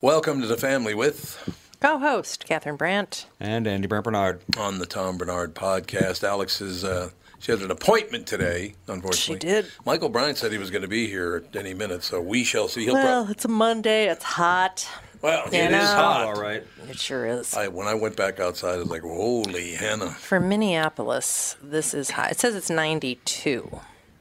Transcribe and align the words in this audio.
Welcome 0.00 0.40
to 0.42 0.46
the 0.46 0.56
family 0.56 0.94
with 0.94 1.58
Co-host 1.80 2.46
Catherine 2.46 2.76
Brandt. 2.76 3.26
And 3.40 3.66
Andy 3.66 3.88
Brant 3.88 4.04
Bernard. 4.04 4.40
on 4.56 4.78
the 4.78 4.86
Tom 4.86 5.18
Barnard 5.18 5.54
podcast. 5.56 6.22
Alex 6.22 6.60
is 6.60 6.84
uh, 6.84 7.10
she 7.40 7.50
has 7.50 7.62
an 7.62 7.70
appointment 7.72 8.26
today. 8.26 8.74
Unfortunately, 8.86 9.34
She 9.34 9.38
did. 9.62 9.66
Michael 9.84 10.08
Bryant 10.08 10.38
said 10.38 10.52
he 10.52 10.58
was 10.58 10.70
going 10.70 10.82
to 10.82 10.88
be 10.88 11.08
here 11.08 11.42
at 11.52 11.56
any 11.56 11.74
minute, 11.74 12.04
so 12.04 12.20
we 12.20 12.44
shall 12.44 12.68
see. 12.68 12.84
He'll 12.84 12.94
Well, 12.94 13.24
prob- 13.24 13.34
it's 13.34 13.44
a 13.44 13.48
Monday. 13.48 14.08
It's 14.08 14.22
hot. 14.24 14.88
well, 15.20 15.42
you 15.52 15.58
it 15.58 15.64
is 15.66 15.70
know. 15.72 15.78
hot. 15.78 16.26
All 16.26 16.40
right. 16.40 16.64
It 16.88 16.96
sure 16.98 17.26
is. 17.26 17.52
I, 17.54 17.66
when 17.66 17.88
I 17.88 17.94
went 17.94 18.16
back 18.16 18.38
outside, 18.38 18.74
I 18.74 18.78
was 18.78 18.88
like, 18.90 19.02
"Holy 19.02 19.72
Hannah!" 19.74 20.10
For 20.10 20.38
Minneapolis, 20.38 21.56
this 21.60 21.92
is 21.92 22.10
hot. 22.10 22.30
It 22.30 22.38
says 22.38 22.54
it's 22.54 22.70
92. 22.70 23.80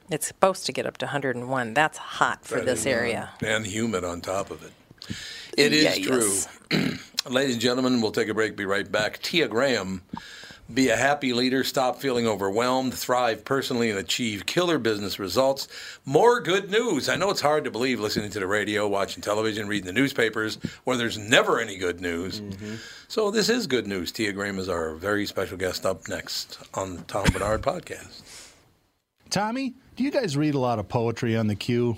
It's 0.09 0.25
supposed 0.25 0.65
to 0.65 0.71
get 0.71 0.87
up 0.87 0.97
to 0.97 1.05
101. 1.05 1.73
That's 1.75 1.97
hot 1.99 2.45
for 2.45 2.55
That 2.55 2.65
this 2.65 2.79
is, 2.81 2.87
uh, 2.87 2.89
area. 2.89 3.29
and 3.43 3.67
humid 3.67 4.03
on 4.03 4.21
top 4.21 4.49
of 4.49 4.63
it. 4.63 4.71
It 5.57 5.73
is 5.73 5.83
Yeah, 5.99 6.05
true. 6.05 6.33
yes. 6.71 7.11
Ladies 7.29 7.53
and 7.55 7.61
gentlemen, 7.61 8.01
we'll 8.01 8.11
take 8.11 8.29
a 8.29 8.33
break. 8.33 8.55
Be 8.55 8.65
right 8.65 8.89
back. 8.89 9.21
Tia 9.21 9.47
Graham. 9.47 10.01
Be 10.73 10.89
a 10.89 10.97
happy 10.97 11.31
leader. 11.31 11.63
Stop 11.63 12.01
feeling 12.01 12.27
overwhelmed. 12.27 12.93
Thrive 12.93 13.45
personally 13.45 13.89
and 13.89 13.97
achieve 13.97 14.45
killer 14.45 14.77
business 14.77 15.17
results. 15.17 15.69
More 16.03 16.41
good 16.41 16.69
news. 16.69 17.07
I 17.07 17.15
know 17.15 17.29
it's 17.29 17.39
hard 17.39 17.63
to 17.63 17.71
believe 17.71 18.01
listening 18.01 18.31
to 18.31 18.39
the 18.41 18.47
radio, 18.47 18.85
watching 18.85 19.23
television, 19.23 19.69
reading 19.69 19.85
the 19.87 19.93
newspapers, 19.93 20.55
where 20.83 20.97
there's 20.97 21.17
never 21.17 21.59
any 21.61 21.77
good 21.77 22.01
news. 22.01 22.41
Mm-hmm. 22.41 22.75
So 23.07 23.31
this 23.31 23.47
is 23.47 23.65
good 23.65 23.87
news. 23.87 24.11
Tia 24.11 24.33
Graham 24.33 24.59
is 24.59 24.67
our 24.67 24.93
very 24.95 25.25
special 25.25 25.55
guest 25.57 25.85
up 25.85 26.09
next 26.09 26.59
on 26.73 26.97
the 26.97 27.01
Tom 27.03 27.25
Barnard 27.31 27.61
podcast. 27.61 28.21
Tommy, 29.29 29.73
do 29.95 30.03
you 30.03 30.11
guys 30.11 30.35
read 30.35 30.53
a 30.53 30.59
lot 30.59 30.79
of 30.79 30.89
poetry 30.89 31.37
on 31.37 31.47
the 31.47 31.55
queue? 31.55 31.97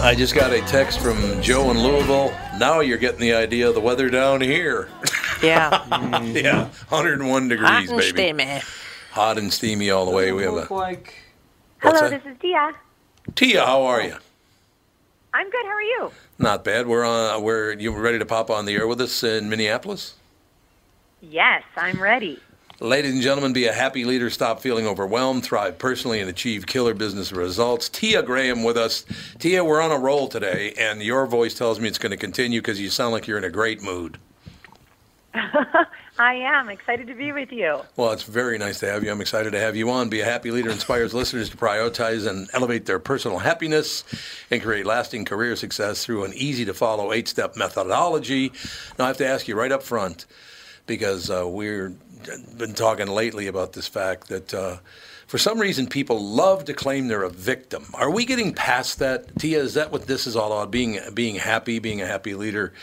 I 0.00 0.14
just 0.16 0.34
got 0.34 0.52
a 0.52 0.60
text 0.62 0.98
from 0.98 1.40
Joe 1.40 1.70
in 1.70 1.78
Louisville. 1.78 2.32
Now 2.58 2.80
you're 2.80 2.98
getting 2.98 3.20
the 3.20 3.32
idea 3.32 3.68
of 3.68 3.74
the 3.74 3.80
weather 3.80 4.10
down 4.10 4.40
here. 4.40 4.88
Yeah. 5.40 5.84
yeah, 6.24 6.64
101 6.88 7.48
degrees, 7.48 7.68
Hot 7.68 7.82
and 7.88 7.90
baby. 7.90 8.02
steamy. 8.02 8.60
Hot 9.12 9.38
and 9.38 9.52
steamy 9.52 9.90
all 9.90 10.04
the 10.04 10.10
way. 10.10 10.32
We 10.32 10.42
have 10.42 10.54
a 10.54 10.74
like 10.74 11.14
Hello, 11.78 12.10
this 12.10 12.22
is 12.24 12.36
Tia. 12.40 12.72
Tia. 13.36 13.64
How 13.64 13.82
are 13.84 14.02
you? 14.02 14.16
I'm 15.32 15.48
good. 15.48 15.64
How 15.64 15.70
are 15.72 15.82
you? 15.82 16.10
Not 16.38 16.64
bad. 16.64 16.88
We're 16.88 17.04
on. 17.04 17.40
We're 17.42 17.74
you 17.74 17.94
ready 17.96 18.18
to 18.18 18.26
pop 18.26 18.50
on 18.50 18.64
the 18.64 18.74
air 18.74 18.88
with 18.88 19.00
us 19.00 19.22
in 19.22 19.48
Minneapolis? 19.48 20.14
Yes, 21.20 21.62
I'm 21.76 22.02
ready. 22.02 22.40
Ladies 22.80 23.12
and 23.12 23.22
gentlemen, 23.22 23.52
be 23.52 23.66
a 23.66 23.72
happy 23.72 24.04
leader. 24.04 24.28
Stop 24.30 24.60
feeling 24.60 24.84
overwhelmed. 24.84 25.44
Thrive 25.44 25.78
personally 25.78 26.18
and 26.18 26.28
achieve 26.28 26.66
killer 26.66 26.92
business 26.92 27.30
results. 27.30 27.88
Tia 27.88 28.20
Graham 28.20 28.64
with 28.64 28.76
us. 28.76 29.04
Tia, 29.38 29.64
we're 29.64 29.80
on 29.80 29.92
a 29.92 29.98
roll 29.98 30.26
today, 30.26 30.74
and 30.76 31.00
your 31.00 31.24
voice 31.26 31.54
tells 31.54 31.78
me 31.78 31.86
it's 31.86 31.98
going 31.98 32.10
to 32.10 32.16
continue 32.16 32.60
because 32.60 32.80
you 32.80 32.90
sound 32.90 33.12
like 33.12 33.28
you're 33.28 33.38
in 33.38 33.44
a 33.44 33.50
great 33.50 33.80
mood. 33.80 34.18
I 36.18 36.34
am 36.34 36.68
excited 36.68 37.06
to 37.06 37.14
be 37.14 37.30
with 37.30 37.52
you. 37.52 37.80
Well, 37.96 38.10
it's 38.10 38.24
very 38.24 38.58
nice 38.58 38.80
to 38.80 38.90
have 38.90 39.04
you. 39.04 39.10
I'm 39.12 39.20
excited 39.20 39.52
to 39.52 39.60
have 39.60 39.76
you 39.76 39.88
on. 39.90 40.08
Be 40.08 40.20
a 40.20 40.24
happy 40.24 40.50
leader 40.50 40.70
inspires 40.70 41.14
listeners 41.14 41.50
to 41.50 41.56
prioritize 41.56 42.28
and 42.28 42.48
elevate 42.52 42.86
their 42.86 42.98
personal 42.98 43.38
happiness 43.38 44.02
and 44.50 44.60
create 44.60 44.84
lasting 44.84 45.26
career 45.26 45.54
success 45.54 46.04
through 46.04 46.24
an 46.24 46.32
easy 46.34 46.64
to 46.64 46.74
follow 46.74 47.12
eight 47.12 47.28
step 47.28 47.56
methodology. 47.56 48.50
Now, 48.98 49.04
I 49.04 49.08
have 49.08 49.16
to 49.18 49.26
ask 49.28 49.46
you 49.46 49.54
right 49.54 49.70
up 49.70 49.84
front 49.84 50.26
because 50.86 51.30
uh, 51.30 51.48
we've 51.48 51.96
been 52.56 52.74
talking 52.74 53.06
lately 53.08 53.46
about 53.46 53.72
this 53.72 53.88
fact 53.88 54.28
that. 54.28 54.54
Uh, 54.54 54.76
for 55.26 55.38
some 55.38 55.58
reason, 55.58 55.86
people 55.86 56.20
love 56.20 56.66
to 56.66 56.74
claim 56.74 57.08
they're 57.08 57.22
a 57.22 57.30
victim. 57.30 57.86
Are 57.94 58.10
we 58.10 58.26
getting 58.26 58.52
past 58.52 58.98
that, 58.98 59.38
Tia? 59.38 59.58
Is 59.58 59.72
that 59.72 59.90
what 59.90 60.06
this 60.06 60.26
is 60.26 60.36
all 60.36 60.52
about? 60.52 60.70
Being 60.70 61.00
being 61.14 61.36
happy, 61.36 61.78
being 61.78 62.02
a 62.02 62.06
happy 62.06 62.34
leader. 62.34 62.74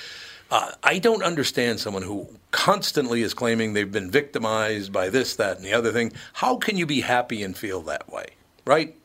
Uh, 0.50 0.72
I 0.84 0.98
don't 0.98 1.24
understand 1.24 1.80
someone 1.80 2.02
who 2.02 2.28
constantly 2.50 3.22
is 3.22 3.36
claiming 3.36 3.74
they've 3.74 3.92
been 3.92 4.10
victimized 4.10 4.92
by 4.92 5.10
this, 5.10 5.36
that, 5.36 5.58
and 5.58 5.66
the 5.66 5.72
other 5.72 5.92
thing. 5.92 6.14
How 6.34 6.58
can 6.58 6.78
you 6.78 6.88
be 6.88 7.02
happy 7.02 7.44
and 7.44 7.56
feel 7.56 7.80
that 7.84 8.12
way, 8.12 8.32
right? 8.66 8.98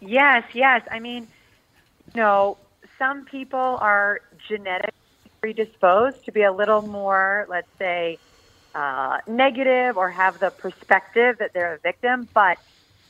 Yes, 0.00 0.44
yes. 0.52 0.86
I 0.90 1.00
mean, 1.00 1.26
know, 2.14 2.58
some 2.98 3.24
people 3.24 3.78
are 3.80 4.20
genetically 4.48 4.92
predisposed 5.40 6.24
to 6.24 6.32
be 6.32 6.42
a 6.42 6.52
little 6.52 6.82
more, 6.82 7.46
let's 7.48 7.68
say, 7.78 8.18
uh, 8.78 9.18
negative 9.26 9.96
or 9.96 10.08
have 10.10 10.38
the 10.38 10.50
perspective 10.50 11.36
that 11.40 11.50
they're 11.52 11.74
a 11.74 11.80
victim. 11.80 12.28
But 12.32 12.58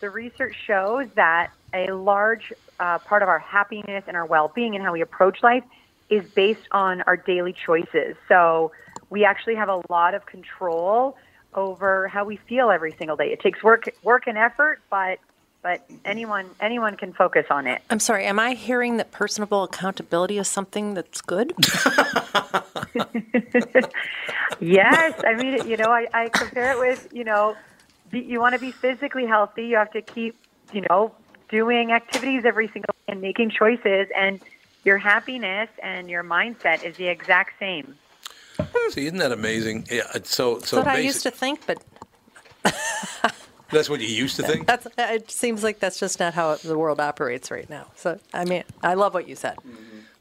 the 0.00 0.08
research 0.08 0.54
shows 0.66 1.06
that 1.16 1.48
a 1.74 1.92
large 1.92 2.44
uh, 2.80 2.98
part 3.06 3.22
of 3.22 3.28
our 3.28 3.38
happiness 3.38 4.04
and 4.06 4.16
our 4.16 4.24
well-being 4.24 4.74
and 4.74 4.82
how 4.82 4.92
we 4.92 5.02
approach 5.02 5.38
life 5.42 5.64
is 6.08 6.22
based 6.34 6.66
on 6.72 7.02
our 7.02 7.16
daily 7.16 7.54
choices. 7.66 8.16
So 8.28 8.72
we 9.10 9.24
actually 9.24 9.56
have 9.56 9.68
a 9.68 9.82
lot 9.90 10.14
of 10.14 10.24
control 10.24 11.16
over 11.54 12.08
how 12.08 12.24
we 12.24 12.38
feel 12.48 12.70
every 12.70 12.94
single 12.98 13.16
day. 13.16 13.26
It 13.26 13.40
takes 13.40 13.62
work, 13.62 13.84
work 14.02 14.22
and 14.26 14.38
effort, 14.38 14.78
but 14.90 15.18
but 15.62 15.84
anyone 16.04 16.50
anyone 16.60 16.96
can 16.96 17.12
focus 17.12 17.46
on 17.50 17.66
it. 17.66 17.82
I'm 17.90 18.00
sorry, 18.00 18.26
am 18.26 18.38
I 18.38 18.54
hearing 18.54 18.96
that 18.98 19.10
personable 19.10 19.64
accountability 19.64 20.38
is 20.38 20.48
something 20.48 20.94
that's 20.94 21.20
good? 21.20 21.52
Yes, 24.60 25.14
I 25.24 25.34
mean, 25.34 25.68
you 25.68 25.76
know, 25.76 25.90
I, 25.90 26.06
I 26.12 26.28
compare 26.28 26.72
it 26.72 26.78
with, 26.78 27.08
you 27.12 27.24
know, 27.24 27.56
be, 28.10 28.20
you 28.20 28.40
want 28.40 28.54
to 28.54 28.58
be 28.58 28.72
physically 28.72 29.26
healthy, 29.26 29.66
you 29.66 29.76
have 29.76 29.92
to 29.92 30.02
keep, 30.02 30.36
you 30.72 30.84
know, 30.88 31.12
doing 31.48 31.92
activities 31.92 32.44
every 32.44 32.66
single 32.68 32.94
day 33.06 33.12
and 33.12 33.20
making 33.20 33.50
choices, 33.50 34.08
and 34.16 34.40
your 34.84 34.98
happiness 34.98 35.68
and 35.82 36.10
your 36.10 36.24
mindset 36.24 36.82
is 36.82 36.96
the 36.96 37.06
exact 37.06 37.58
same. 37.58 37.96
See, 38.90 39.06
isn't 39.06 39.18
that 39.18 39.32
amazing? 39.32 39.86
Yeah. 39.90 40.02
it's 40.14 40.34
So, 40.34 40.54
That's 40.54 40.70
so 40.70 40.78
what 40.78 40.88
I 40.88 40.98
used 40.98 41.22
to 41.22 41.30
think, 41.30 41.64
but 41.66 41.82
that's 43.70 43.90
what 43.90 44.00
you 44.00 44.08
used 44.08 44.36
to 44.36 44.42
think. 44.42 44.66
that's 44.66 44.86
it 44.96 45.30
seems 45.30 45.62
like 45.62 45.78
that's 45.78 45.98
just 45.98 46.20
not 46.20 46.34
how 46.34 46.54
the 46.56 46.78
world 46.78 47.00
operates 47.00 47.50
right 47.50 47.68
now. 47.68 47.86
So, 47.96 48.18
I 48.32 48.44
mean, 48.44 48.64
I 48.82 48.94
love 48.94 49.14
what 49.14 49.28
you 49.28 49.36
said. 49.36 49.58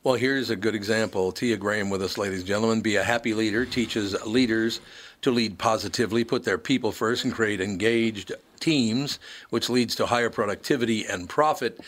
Well, 0.03 0.15
here's 0.15 0.49
a 0.49 0.55
good 0.55 0.75
example. 0.75 1.31
Tia 1.31 1.57
Graham 1.57 1.89
with 1.89 2.01
us, 2.01 2.17
ladies 2.17 2.39
and 2.39 2.47
gentlemen. 2.47 2.81
Be 2.81 2.95
a 2.95 3.03
happy 3.03 3.33
leader 3.33 3.65
teaches 3.65 4.13
leaders 4.25 4.79
to 5.21 5.31
lead 5.31 5.57
positively, 5.57 6.23
put 6.23 6.44
their 6.44 6.57
people 6.57 6.91
first, 6.91 7.25
and 7.25 7.33
create 7.33 7.59
engaged 7.59 8.31
teams, 8.59 9.19
which 9.49 9.69
leads 9.69 9.95
to 9.95 10.05
higher 10.05 10.29
productivity 10.29 11.05
and 11.05 11.27
profit. 11.27 11.79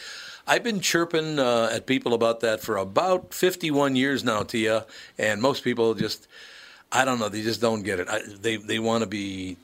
I've 0.48 0.64
been 0.64 0.80
chirping 0.80 1.40
uh, 1.40 1.70
at 1.72 1.86
people 1.86 2.14
about 2.14 2.40
that 2.40 2.60
for 2.60 2.78
about 2.78 3.34
51 3.34 3.96
years 3.96 4.24
now, 4.24 4.44
Tia, 4.44 4.86
and 5.18 5.42
most 5.42 5.64
people 5.64 5.94
just, 5.94 6.28
I 6.92 7.06
don't 7.06 7.20
know, 7.20 7.30
they 7.30 7.44
just 7.44 7.62
don't 7.62 7.84
get 7.84 8.00
it. 8.00 8.10
I, 8.10 8.22
they 8.42 8.58
they 8.58 8.80
want 8.80 9.04
to 9.04 9.08
be 9.08 9.58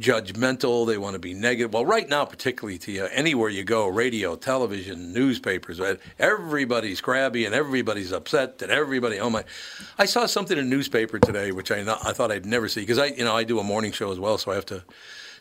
judgmental. 0.00 0.86
They 0.86 0.98
want 0.98 1.14
to 1.14 1.18
be 1.18 1.34
negative. 1.34 1.72
Well, 1.72 1.86
right 1.86 2.08
now, 2.08 2.24
particularly, 2.24 2.78
Tia, 2.78 3.08
anywhere 3.08 3.48
you 3.48 3.64
go, 3.64 3.86
radio, 3.88 4.36
television, 4.36 5.12
newspapers, 5.12 5.80
everybody's 6.18 7.00
crabby 7.00 7.44
and 7.44 7.54
everybody's 7.54 8.12
upset 8.12 8.60
and 8.62 8.70
everybody. 8.70 9.20
Oh 9.20 9.30
my! 9.30 9.44
I 9.98 10.06
saw 10.06 10.26
something 10.26 10.58
in 10.58 10.64
a 10.64 10.68
newspaper 10.68 11.18
today, 11.18 11.52
which 11.52 11.70
I 11.70 11.82
not, 11.82 12.04
I 12.04 12.12
thought 12.12 12.32
I'd 12.32 12.46
never 12.46 12.68
see 12.68 12.80
because 12.80 12.98
I 12.98 13.06
you 13.06 13.24
know 13.24 13.36
I 13.36 13.44
do 13.44 13.58
a 13.58 13.64
morning 13.64 13.92
show 13.92 14.10
as 14.10 14.18
well, 14.18 14.38
so 14.38 14.52
I 14.52 14.54
have 14.54 14.66
to 14.66 14.84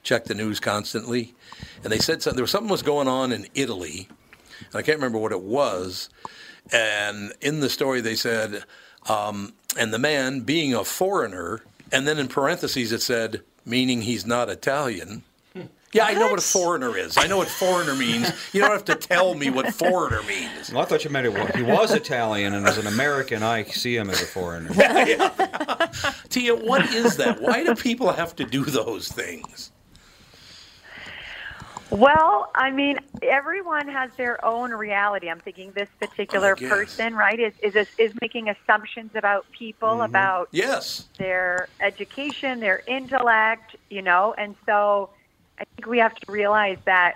check 0.03 0.25
the 0.25 0.35
news 0.35 0.59
constantly. 0.59 1.33
And 1.83 1.91
they 1.91 1.99
said 1.99 2.21
something. 2.21 2.35
There 2.35 2.43
was 2.43 2.51
something 2.51 2.69
was 2.69 2.83
going 2.83 3.07
on 3.07 3.31
in 3.31 3.47
Italy, 3.55 4.07
and 4.59 4.75
I 4.75 4.81
can't 4.81 4.97
remember 4.97 5.17
what 5.17 5.31
it 5.31 5.41
was. 5.41 6.09
And 6.71 7.33
in 7.41 7.59
the 7.59 7.69
story, 7.69 7.99
they 7.99 8.15
said, 8.15 8.63
um, 9.09 9.53
and 9.77 9.93
the 9.93 9.99
man 9.99 10.41
being 10.41 10.73
a 10.73 10.83
foreigner, 10.83 11.61
and 11.91 12.07
then 12.07 12.17
in 12.19 12.27
parentheses 12.27 12.91
it 12.91 13.01
said, 13.01 13.43
meaning 13.65 14.01
he's 14.01 14.25
not 14.25 14.49
Italian. 14.49 15.23
Yeah, 15.93 16.05
I 16.05 16.15
know 16.15 16.27
what 16.27 16.39
a 16.39 16.41
foreigner 16.41 16.97
is. 16.97 17.17
I 17.19 17.27
know 17.27 17.37
what 17.37 17.47
foreigner 17.47 17.95
means. 17.95 18.31
You 18.51 18.61
don't 18.61 18.71
have 18.71 18.85
to 18.85 18.95
tell 18.95 19.35
me 19.35 19.51
what 19.51 19.71
foreigner 19.75 20.23
means. 20.23 20.71
Well, 20.71 20.81
I 20.81 20.85
thought 20.85 21.03
you 21.03 21.11
meant 21.11 21.27
it 21.27 21.55
he 21.55 21.61
was 21.61 21.93
Italian, 21.93 22.55
and 22.55 22.67
as 22.67 22.79
an 22.79 22.87
American, 22.87 23.43
I 23.43 23.63
see 23.63 23.95
him 23.95 24.09
as 24.09 24.19
a 24.19 24.25
foreigner. 24.25 24.69
Tia, 26.29 26.55
what 26.55 26.91
is 26.91 27.17
that? 27.17 27.39
Why 27.39 27.63
do 27.63 27.75
people 27.75 28.11
have 28.11 28.35
to 28.37 28.43
do 28.43 28.65
those 28.65 29.07
things? 29.07 29.71
Well, 31.93 32.49
I 32.55 32.71
mean, 32.71 32.97
everyone 33.21 33.87
has 33.87 34.09
their 34.17 34.43
own 34.43 34.71
reality. 34.71 35.29
I'm 35.29 35.41
thinking 35.41 35.71
this 35.75 35.87
particular 35.99 36.55
person, 36.55 37.13
right, 37.13 37.39
is 37.39 37.53
is 37.61 37.73
is 37.99 38.11
making 38.19 38.49
assumptions 38.49 39.11
about 39.15 39.45
people, 39.57 40.01
about 40.01 40.47
Yes. 40.51 41.07
their 41.19 41.69
education, 41.79 42.59
their 42.59 42.81
intellect, 42.87 43.75
you 43.91 44.01
know, 44.01 44.33
and 44.39 44.55
so 44.65 45.11
I 45.59 45.65
think 45.75 45.87
we 45.87 45.99
have 45.99 46.15
to 46.15 46.31
realize 46.31 46.79
that 46.87 47.13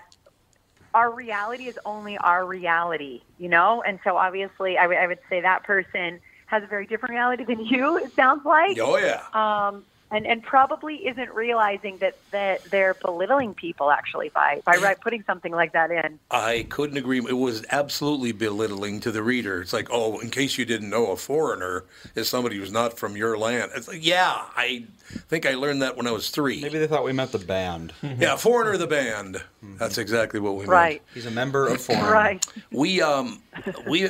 our 0.93 1.11
reality 1.11 1.63
is 1.63 1.75
only 1.83 2.17
our 2.19 2.45
reality, 2.45 3.21
you 3.39 3.49
know, 3.49 3.81
and 3.81 3.99
so 4.03 4.15
obviously 4.15 4.77
I 4.77 4.85
would- 4.85 4.97
I 4.97 5.07
would 5.07 5.19
say 5.27 5.41
that 5.41 5.63
person 5.63 6.21
has 6.45 6.61
a 6.61 6.67
very 6.67 6.85
different 6.85 7.13
reality 7.13 7.43
than 7.45 7.65
you. 7.65 7.97
It 7.97 8.11
sounds 8.15 8.45
like, 8.45 8.77
Oh 8.79 8.97
yeah. 8.97 9.23
um, 9.33 9.85
and 10.11 10.25
and 10.25 10.41
probably 10.43 11.07
isn't 11.07 11.33
realizing 11.33 11.97
that 11.97 12.15
that 12.31 12.63
they're 12.65 12.93
belittling 12.95 13.53
people 13.53 13.91
actually 13.91 14.29
by 14.29 14.61
by 14.65 14.75
right, 14.77 14.99
putting 14.99 15.23
something 15.23 15.51
like 15.51 15.73
that 15.73 15.91
in. 15.91 16.19
I 16.31 16.65
couldn't 16.69 16.97
agree. 16.97 17.19
It 17.19 17.37
was 17.37 17.65
absolutely 17.71 18.31
belittling 18.31 18.99
to 19.01 19.11
the 19.11 19.21
reader. 19.23 19.61
It's 19.61 19.73
like, 19.73 19.87
oh, 19.91 20.19
in 20.19 20.29
case 20.29 20.57
you 20.57 20.65
didn't 20.65 20.89
know, 20.89 21.07
a 21.11 21.17
foreigner 21.17 21.83
is 22.15 22.29
somebody 22.29 22.57
who's 22.57 22.71
not 22.71 22.97
from 22.97 23.17
your 23.17 23.37
land. 23.37 23.71
It's 23.75 23.87
like, 23.87 24.05
yeah, 24.05 24.43
I 24.55 24.85
think 25.29 25.45
I 25.45 25.55
learned 25.55 25.81
that 25.81 25.97
when 25.97 26.07
I 26.07 26.11
was 26.11 26.29
three. 26.29 26.61
Maybe 26.61 26.79
they 26.79 26.87
thought 26.87 27.03
we 27.03 27.13
meant 27.13 27.31
the 27.31 27.39
band. 27.39 27.93
Yeah, 28.19 28.35
foreigner 28.35 28.77
the 28.77 28.87
band. 28.87 29.43
That's 29.61 29.97
exactly 29.97 30.39
what 30.39 30.53
we 30.53 30.59
meant. 30.61 30.69
Right, 30.69 31.01
He's 31.13 31.25
a 31.25 31.31
member 31.31 31.67
of 31.67 31.81
Foreign. 31.87 32.03
right. 32.11 32.45
We 32.71 33.01
um 33.01 33.41
we 33.87 34.09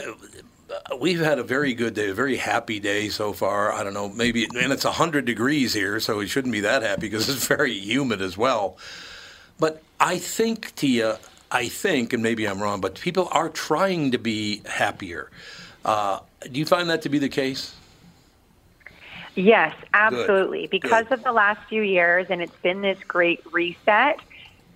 we've 0.99 1.19
had 1.19 1.39
a 1.39 1.43
very 1.43 1.73
good 1.73 1.93
day, 1.93 2.09
a 2.09 2.13
very 2.13 2.37
happy 2.37 2.79
day 2.79 3.09
so 3.09 3.33
far. 3.33 3.71
I 3.71 3.83
don't 3.83 3.93
know, 3.93 4.09
maybe 4.09 4.45
and 4.45 4.71
it's 4.71 4.85
100 4.85 5.25
degrees 5.25 5.73
here, 5.73 5.99
so 5.99 6.17
we 6.17 6.27
shouldn't 6.27 6.51
be 6.51 6.61
that 6.61 6.83
happy 6.83 7.01
because 7.01 7.29
it's 7.29 7.47
very 7.57 7.73
humid 7.73 8.21
as 8.21 8.37
well. 8.37 8.77
But 9.59 9.81
I 9.99 10.17
think 10.17 10.75
Tia, 10.75 11.19
I 11.51 11.67
think 11.67 12.13
and 12.13 12.21
maybe 12.21 12.47
I'm 12.47 12.61
wrong, 12.61 12.81
but 12.81 12.95
people 12.95 13.29
are 13.31 13.49
trying 13.49 14.11
to 14.11 14.17
be 14.17 14.61
happier. 14.65 15.31
Uh, 15.83 16.19
do 16.51 16.59
you 16.59 16.65
find 16.65 16.89
that 16.89 17.03
to 17.03 17.09
be 17.09 17.19
the 17.19 17.29
case? 17.29 17.73
Yes, 19.35 19.75
absolutely. 19.93 20.65
Because 20.67 21.05
Good. 21.05 21.19
of 21.19 21.23
the 21.23 21.31
last 21.31 21.61
few 21.69 21.83
years, 21.83 22.27
and 22.29 22.41
it's 22.41 22.55
been 22.63 22.81
this 22.81 22.97
great 23.07 23.41
reset, 23.51 24.19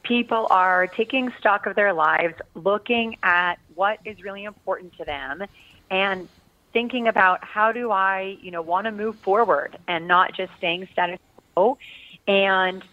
people 0.03 0.47
are 0.51 0.87
taking 0.87 1.31
stock 1.39 1.65
of 1.65 1.75
their 1.75 1.93
lives, 1.93 2.35
looking 2.53 3.17
at 3.23 3.55
what 3.73 3.99
is 4.05 4.23
really 4.23 4.43
important 4.43 4.95
to 4.97 5.05
them, 5.05 5.43
and 5.91 6.27
thinking 6.73 7.07
about 7.07 7.43
how 7.43 7.71
do 7.71 7.91
I, 7.91 8.37
you 8.41 8.49
know, 8.49 8.63
want 8.63 8.85
to 8.85 8.91
move 8.91 9.17
forward 9.17 9.77
and 9.87 10.07
not 10.07 10.33
just 10.33 10.51
staying 10.57 10.87
status 10.91 11.19
quo. 11.53 11.77
And 12.27 12.83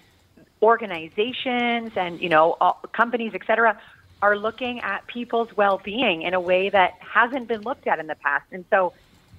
organizations 0.60 1.92
and 1.96 2.20
you 2.20 2.28
know 2.28 2.56
companies, 2.92 3.32
et 3.34 3.42
cetera, 3.46 3.80
are 4.20 4.36
looking 4.36 4.80
at 4.80 5.06
people's 5.06 5.56
well-being 5.56 6.22
in 6.22 6.34
a 6.34 6.40
way 6.40 6.68
that 6.68 6.94
hasn't 7.00 7.46
been 7.46 7.60
looked 7.60 7.86
at 7.86 8.00
in 8.00 8.08
the 8.08 8.16
past. 8.16 8.46
And 8.50 8.64
so, 8.70 8.92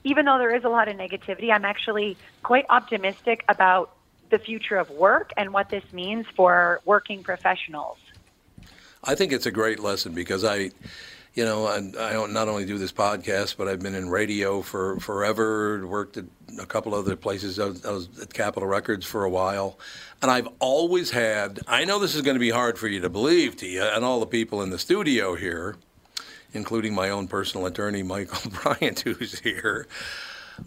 even 0.04 0.26
though 0.26 0.38
there 0.38 0.56
is 0.56 0.64
a 0.64 0.70
lot 0.70 0.88
of 0.88 0.96
negativity, 0.96 1.52
I'm 1.52 1.66
actually 1.66 2.16
quite 2.44 2.66
optimistic 2.70 3.44
about 3.50 3.94
the 4.30 4.40
future 4.40 4.78
of 4.78 4.90
work 4.92 5.34
and 5.36 5.52
what 5.52 5.70
this 5.70 5.84
means 5.92 6.26
for 6.36 6.80
working 6.86 7.24
professionals. 7.24 7.98
I 9.04 9.16
think 9.16 9.34
it's 9.34 9.46
a 9.46 9.52
great 9.52 9.80
lesson 9.80 10.14
because 10.14 10.44
I, 10.44 10.72
you 11.34 11.46
know, 11.46 11.68
I, 11.68 11.78
I 11.78 12.14
don't 12.14 12.34
not 12.34 12.48
only 12.48 12.66
do 12.66 12.78
this 12.78 12.92
podcast, 12.92 13.56
but 13.58 13.68
I've 13.68 13.80
been 13.80 13.96
in 13.96 14.10
radio 14.10 14.62
for 14.62 15.00
forever. 15.00 15.86
Worked 15.86 16.18
at 16.18 16.26
a 16.60 16.66
couple 16.66 16.96
other 16.96 17.16
places. 17.16 17.60
I 17.60 17.66
was, 17.66 17.86
I 17.86 17.92
was 17.92 18.10
at 18.22 18.34
Capitol 18.34 18.68
Records 18.68 19.06
for 19.06 19.24
a 19.24 19.30
while, 19.30 19.80
and 20.22 20.32
I've 20.32 20.48
always 20.60 21.12
had. 21.12 21.60
I 21.68 21.86
know 21.86 22.00
this 22.00 22.16
is 22.16 22.22
going 22.22 22.36
to 22.36 22.40
be 22.40 22.50
hard 22.50 22.78
for 22.78 22.88
you 22.88 23.00
to 23.02 23.10
believe, 23.10 23.58
Tia, 23.58 23.96
and 23.96 24.04
all 24.04 24.20
the 24.20 24.26
people 24.26 24.62
in 24.62 24.70
the 24.70 24.80
studio 24.80 25.36
here, 25.36 25.76
including 26.54 26.94
my 26.94 27.10
own 27.10 27.28
personal 27.28 27.68
attorney, 27.68 28.04
Michael 28.04 28.52
Bryant, 28.64 29.02
who's 29.02 29.40
here. 29.40 29.88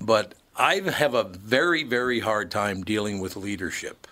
But 0.01 0.35
I 0.57 0.77
have 0.77 1.15
a 1.15 1.25
very, 1.25 1.83
very 1.83 2.21
hard 2.21 2.51
time 2.51 2.83
dealing 2.83 3.21
with 3.21 3.37
leadership 3.37 4.07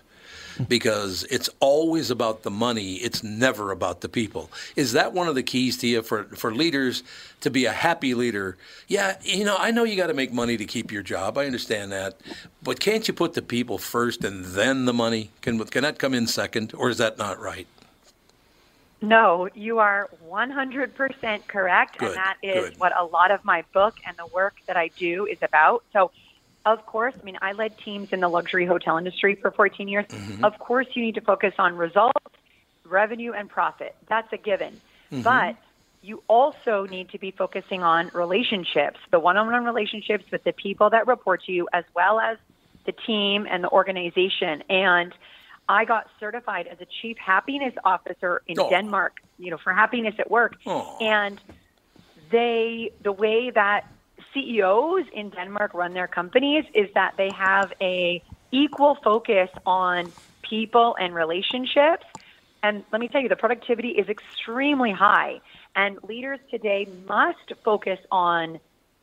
because 0.69 1.25
it's 1.25 1.49
always 1.61 2.11
about 2.11 2.43
the 2.43 2.51
money. 2.51 2.95
It's 2.95 3.23
never 3.23 3.71
about 3.71 4.01
the 4.01 4.09
people. 4.09 4.51
Is 4.77 4.93
that 4.93 5.13
one 5.13 5.29
of 5.29 5.35
the 5.35 5.43
keys 5.43 5.77
to 5.79 5.87
you 5.87 6.03
for, 6.03 6.25
for 6.25 6.55
leaders 6.55 7.03
to 7.41 7.51
be 7.51 7.65
a 7.65 7.73
happy 7.73 8.15
leader? 8.15 8.57
Yeah, 8.89 9.17
you 9.23 9.45
know, 9.45 9.57
I 9.59 9.71
know 9.71 9.85
you 9.85 9.97
got 9.97 10.09
to 10.09 10.15
make 10.15 10.33
money 10.33 10.57
to 10.57 10.65
keep 10.65 10.93
your 10.93 11.03
job. 11.03 11.39
I 11.39 11.47
understand 11.47 11.93
that. 11.93 12.21
But 12.63 12.81
can't 12.81 13.07
you 13.07 13.15
put 13.15 13.35
the 13.35 13.43
people 13.43 13.79
first 13.79 14.25
and 14.25 14.45
then 14.45 14.85
the 14.85 14.93
money? 14.93 15.31
Can, 15.41 15.59
can 15.65 15.83
that 15.83 15.99
come 15.99 16.15
in 16.15 16.27
second, 16.27 16.75
or 16.75 16.91
is 16.91 16.99
that 16.99 17.19
not 17.19 17.39
right? 17.39 17.67
No, 19.03 19.49
you 19.55 19.79
are 19.79 20.11
100% 20.29 21.47
correct. 21.47 21.99
Good, 21.99 22.09
and 22.09 22.17
that 22.17 22.37
is 22.43 22.71
good. 22.71 22.79
what 22.79 22.93
a 22.97 23.05
lot 23.05 23.31
of 23.31 23.45
my 23.45 23.65
book 23.73 23.95
and 24.07 24.17
the 24.19 24.27
work 24.27 24.57
that 24.67 24.77
I 24.77 24.89
do 24.89 25.27
is 25.27 25.39
about. 25.41 25.85
So, 25.93 26.11
of 26.67 26.85
course, 26.87 27.15
I 27.21 27.25
mean, 27.25 27.39
I 27.41 27.53
led 27.53 27.79
teams 27.79 28.13
in 28.13 28.21
the 28.21 28.29
luxury 28.29 28.67
hotel 28.67 28.99
industry 28.99 29.35
for 29.35 29.51
14 29.51 29.89
years. 29.89 30.07
Mm-hmm. 30.07 30.45
Of 30.45 30.59
course, 30.59 30.87
you 30.95 31.03
need 31.03 31.15
to 31.15 31.21
focus 31.21 31.55
on 31.59 31.77
results, 31.77 32.35
revenue, 32.85 33.33
and 33.33 33.49
profit. 33.49 33.95
That's 34.09 34.33
a 34.33 34.37
given. 34.37 34.81
Mm-hmm. 35.11 35.23
But 35.23 35.57
you 36.03 36.23
also 36.29 36.87
need 36.87 37.11
to 37.11 37.19
be 37.19 37.31
focusing 37.31 37.83
on 37.83 38.11
relationships, 38.15 38.99
the 39.11 39.19
one 39.19 39.37
on 39.37 39.51
one 39.51 39.65
relationships 39.65 40.25
with 40.31 40.45
the 40.45 40.53
people 40.53 40.91
that 40.91 41.07
report 41.07 41.45
to 41.45 41.53
you, 41.53 41.69
as 41.73 41.85
well 41.95 42.21
as 42.21 42.39
the 42.87 42.93
team 42.93 43.47
and 43.51 43.65
the 43.65 43.71
organization. 43.71 44.63
And 44.69 45.13
I 45.69 45.85
got 45.85 46.09
certified 46.19 46.67
as 46.67 46.81
a 46.81 46.87
chief 47.01 47.17
happiness 47.19 47.75
officer 47.85 48.43
in 48.47 48.59
Oh. 48.59 48.69
Denmark, 48.71 49.21
you 49.39 49.51
know, 49.51 49.59
for 49.59 49.73
happiness 49.73 50.15
at 50.19 50.31
work. 50.31 50.57
Oh. 50.67 50.97
And 51.01 51.41
they 52.31 52.93
the 53.03 53.13
way 53.13 53.51
that 53.51 53.87
CEOs 54.35 55.07
in 55.13 55.31
Denmark 55.31 55.75
run 55.75 55.95
their 55.95 56.09
companies 56.09 56.65
is 56.75 56.89
that 56.95 57.15
they 57.17 57.31
have 57.31 57.73
a 57.81 58.23
equal 58.53 58.97
focus 59.03 59.51
on 59.67 60.13
people 60.43 60.97
and 61.01 61.15
relationships. 61.15 62.05
And 62.63 62.85
let 62.93 63.01
me 63.01 63.09
tell 63.09 63.21
you, 63.23 63.29
the 63.29 63.37
productivity 63.37 63.91
is 63.91 64.09
extremely 64.09 64.93
high. 64.93 65.41
And 65.75 65.99
leaders 66.03 66.41
today 66.51 66.89
must 67.07 67.53
focus 67.65 67.99
on 68.11 68.61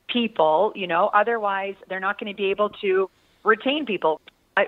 people, 0.08 0.74
you 0.76 0.88
know, 0.88 1.10
otherwise 1.14 1.76
they're 1.88 2.00
not 2.00 2.20
going 2.20 2.32
to 2.32 2.38
be 2.38 2.52
able 2.52 2.70
to 2.82 3.10
retain 3.44 3.86
people 3.86 4.22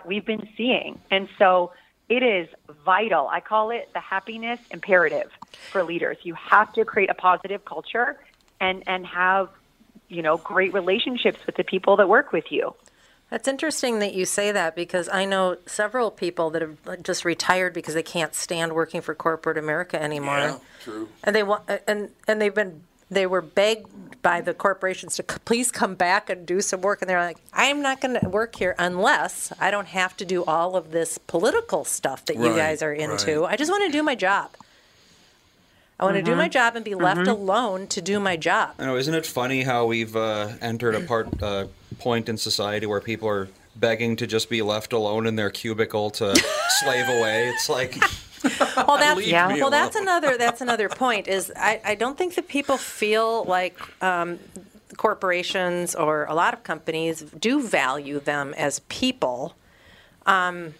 we've 0.05 0.25
been 0.25 0.47
seeing. 0.55 0.99
And 1.11 1.27
so 1.37 1.71
it 2.09 2.23
is 2.23 2.47
vital. 2.85 3.27
I 3.27 3.39
call 3.39 3.69
it 3.71 3.89
the 3.93 3.99
happiness 3.99 4.59
imperative 4.71 5.31
for 5.71 5.83
leaders. 5.83 6.17
You 6.23 6.33
have 6.33 6.73
to 6.73 6.85
create 6.85 7.09
a 7.09 7.13
positive 7.13 7.65
culture 7.65 8.17
and 8.59 8.83
and 8.87 9.05
have, 9.05 9.49
you 10.09 10.21
know, 10.21 10.37
great 10.37 10.73
relationships 10.73 11.39
with 11.45 11.55
the 11.55 11.63
people 11.63 11.95
that 11.97 12.09
work 12.09 12.31
with 12.31 12.51
you. 12.51 12.73
That's 13.29 13.47
interesting 13.47 13.99
that 13.99 14.15
you 14.15 14.25
say 14.25 14.51
that 14.51 14.75
because 14.75 15.07
I 15.07 15.25
know 15.25 15.57
several 15.67 16.09
people 16.09 16.49
that 16.49 16.63
have 16.63 17.03
just 17.03 17.23
retired 17.23 17.73
because 17.73 17.93
they 17.93 18.03
can't 18.03 18.33
stand 18.33 18.73
working 18.73 19.01
for 19.01 19.13
corporate 19.13 19.57
America 19.57 20.01
anymore. 20.01 20.37
Yeah, 20.37 20.57
true. 20.81 21.09
And 21.23 21.35
they 21.35 21.43
want 21.43 21.69
and 21.87 22.09
and 22.27 22.41
they've 22.41 22.53
been 22.53 22.81
they 23.11 23.27
were 23.27 23.41
begged 23.41 24.21
by 24.23 24.41
the 24.41 24.53
corporations 24.53 25.15
to 25.15 25.23
please 25.23 25.71
come 25.71 25.95
back 25.95 26.29
and 26.29 26.45
do 26.45 26.59
some 26.59 26.81
work 26.81 27.01
and 27.01 27.09
they're 27.09 27.21
like 27.21 27.37
I'm 27.53 27.83
not 27.83 28.01
going 28.01 28.19
to 28.19 28.29
work 28.29 28.55
here 28.55 28.75
unless 28.79 29.53
I 29.59 29.69
don't 29.69 29.87
have 29.87 30.17
to 30.17 30.25
do 30.25 30.43
all 30.43 30.75
of 30.75 30.91
this 30.91 31.19
political 31.19 31.85
stuff 31.85 32.25
that 32.25 32.35
you 32.35 32.55
guys 32.55 32.81
are 32.81 32.93
into. 32.93 33.41
right. 33.41 33.53
I 33.53 33.55
just 33.57 33.69
want 33.71 33.85
to 33.85 33.91
do 33.91 34.01
my 34.01 34.15
job. 34.15 34.49
I 35.99 36.05
want 36.05 36.15
to 36.15 36.21
do 36.23 36.35
my 36.35 36.47
job 36.47 36.75
and 36.77 36.85
be 36.85 36.95
left 36.95 37.27
alone 37.27 37.87
to 37.87 38.01
do 38.01 38.19
my 38.19 38.37
job. 38.37 38.75
I 38.79 38.85
know, 38.85 38.95
isn't 38.95 39.13
it 39.13 39.25
funny 39.25 39.63
how 39.63 39.85
we've 39.85 40.15
uh, 40.15 40.49
entered 40.61 40.95
a 40.95 41.01
part 41.01 41.43
uh, 41.43 41.67
point 41.99 42.29
in 42.29 42.37
society 42.37 42.85
where 42.85 43.01
people 43.01 43.27
are 43.27 43.49
begging 43.75 44.15
to 44.17 44.27
just 44.27 44.49
be 44.49 44.61
left 44.61 44.93
alone 44.93 45.27
in 45.27 45.35
their 45.35 45.49
cubicle 45.49 46.09
to 46.11 46.35
slave 46.81 47.09
away? 47.09 47.49
It's 47.49 47.67
like, 47.67 47.97
Well, 48.77 48.97
that's 48.97 49.27
Yeah. 49.27 49.49
me 49.49 49.59
well, 49.59 49.69
that's 49.69 49.97
another 49.97 50.37
that's 50.43 50.61
another 50.61 50.87
point. 50.87 51.27
Is 51.27 51.51
I, 51.57 51.81
I 51.83 51.95
don't 51.95 52.17
think 52.17 52.35
that 52.35 52.47
people 52.47 52.77
feel 52.77 53.43
like 53.43 53.77
um, 54.01 54.39
corporations 54.95 55.95
or 55.95 56.23
a 56.25 56.33
lot 56.33 56.53
of 56.53 56.63
companies 56.63 57.21
do 57.21 57.61
value 57.61 58.21
them 58.21 58.53
as 58.53 58.79
people. 58.87 59.53
Um, 60.25 60.75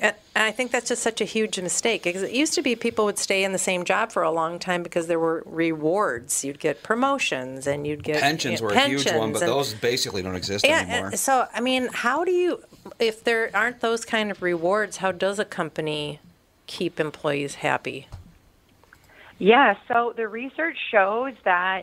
and 0.00 0.14
and 0.40 0.48
I 0.48 0.52
think 0.52 0.70
that's 0.70 0.88
just 0.88 1.02
such 1.02 1.20
a 1.20 1.26
huge 1.26 1.60
mistake 1.60 2.04
because 2.04 2.22
it 2.22 2.30
used 2.30 2.54
to 2.54 2.62
be 2.62 2.74
people 2.74 3.04
would 3.04 3.18
stay 3.18 3.44
in 3.44 3.52
the 3.52 3.58
same 3.58 3.84
job 3.84 4.10
for 4.10 4.22
a 4.22 4.30
long 4.30 4.58
time 4.58 4.82
because 4.82 5.06
there 5.06 5.18
were 5.18 5.42
rewards. 5.44 6.44
You'd 6.44 6.58
get 6.58 6.82
promotions 6.82 7.66
and 7.66 7.86
you'd 7.86 8.02
get 8.02 8.22
pensions 8.22 8.60
you 8.60 8.66
know, 8.66 8.72
were 8.72 8.80
a 8.80 8.88
huge 8.88 9.06
one, 9.12 9.32
but 9.34 9.42
and- 9.42 9.50
those 9.50 9.74
basically 9.74 10.22
don't 10.22 10.36
exist 10.36 10.64
yeah, 10.64 10.86
anymore. 10.88 11.16
so 11.16 11.46
I 11.52 11.60
mean, 11.60 11.90
how 11.92 12.24
do 12.24 12.30
you, 12.30 12.62
if 12.98 13.22
there 13.22 13.50
aren't 13.52 13.80
those 13.80 14.06
kind 14.06 14.30
of 14.30 14.40
rewards, 14.40 14.98
how 14.98 15.12
does 15.12 15.38
a 15.38 15.44
company 15.44 16.20
keep 16.66 16.98
employees 16.98 17.56
happy? 17.56 18.08
Yeah, 19.38 19.74
so 19.88 20.14
the 20.16 20.28
research 20.28 20.76
shows 20.90 21.34
that, 21.44 21.82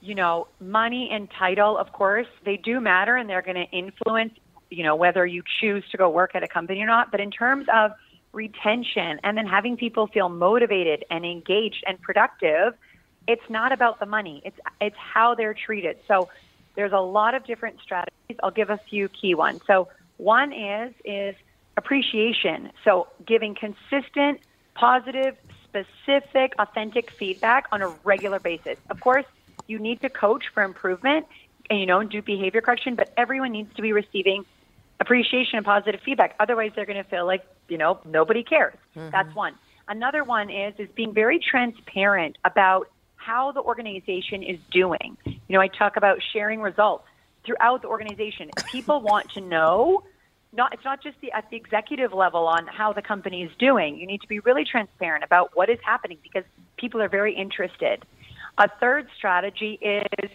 you 0.00 0.14
know, 0.16 0.48
money 0.60 1.10
and 1.12 1.28
title, 1.30 1.76
of 1.76 1.92
course, 1.92 2.26
they 2.44 2.56
do 2.56 2.80
matter 2.80 3.16
and 3.16 3.28
they're 3.28 3.42
going 3.42 3.64
to 3.64 3.70
influence, 3.70 4.34
you 4.70 4.82
know, 4.82 4.96
whether 4.96 5.24
you 5.26 5.42
choose 5.60 5.84
to 5.90 5.96
go 5.96 6.08
work 6.08 6.34
at 6.34 6.42
a 6.42 6.48
company 6.48 6.80
or 6.82 6.86
not. 6.86 7.10
But 7.10 7.20
in 7.20 7.30
terms 7.30 7.66
of 7.72 7.92
retention 8.32 9.20
and 9.22 9.38
then 9.38 9.46
having 9.46 9.76
people 9.76 10.06
feel 10.08 10.28
motivated 10.28 11.04
and 11.10 11.24
engaged 11.24 11.84
and 11.86 12.00
productive, 12.00 12.74
it's 13.26 13.48
not 13.48 13.72
about 13.72 14.00
the 14.00 14.06
money. 14.06 14.42
It's 14.44 14.58
it's 14.80 14.96
how 14.96 15.34
they're 15.34 15.54
treated. 15.54 15.98
So 16.06 16.28
there's 16.74 16.92
a 16.92 17.00
lot 17.00 17.34
of 17.34 17.44
different 17.44 17.80
strategies. 17.80 18.36
I'll 18.42 18.50
give 18.50 18.70
a 18.70 18.80
few 18.90 19.08
key 19.08 19.34
ones. 19.34 19.60
So 19.66 19.88
one 20.16 20.52
is 20.52 20.92
is 21.04 21.34
appreciation. 21.76 22.70
So 22.84 23.08
giving 23.26 23.54
consistent, 23.54 24.40
positive, 24.74 25.36
specific, 25.64 26.54
authentic 26.58 27.10
feedback 27.10 27.66
on 27.72 27.82
a 27.82 27.88
regular 28.04 28.38
basis. 28.38 28.78
Of 28.90 29.00
course, 29.00 29.24
you 29.66 29.78
need 29.78 30.00
to 30.02 30.10
coach 30.10 30.44
for 30.52 30.62
improvement 30.62 31.26
and 31.70 31.80
you 31.80 31.86
know 31.86 32.02
do 32.02 32.20
behavior 32.22 32.60
correction, 32.60 32.94
but 32.94 33.12
everyone 33.16 33.52
needs 33.52 33.74
to 33.76 33.82
be 33.82 33.92
receiving 33.92 34.44
appreciation 35.04 35.56
and 35.58 35.64
positive 35.64 36.00
feedback. 36.04 36.34
Otherwise, 36.40 36.72
they're 36.74 36.86
going 36.86 37.02
to 37.02 37.08
feel 37.08 37.26
like 37.26 37.44
you 37.68 37.78
know 37.78 38.00
nobody 38.04 38.42
cares. 38.42 38.74
Mm-hmm. 38.96 39.10
That's 39.10 39.34
one. 39.34 39.54
Another 39.86 40.24
one 40.24 40.50
is 40.50 40.74
is 40.78 40.88
being 40.94 41.12
very 41.12 41.38
transparent 41.38 42.38
about 42.44 42.88
how 43.16 43.52
the 43.52 43.60
organization 43.60 44.42
is 44.42 44.58
doing. 44.70 45.16
You 45.24 45.40
know, 45.48 45.60
I 45.60 45.68
talk 45.68 45.96
about 45.96 46.18
sharing 46.32 46.60
results 46.60 47.04
throughout 47.44 47.82
the 47.82 47.88
organization. 47.88 48.50
People 48.72 49.00
want 49.00 49.30
to 49.32 49.40
know 49.40 50.04
not 50.52 50.72
it's 50.72 50.84
not 50.84 51.02
just 51.02 51.20
the 51.20 51.32
at 51.32 51.50
the 51.50 51.56
executive 51.56 52.12
level 52.12 52.46
on 52.46 52.66
how 52.66 52.92
the 52.92 53.02
company 53.02 53.42
is 53.42 53.50
doing. 53.58 53.98
You 53.98 54.06
need 54.06 54.20
to 54.22 54.28
be 54.28 54.40
really 54.40 54.64
transparent 54.64 55.24
about 55.24 55.50
what 55.54 55.68
is 55.68 55.78
happening 55.84 56.18
because 56.22 56.44
people 56.76 57.02
are 57.02 57.08
very 57.08 57.34
interested. 57.34 58.04
A 58.58 58.68
third 58.80 59.08
strategy 59.16 59.78
is 59.82 60.30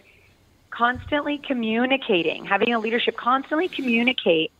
constantly 0.72 1.40
communicating, 1.46 2.46
having 2.46 2.74
a 2.74 2.80
leadership 2.80 3.16
constantly 3.18 3.70
communicate 3.70 4.52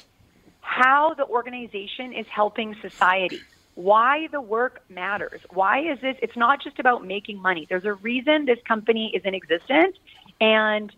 how 0.62 1.14
the 1.18 1.26
organization 1.26 2.14
is 2.14 2.26
helping 2.34 2.76
society, 2.82 3.46
why 3.76 4.28
the 4.32 4.42
work 4.42 4.82
matters. 4.90 5.42
Why 5.50 5.80
is 5.80 6.00
this? 6.02 6.16
It's 6.22 6.36
not 6.36 6.62
just 6.62 6.80
about 6.80 7.06
making 7.06 7.42
money. 7.42 7.66
There's 7.70 7.86
a 7.86 7.94
reason 7.94 8.46
this 8.46 8.60
company 8.68 9.12
is 9.16 9.22
in 9.26 9.34
existence, 9.34 9.96
and 10.42 10.92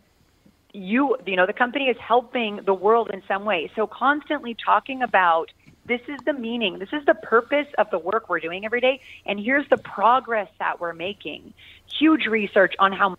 you, 0.73 1.17
you 1.25 1.35
know, 1.35 1.45
the 1.45 1.53
company 1.53 1.85
is 1.85 1.97
helping 2.05 2.61
the 2.65 2.73
world 2.73 3.11
in 3.13 3.21
some 3.27 3.45
way. 3.45 3.71
So 3.75 3.87
constantly 3.87 4.55
talking 4.55 5.03
about 5.03 5.51
this 5.85 6.01
is 6.07 6.19
the 6.25 6.33
meaning, 6.33 6.79
this 6.79 6.89
is 6.93 7.05
the 7.05 7.15
purpose 7.15 7.67
of 7.77 7.89
the 7.91 7.99
work 7.99 8.29
we're 8.29 8.39
doing 8.39 8.65
every 8.65 8.81
day, 8.81 9.01
and 9.25 9.39
here's 9.39 9.67
the 9.69 9.77
progress 9.77 10.47
that 10.59 10.79
we're 10.79 10.93
making. 10.93 11.53
Huge 11.99 12.25
research 12.25 12.73
on 12.79 12.91
how 12.91 13.15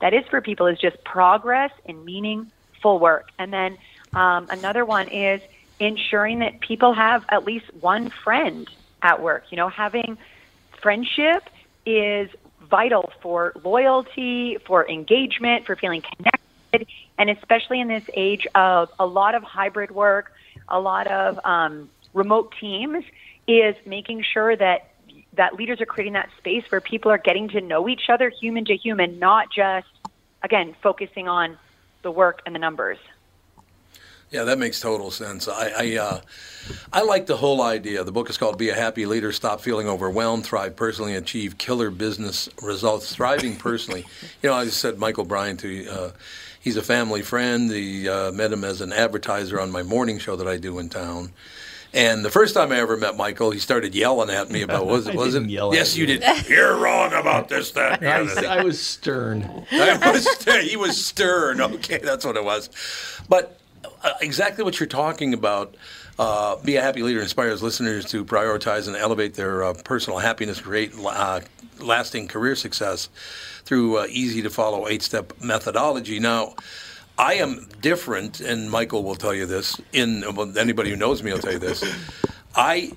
that 0.00 0.14
is 0.14 0.24
for 0.30 0.40
people 0.40 0.66
is 0.66 0.78
just 0.78 1.02
progress 1.04 1.70
and 1.86 2.04
meaningful 2.04 2.98
work. 2.98 3.28
And 3.38 3.52
then 3.52 3.78
um, 4.14 4.48
another 4.50 4.84
one 4.84 5.08
is 5.08 5.40
ensuring 5.78 6.40
that 6.40 6.60
people 6.60 6.94
have 6.94 7.24
at 7.28 7.44
least 7.44 7.66
one 7.80 8.10
friend 8.24 8.68
at 9.02 9.22
work. 9.22 9.44
You 9.50 9.56
know, 9.56 9.68
having 9.68 10.18
friendship 10.82 11.42
is 11.84 12.28
vital 12.60 13.12
for 13.22 13.52
loyalty, 13.62 14.58
for 14.66 14.88
engagement, 14.88 15.66
for 15.66 15.76
feeling 15.76 16.02
connected, 16.02 16.92
and 17.18 17.30
especially 17.30 17.80
in 17.80 17.88
this 17.88 18.04
age 18.14 18.46
of 18.54 18.90
a 18.98 19.06
lot 19.06 19.34
of 19.34 19.42
hybrid 19.42 19.90
work, 19.90 20.32
a 20.68 20.80
lot 20.80 21.06
of 21.06 21.38
um, 21.44 21.88
remote 22.12 22.54
teams, 22.60 23.04
is 23.46 23.76
making 23.84 24.24
sure 24.32 24.56
that 24.56 24.90
that 25.36 25.54
leaders 25.54 25.80
are 25.80 25.86
creating 25.86 26.14
that 26.14 26.28
space 26.38 26.64
where 26.70 26.80
people 26.80 27.10
are 27.10 27.18
getting 27.18 27.48
to 27.50 27.60
know 27.60 27.88
each 27.88 28.08
other, 28.08 28.30
human 28.30 28.64
to 28.66 28.76
human, 28.76 29.18
not 29.18 29.48
just 29.54 29.86
again 30.42 30.74
focusing 30.82 31.28
on 31.28 31.56
the 32.02 32.10
work 32.10 32.40
and 32.46 32.54
the 32.54 32.58
numbers. 32.58 32.98
Yeah, 34.30 34.42
that 34.44 34.58
makes 34.58 34.80
total 34.80 35.10
sense. 35.10 35.46
I 35.46 35.68
I, 35.68 35.96
uh, 35.96 36.20
I 36.92 37.02
like 37.02 37.26
the 37.26 37.36
whole 37.36 37.62
idea. 37.62 38.02
The 38.02 38.12
book 38.12 38.28
is 38.28 38.36
called 38.36 38.58
"Be 38.58 38.70
a 38.70 38.74
Happy 38.74 39.06
Leader: 39.06 39.30
Stop 39.30 39.60
Feeling 39.60 39.88
Overwhelmed, 39.88 40.44
Thrive 40.44 40.74
Personally, 40.74 41.14
Achieve 41.14 41.58
Killer 41.58 41.90
Business 41.90 42.48
Results." 42.60 43.14
Thriving 43.14 43.56
personally. 43.56 44.04
You 44.42 44.50
know, 44.50 44.56
I 44.56 44.64
just 44.64 44.80
said 44.80 44.98
Michael 44.98 45.24
Bryant 45.24 45.60
to. 45.60 45.88
Uh, 45.88 46.10
he's 46.60 46.76
a 46.76 46.82
family 46.82 47.22
friend. 47.22 47.70
He 47.70 48.08
uh, 48.08 48.32
met 48.32 48.52
him 48.52 48.64
as 48.64 48.80
an 48.80 48.92
advertiser 48.92 49.60
on 49.60 49.70
my 49.70 49.82
morning 49.82 50.18
show 50.18 50.36
that 50.36 50.48
I 50.48 50.56
do 50.56 50.78
in 50.78 50.88
town. 50.88 51.32
And 51.96 52.22
the 52.22 52.30
first 52.30 52.54
time 52.54 52.72
I 52.72 52.78
ever 52.78 52.98
met 52.98 53.16
Michael, 53.16 53.50
he 53.50 53.58
started 53.58 53.94
yelling 53.94 54.28
at 54.28 54.50
me 54.50 54.60
about 54.60 54.86
was 54.86 55.06
it 55.08 55.14
wasn't 55.14 55.44
didn't 55.46 55.54
yell 55.54 55.72
at 55.72 55.78
yes 55.78 55.96
you 55.96 56.06
you. 56.06 56.18
did 56.18 56.46
you're 56.48 56.76
wrong 56.76 57.14
about 57.14 57.48
this 57.48 57.70
that 57.72 58.02
I, 58.02 58.20
other 58.20 58.28
thing. 58.28 58.44
I 58.44 58.62
was 58.62 58.80
stern. 58.80 59.64
I 59.72 60.10
was, 60.12 60.44
he 60.44 60.76
was 60.76 61.04
stern. 61.04 61.60
Okay, 61.60 61.98
that's 61.98 62.24
what 62.24 62.36
it 62.36 62.44
was. 62.44 62.68
But 63.30 63.58
uh, 64.04 64.12
exactly 64.20 64.62
what 64.62 64.78
you're 64.78 64.86
talking 64.86 65.34
about. 65.34 65.74
Uh, 66.18 66.56
be 66.56 66.76
a 66.76 66.82
happy 66.82 67.02
leader 67.02 67.20
inspires 67.20 67.62
listeners 67.62 68.06
to 68.06 68.24
prioritize 68.24 68.86
and 68.86 68.96
elevate 68.96 69.34
their 69.34 69.62
uh, 69.62 69.74
personal 69.84 70.18
happiness, 70.18 70.58
create 70.58 70.94
uh, 71.04 71.40
lasting 71.78 72.26
career 72.26 72.56
success 72.56 73.10
through 73.64 73.98
uh, 73.98 74.06
easy 74.08 74.40
to 74.40 74.48
follow 74.48 74.88
eight 74.88 75.02
step 75.02 75.34
methodology. 75.42 76.18
Now, 76.18 76.54
I 77.18 77.34
am 77.34 77.68
different, 77.80 78.40
and 78.40 78.70
Michael 78.70 79.02
will 79.02 79.14
tell 79.14 79.34
you 79.34 79.46
this. 79.46 79.80
In 79.92 80.24
well, 80.34 80.56
anybody 80.58 80.90
who 80.90 80.96
knows 80.96 81.22
me 81.22 81.32
will 81.32 81.38
tell 81.38 81.52
you 81.52 81.58
this. 81.58 81.84
I 82.54 82.92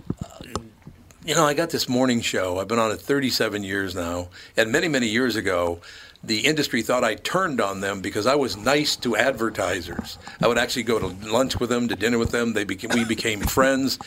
you 1.30 1.36
know, 1.36 1.46
I 1.46 1.54
got 1.54 1.70
this 1.70 1.88
morning 1.88 2.22
show. 2.22 2.60
I've 2.60 2.68
been 2.68 2.80
on 2.80 2.92
it 2.92 3.00
37 3.00 3.64
years 3.64 3.94
now, 3.94 4.30
and 4.58 4.72
many, 4.72 4.88
many 4.88 5.08
years 5.08 5.36
ago, 5.36 5.80
the 6.24 6.40
industry 6.40 6.82
thought 6.82 7.04
I 7.04 7.16
turned 7.16 7.62
on 7.62 7.82
them 7.82 8.02
because 8.02 8.26
I 8.26 8.34
was 8.34 8.58
nice 8.58 8.96
to 8.98 9.16
advertisers. 9.16 10.18
I 10.42 10.48
would 10.48 10.58
actually 10.58 10.84
go 10.84 10.98
to 10.98 11.08
lunch 11.30 11.60
with 11.60 11.70
them, 11.70 11.88
to 11.88 11.96
dinner 11.96 12.18
with 12.18 12.32
them. 12.32 12.54
They 12.54 12.64
became, 12.64 12.90
we 12.96 13.06
became 13.06 13.42
friends. 13.42 14.00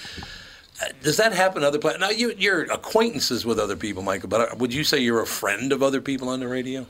Does 1.03 1.17
that 1.19 1.33
happen 1.33 1.63
other 1.63 1.79
places? 1.79 2.01
Now, 2.01 2.11
you, 2.11 2.35
you're 2.37 2.63
acquaintances 2.63 3.47
with 3.47 3.59
other 3.59 3.77
people, 3.77 4.03
Michael, 4.03 4.29
but 4.29 4.53
uh, 4.53 4.57
would 4.57 4.75
you 4.75 4.83
say 4.83 4.99
you're 4.99 5.23
a 5.23 5.27
friend 5.27 5.71
of 5.73 5.83
other 5.83 6.01
people 6.01 6.29
on 6.29 6.41
the 6.41 6.49
radio? 6.49 6.87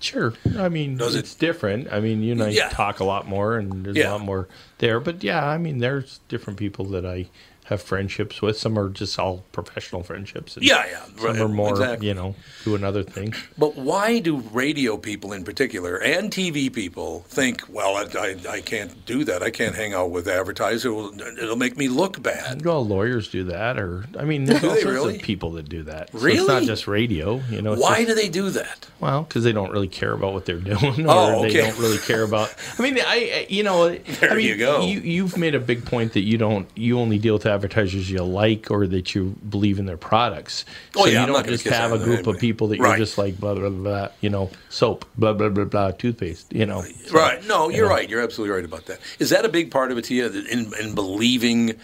Sure. 0.00 0.32
I 0.56 0.68
mean, 0.68 0.96
Does 0.96 1.14
it- 1.16 1.20
it's 1.20 1.34
different. 1.34 1.92
I 1.92 1.98
mean, 2.00 2.22
you 2.22 2.32
and 2.32 2.42
I 2.42 2.50
Yeah. 2.50 2.68
talk 2.68 3.00
a 3.00 3.04
lot 3.04 3.26
more, 3.26 3.56
and 3.56 3.84
there's 3.84 3.96
Yeah. 3.96 4.10
a 4.10 4.12
lot 4.12 4.20
more 4.20 4.46
there. 4.78 5.00
But 5.00 5.24
yeah, 5.24 5.44
I 5.44 5.58
mean, 5.58 5.78
there's 5.78 6.20
different 6.28 6.58
people 6.58 6.84
that 6.86 7.04
I 7.04 7.26
have 7.68 7.82
friendships 7.82 8.40
with. 8.42 8.56
Some 8.58 8.78
are 8.78 8.88
just 8.88 9.18
all 9.18 9.44
professional 9.52 10.02
friendships. 10.02 10.56
and 10.56 10.64
Yeah, 10.64 10.84
yeah, 10.90 11.04
Some 11.16 11.24
right, 11.26 11.38
are 11.40 11.48
more, 11.48 11.70
exactly. 11.70 12.08
you 12.08 12.14
know, 12.14 12.34
doing 12.64 12.82
other 12.84 13.02
things. 13.02 13.36
But 13.56 13.76
why 13.76 14.18
do 14.20 14.36
radio 14.38 14.96
people 14.96 15.32
in 15.32 15.44
particular 15.44 15.96
and 15.96 16.30
TV 16.30 16.72
people 16.72 17.24
think, 17.28 17.62
well, 17.68 17.96
I, 17.96 18.06
I, 18.18 18.36
I 18.56 18.60
can't 18.62 19.04
do 19.06 19.24
that. 19.24 19.42
I 19.42 19.50
can't 19.50 19.74
hang 19.74 19.92
out 19.94 20.10
with 20.10 20.28
advertisers. 20.28 20.84
It'll, 20.86 21.20
it'll 21.20 21.56
make 21.56 21.76
me 21.76 21.88
look 21.88 22.22
bad. 22.22 22.64
Well, 22.64 22.84
lawyers 22.86 23.28
do 23.28 23.44
that, 23.44 23.78
or 23.78 24.04
I 24.18 24.24
mean, 24.24 24.44
there's 24.44 24.62
all 24.64 24.70
sorts 24.70 24.84
really? 24.84 25.16
of 25.16 25.22
people 25.22 25.52
that 25.52 25.68
do 25.68 25.82
that. 25.84 26.10
So 26.12 26.18
Really? 26.18 26.38
it's 26.38 26.48
not 26.48 26.62
just 26.62 26.86
radio. 26.88 27.40
You 27.50 27.62
know, 27.62 27.74
Why 27.74 27.96
just- 28.04 28.08
do 28.08 28.14
they 28.14 28.28
do 28.28 28.50
that? 28.50 28.86
Well, 29.00 29.22
because 29.24 29.44
they 29.44 29.52
don't 29.52 29.70
really 29.70 29.88
care 29.88 30.12
about 30.12 30.32
what 30.32 30.44
they're 30.46 30.56
doing, 30.60 31.06
or 31.06 31.10
Oh, 31.10 31.42
they 31.42 31.52
don't 31.52 31.78
really 31.78 31.98
care 31.98 32.22
about. 32.22 32.54
I 32.78 32.82
mean, 32.82 32.98
I, 32.98 33.02
I- 33.04 33.46
you 33.50 33.62
know, 33.62 33.88
There 34.20 34.32
I 34.32 34.34
mean, 34.34 34.46
you 34.46 34.56
go. 34.56 34.80
You, 34.80 35.00
you've 35.00 35.36
made 35.36 35.54
a 35.54 35.60
big 35.60 35.84
point 35.84 36.14
that 36.14 36.22
you 36.22 36.38
don't, 36.38 36.66
you 36.74 36.98
only 36.98 37.18
deal 37.18 37.34
with 37.34 37.44
advertisers 37.44 37.57
you 37.62 38.22
like 38.22 38.70
or 38.70 38.86
that 38.86 39.14
you 39.14 39.34
believe 39.48 39.78
in 39.78 39.86
their 39.86 39.96
products. 39.96 40.64
Oh, 40.96 41.04
so 41.04 41.10
yeah, 41.10 41.20
you 41.20 41.32
don't 41.32 41.46
just 41.46 41.64
have 41.66 41.92
a 41.92 41.98
group 41.98 42.26
of 42.26 42.38
people 42.38 42.68
that 42.68 42.78
Right. 42.80 42.90
you're 42.90 42.98
just 43.06 43.18
like 43.18 43.38
blah 43.38 43.54
blah 43.54 43.68
blah, 43.70 43.82
blah 43.82 44.08
you 44.20 44.30
know, 44.30 44.50
soap, 44.68 45.04
blah 45.16 45.32
blah 45.32 45.48
blah 45.48 45.64
blah, 45.64 45.90
toothpaste, 45.92 46.52
you 46.52 46.66
know. 46.66 46.82
So, 46.82 47.14
Right. 47.14 47.44
No, 47.46 47.68
you're 47.68 47.86
know. 47.86 47.94
right. 47.94 48.08
You're 48.08 48.22
absolutely 48.22 48.54
right 48.54 48.64
about 48.64 48.86
that. 48.86 49.00
Is 49.18 49.30
that 49.30 49.44
a 49.44 49.48
big 49.48 49.70
part 49.70 49.90
of 49.92 49.98
it 49.98 50.04
to 50.06 50.14
you 50.14 50.26
in, 50.26 50.72
in 50.80 50.94
believing 50.94 51.74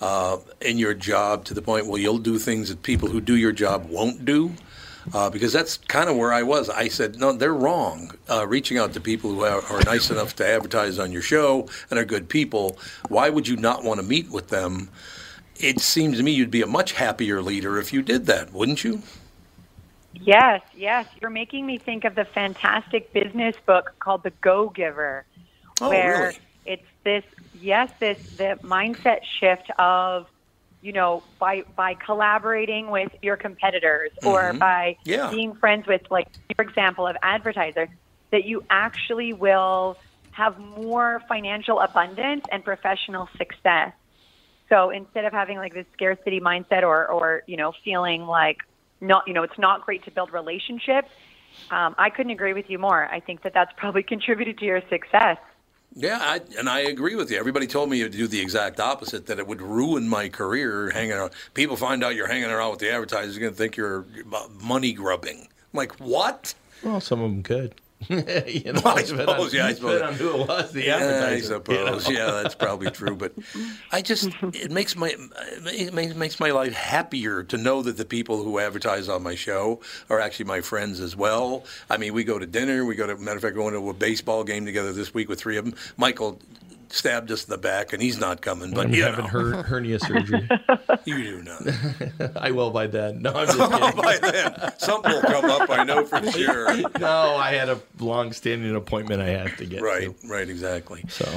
uh, 0.00 0.38
in 0.60 0.78
your 0.78 0.94
job 0.94 1.44
to 1.46 1.54
the 1.54 1.62
point 1.62 1.86
where 1.86 2.00
you'll 2.00 2.18
do 2.18 2.38
things 2.38 2.68
that 2.68 2.82
people 2.82 3.08
who 3.08 3.20
do 3.20 3.36
your 3.36 3.52
job 3.52 3.88
won't 3.88 4.24
do? 4.24 4.52
Uh, 5.12 5.28
because 5.28 5.52
that's 5.52 5.78
kind 5.78 6.08
of 6.08 6.16
where 6.16 6.32
I 6.32 6.44
was. 6.44 6.70
I 6.70 6.86
said, 6.86 7.18
no, 7.18 7.32
they're 7.32 7.52
wrong. 7.52 8.12
Uh, 8.30 8.46
reaching 8.46 8.78
out 8.78 8.92
to 8.92 9.00
people 9.00 9.30
who 9.30 9.42
are, 9.44 9.60
are 9.64 9.80
nice 9.84 10.10
enough 10.10 10.36
to 10.36 10.46
advertise 10.46 11.00
on 11.00 11.10
your 11.10 11.22
show 11.22 11.68
and 11.90 11.98
are 11.98 12.04
good 12.04 12.28
people, 12.28 12.78
why 13.08 13.28
would 13.28 13.48
you 13.48 13.56
not 13.56 13.82
want 13.82 13.98
to 14.00 14.06
meet 14.06 14.30
with 14.30 14.50
them? 14.50 14.90
It 15.56 15.80
seems 15.80 16.18
to 16.18 16.22
me 16.22 16.32
you'd 16.32 16.50
be 16.50 16.62
a 16.62 16.66
much 16.66 16.92
happier 16.92 17.42
leader 17.42 17.78
if 17.78 17.92
you 17.92 18.02
did 18.02 18.26
that, 18.26 18.52
wouldn't 18.52 18.84
you? 18.84 19.02
Yes, 20.14 20.60
yes. 20.74 21.06
You're 21.20 21.30
making 21.30 21.66
me 21.66 21.78
think 21.78 22.04
of 22.04 22.14
the 22.14 22.26
fantastic 22.34 23.12
business 23.14 23.54
book 23.66 23.90
called 24.02 24.22
The 24.24 24.32
Go 24.42 24.68
Giver, 24.70 25.26
Oh, 25.80 25.88
where 25.90 26.02
really? 26.02 26.38
it's 26.64 26.86
this 27.04 27.24
yes, 27.52 27.90
this 28.00 28.18
the 28.36 28.58
mindset 28.64 29.20
shift 29.40 29.70
of 29.78 30.26
you 30.82 30.92
know 30.92 31.24
by 31.40 31.62
by 31.76 31.94
collaborating 31.94 32.90
with 32.90 33.10
your 33.22 33.36
competitors 33.36 34.10
or 34.24 34.54
by 34.60 34.96
Mm-hmm. 35.02 35.10
Yeah. 35.10 35.30
being 35.30 35.54
friends 35.56 35.86
with 35.86 36.02
like 36.10 36.26
your 36.58 36.66
example 36.68 37.06
of 37.06 37.16
advertisers 37.22 37.88
that 38.32 38.44
you 38.44 38.62
actually 38.70 39.32
will 39.32 39.98
have 40.32 40.58
more 40.58 41.22
financial 41.28 41.80
abundance 41.80 42.44
and 42.50 42.64
professional 42.64 43.28
success. 43.38 43.92
So 44.72 44.88
instead 44.88 45.26
of 45.26 45.34
having 45.34 45.58
like 45.58 45.74
this 45.74 45.84
scarcity 45.92 46.40
mindset 46.40 46.82
or, 46.82 47.06
or 47.06 47.42
you 47.46 47.58
know, 47.58 47.74
feeling 47.84 48.22
like 48.22 48.56
not, 49.02 49.28
you 49.28 49.34
know, 49.34 49.42
it's 49.42 49.58
not 49.58 49.82
great 49.82 50.02
to 50.04 50.10
build 50.10 50.32
relationships, 50.32 51.10
um, 51.70 51.94
I 51.98 52.08
couldn't 52.08 52.32
agree 52.32 52.54
with 52.54 52.70
you 52.70 52.78
more. 52.78 53.04
I 53.04 53.20
think 53.20 53.42
that 53.42 53.52
that's 53.52 53.70
probably 53.76 54.02
contributed 54.14 54.56
to 54.58 54.64
your 54.64 54.80
success. 54.88 55.36
Yeah, 55.94 56.18
I, 56.22 56.40
and 56.58 56.70
I 56.70 56.80
agree 56.80 57.16
with 57.16 57.30
you. 57.30 57.38
Everybody 57.38 57.66
told 57.66 57.90
me 57.90 57.98
to 57.98 58.08
do 58.08 58.26
the 58.26 58.40
exact 58.40 58.80
opposite, 58.80 59.26
that 59.26 59.38
it 59.38 59.46
would 59.46 59.60
ruin 59.60 60.08
my 60.08 60.30
career 60.30 60.88
hanging 60.88 61.12
around. 61.12 61.32
People 61.52 61.76
find 61.76 62.02
out 62.02 62.14
you're 62.14 62.26
hanging 62.26 62.48
around 62.48 62.70
with 62.70 62.80
the 62.80 62.90
advertisers, 62.90 63.34
they're 63.34 63.42
going 63.42 63.52
to 63.52 63.58
think 63.58 63.76
you're 63.76 64.06
money 64.62 64.94
grubbing. 64.94 65.40
I'm 65.40 65.76
like, 65.76 65.92
what? 66.00 66.54
Well, 66.82 66.98
some 67.02 67.20
of 67.20 67.30
them 67.30 67.42
could. 67.42 67.74
you 68.46 68.72
know, 68.72 68.80
Well, 68.84 68.98
I 68.98 69.02
suppose, 69.02 69.54
yeah, 69.54 69.66
I 69.66 69.72
suppose. 69.74 70.02
on 70.02 70.14
who 70.14 70.40
it 70.42 70.48
was, 70.48 70.72
the 70.72 70.84
Yeah, 70.84 70.96
I 70.96 71.00
advertiser. 71.00 71.34
you 71.36 71.42
suppose. 71.42 72.08
know. 72.08 72.14
Yeah, 72.14 72.42
that's 72.42 72.54
probably 72.54 72.90
true. 72.90 73.16
But 73.16 73.32
I 73.90 74.02
just 74.02 74.30
it 74.54 74.70
makes 74.70 74.96
my 74.96 75.14
it 75.66 75.92
makes, 75.94 76.14
makes 76.14 76.40
my 76.40 76.50
life 76.50 76.72
happier 76.74 77.42
to 77.44 77.56
know 77.56 77.82
that 77.82 77.96
the 77.96 78.04
people 78.04 78.42
who 78.42 78.58
advertise 78.58 79.08
on 79.08 79.22
my 79.22 79.34
show 79.34 79.80
are 80.10 80.20
actually 80.20 80.46
my 80.46 80.60
friends 80.60 81.00
as 81.00 81.14
well. 81.16 81.64
I 81.90 81.96
mean, 81.96 82.14
we 82.14 82.24
go 82.24 82.38
to 82.38 82.46
dinner. 82.46 82.84
We 82.84 82.94
go 82.94 83.06
to 83.06 83.16
matter 83.16 83.36
of 83.36 83.42
fact, 83.42 83.54
going 83.54 83.74
to 83.74 83.90
a 83.90 83.94
baseball 83.94 84.44
game 84.44 84.64
together 84.66 84.92
this 84.92 85.14
week 85.14 85.28
with 85.28 85.40
three 85.40 85.56
of 85.56 85.64
them. 85.64 85.74
Michael 85.96 86.38
stabbed 86.92 87.30
us 87.32 87.44
in 87.44 87.50
the 87.50 87.58
back, 87.58 87.92
and 87.92 88.00
he's 88.00 88.18
not 88.18 88.40
coming. 88.42 88.72
But 88.72 88.86
I'm 88.86 88.94
you 88.94 89.02
having 89.02 89.24
know, 89.24 89.30
her, 89.30 89.62
hernia 89.64 89.98
surgery. 89.98 90.48
you 91.04 91.22
do 91.22 91.42
not. 91.42 92.36
I 92.36 92.50
will 92.52 92.70
by 92.70 92.86
then. 92.86 93.22
No, 93.22 93.32
I'm 93.32 93.46
just 93.46 93.58
kidding. 93.58 94.00
By 94.02 94.18
then, 94.20 94.72
something 94.78 95.10
will 95.12 95.22
come 95.22 95.44
up. 95.46 95.68
I 95.70 95.82
know 95.84 96.04
for 96.04 96.22
sure. 96.30 96.76
no, 97.00 97.36
I 97.36 97.54
had 97.54 97.68
a 97.68 97.80
long-standing 97.98 98.74
appointment 98.76 99.20
I 99.22 99.28
had 99.30 99.56
to 99.58 99.66
get 99.66 99.82
Right, 99.82 100.20
to. 100.20 100.28
right, 100.28 100.48
exactly. 100.48 101.04
So 101.08 101.28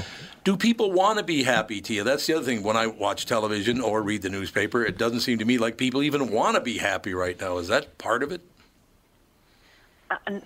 Do 0.43 0.57
people 0.57 0.91
want 0.91 1.17
to 1.19 1.23
be 1.23 1.43
happy, 1.43 1.81
Tia? 1.81 2.03
That's 2.03 2.25
the 2.27 2.35
other 2.35 2.45
thing. 2.45 2.61
When 2.61 2.77
I 2.77 2.87
watch 2.87 3.25
television 3.25 3.81
or 3.81 4.01
read 4.03 4.21
the 4.21 4.29
newspaper, 4.29 4.85
it 4.85 4.97
doesn't 4.97 5.21
seem 5.21 5.39
to 5.39 5.45
me 5.45 5.57
like 5.57 5.77
people 5.77 6.03
even 6.03 6.31
want 6.31 6.55
to 6.55 6.61
be 6.61 6.77
happy 6.77 7.13
right 7.13 7.39
now. 7.39 7.57
Is 7.57 7.69
that 7.69 7.97
part 7.97 8.21
of 8.23 8.31
it? 8.31 8.41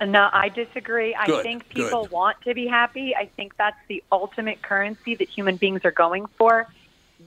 No, 0.06 0.30
I 0.32 0.50
disagree. 0.50 1.16
I 1.16 1.42
think 1.42 1.70
people 1.70 2.04
good. 2.04 2.12
want 2.12 2.42
to 2.42 2.54
be 2.54 2.68
happy. 2.68 3.16
I 3.16 3.26
think 3.26 3.58
that's 3.58 3.78
the 3.88 4.04
ultimate 4.12 4.62
currency 4.62 5.16
that 5.16 5.28
human 5.28 5.58
beings 5.58 5.82
are 5.84 5.92
going 5.92 6.28
for. 6.38 6.68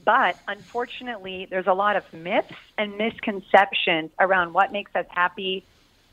But 0.05 0.37
unfortunately, 0.47 1.47
there's 1.49 1.67
a 1.67 1.73
lot 1.73 1.95
of 1.95 2.11
myths 2.11 2.53
and 2.77 2.97
misconceptions 2.97 4.11
around 4.19 4.53
what 4.53 4.71
makes 4.71 4.95
us 4.95 5.05
happy 5.09 5.63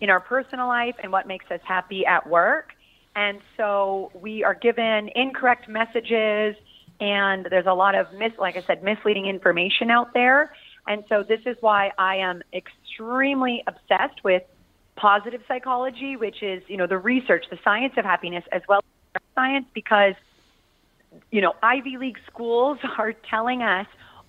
in 0.00 0.10
our 0.10 0.20
personal 0.20 0.68
life 0.68 0.96
and 1.02 1.10
what 1.10 1.26
makes 1.26 1.50
us 1.50 1.60
happy 1.64 2.04
at 2.04 2.28
work. 2.28 2.74
And 3.16 3.40
so 3.56 4.12
we 4.14 4.44
are 4.44 4.54
given 4.54 5.08
incorrect 5.14 5.68
messages, 5.68 6.56
and 7.00 7.46
there's 7.46 7.66
a 7.66 7.74
lot 7.74 7.94
of 7.94 8.12
mis, 8.12 8.32
like 8.38 8.56
I 8.56 8.62
said, 8.62 8.82
misleading 8.82 9.26
information 9.26 9.90
out 9.90 10.12
there. 10.12 10.52
And 10.86 11.04
so 11.08 11.22
this 11.22 11.40
is 11.46 11.56
why 11.60 11.92
I 11.98 12.16
am 12.16 12.42
extremely 12.52 13.64
obsessed 13.66 14.22
with 14.22 14.42
positive 15.00 15.42
psychology, 15.48 16.16
which 16.16 16.42
is 16.42 16.62
you 16.68 16.76
know 16.76 16.86
the 16.86 16.98
research, 16.98 17.46
the 17.50 17.58
science 17.64 17.94
of 17.96 18.04
happiness, 18.04 18.44
as 18.52 18.62
well 18.68 18.84
as 19.14 19.22
science, 19.34 19.66
because 19.72 20.14
you 21.30 21.40
know 21.40 21.54
Ivy 21.62 21.96
League 21.96 22.18
schools 22.26 22.78
are 22.98 23.12
telling 23.12 23.62
us 23.62 23.86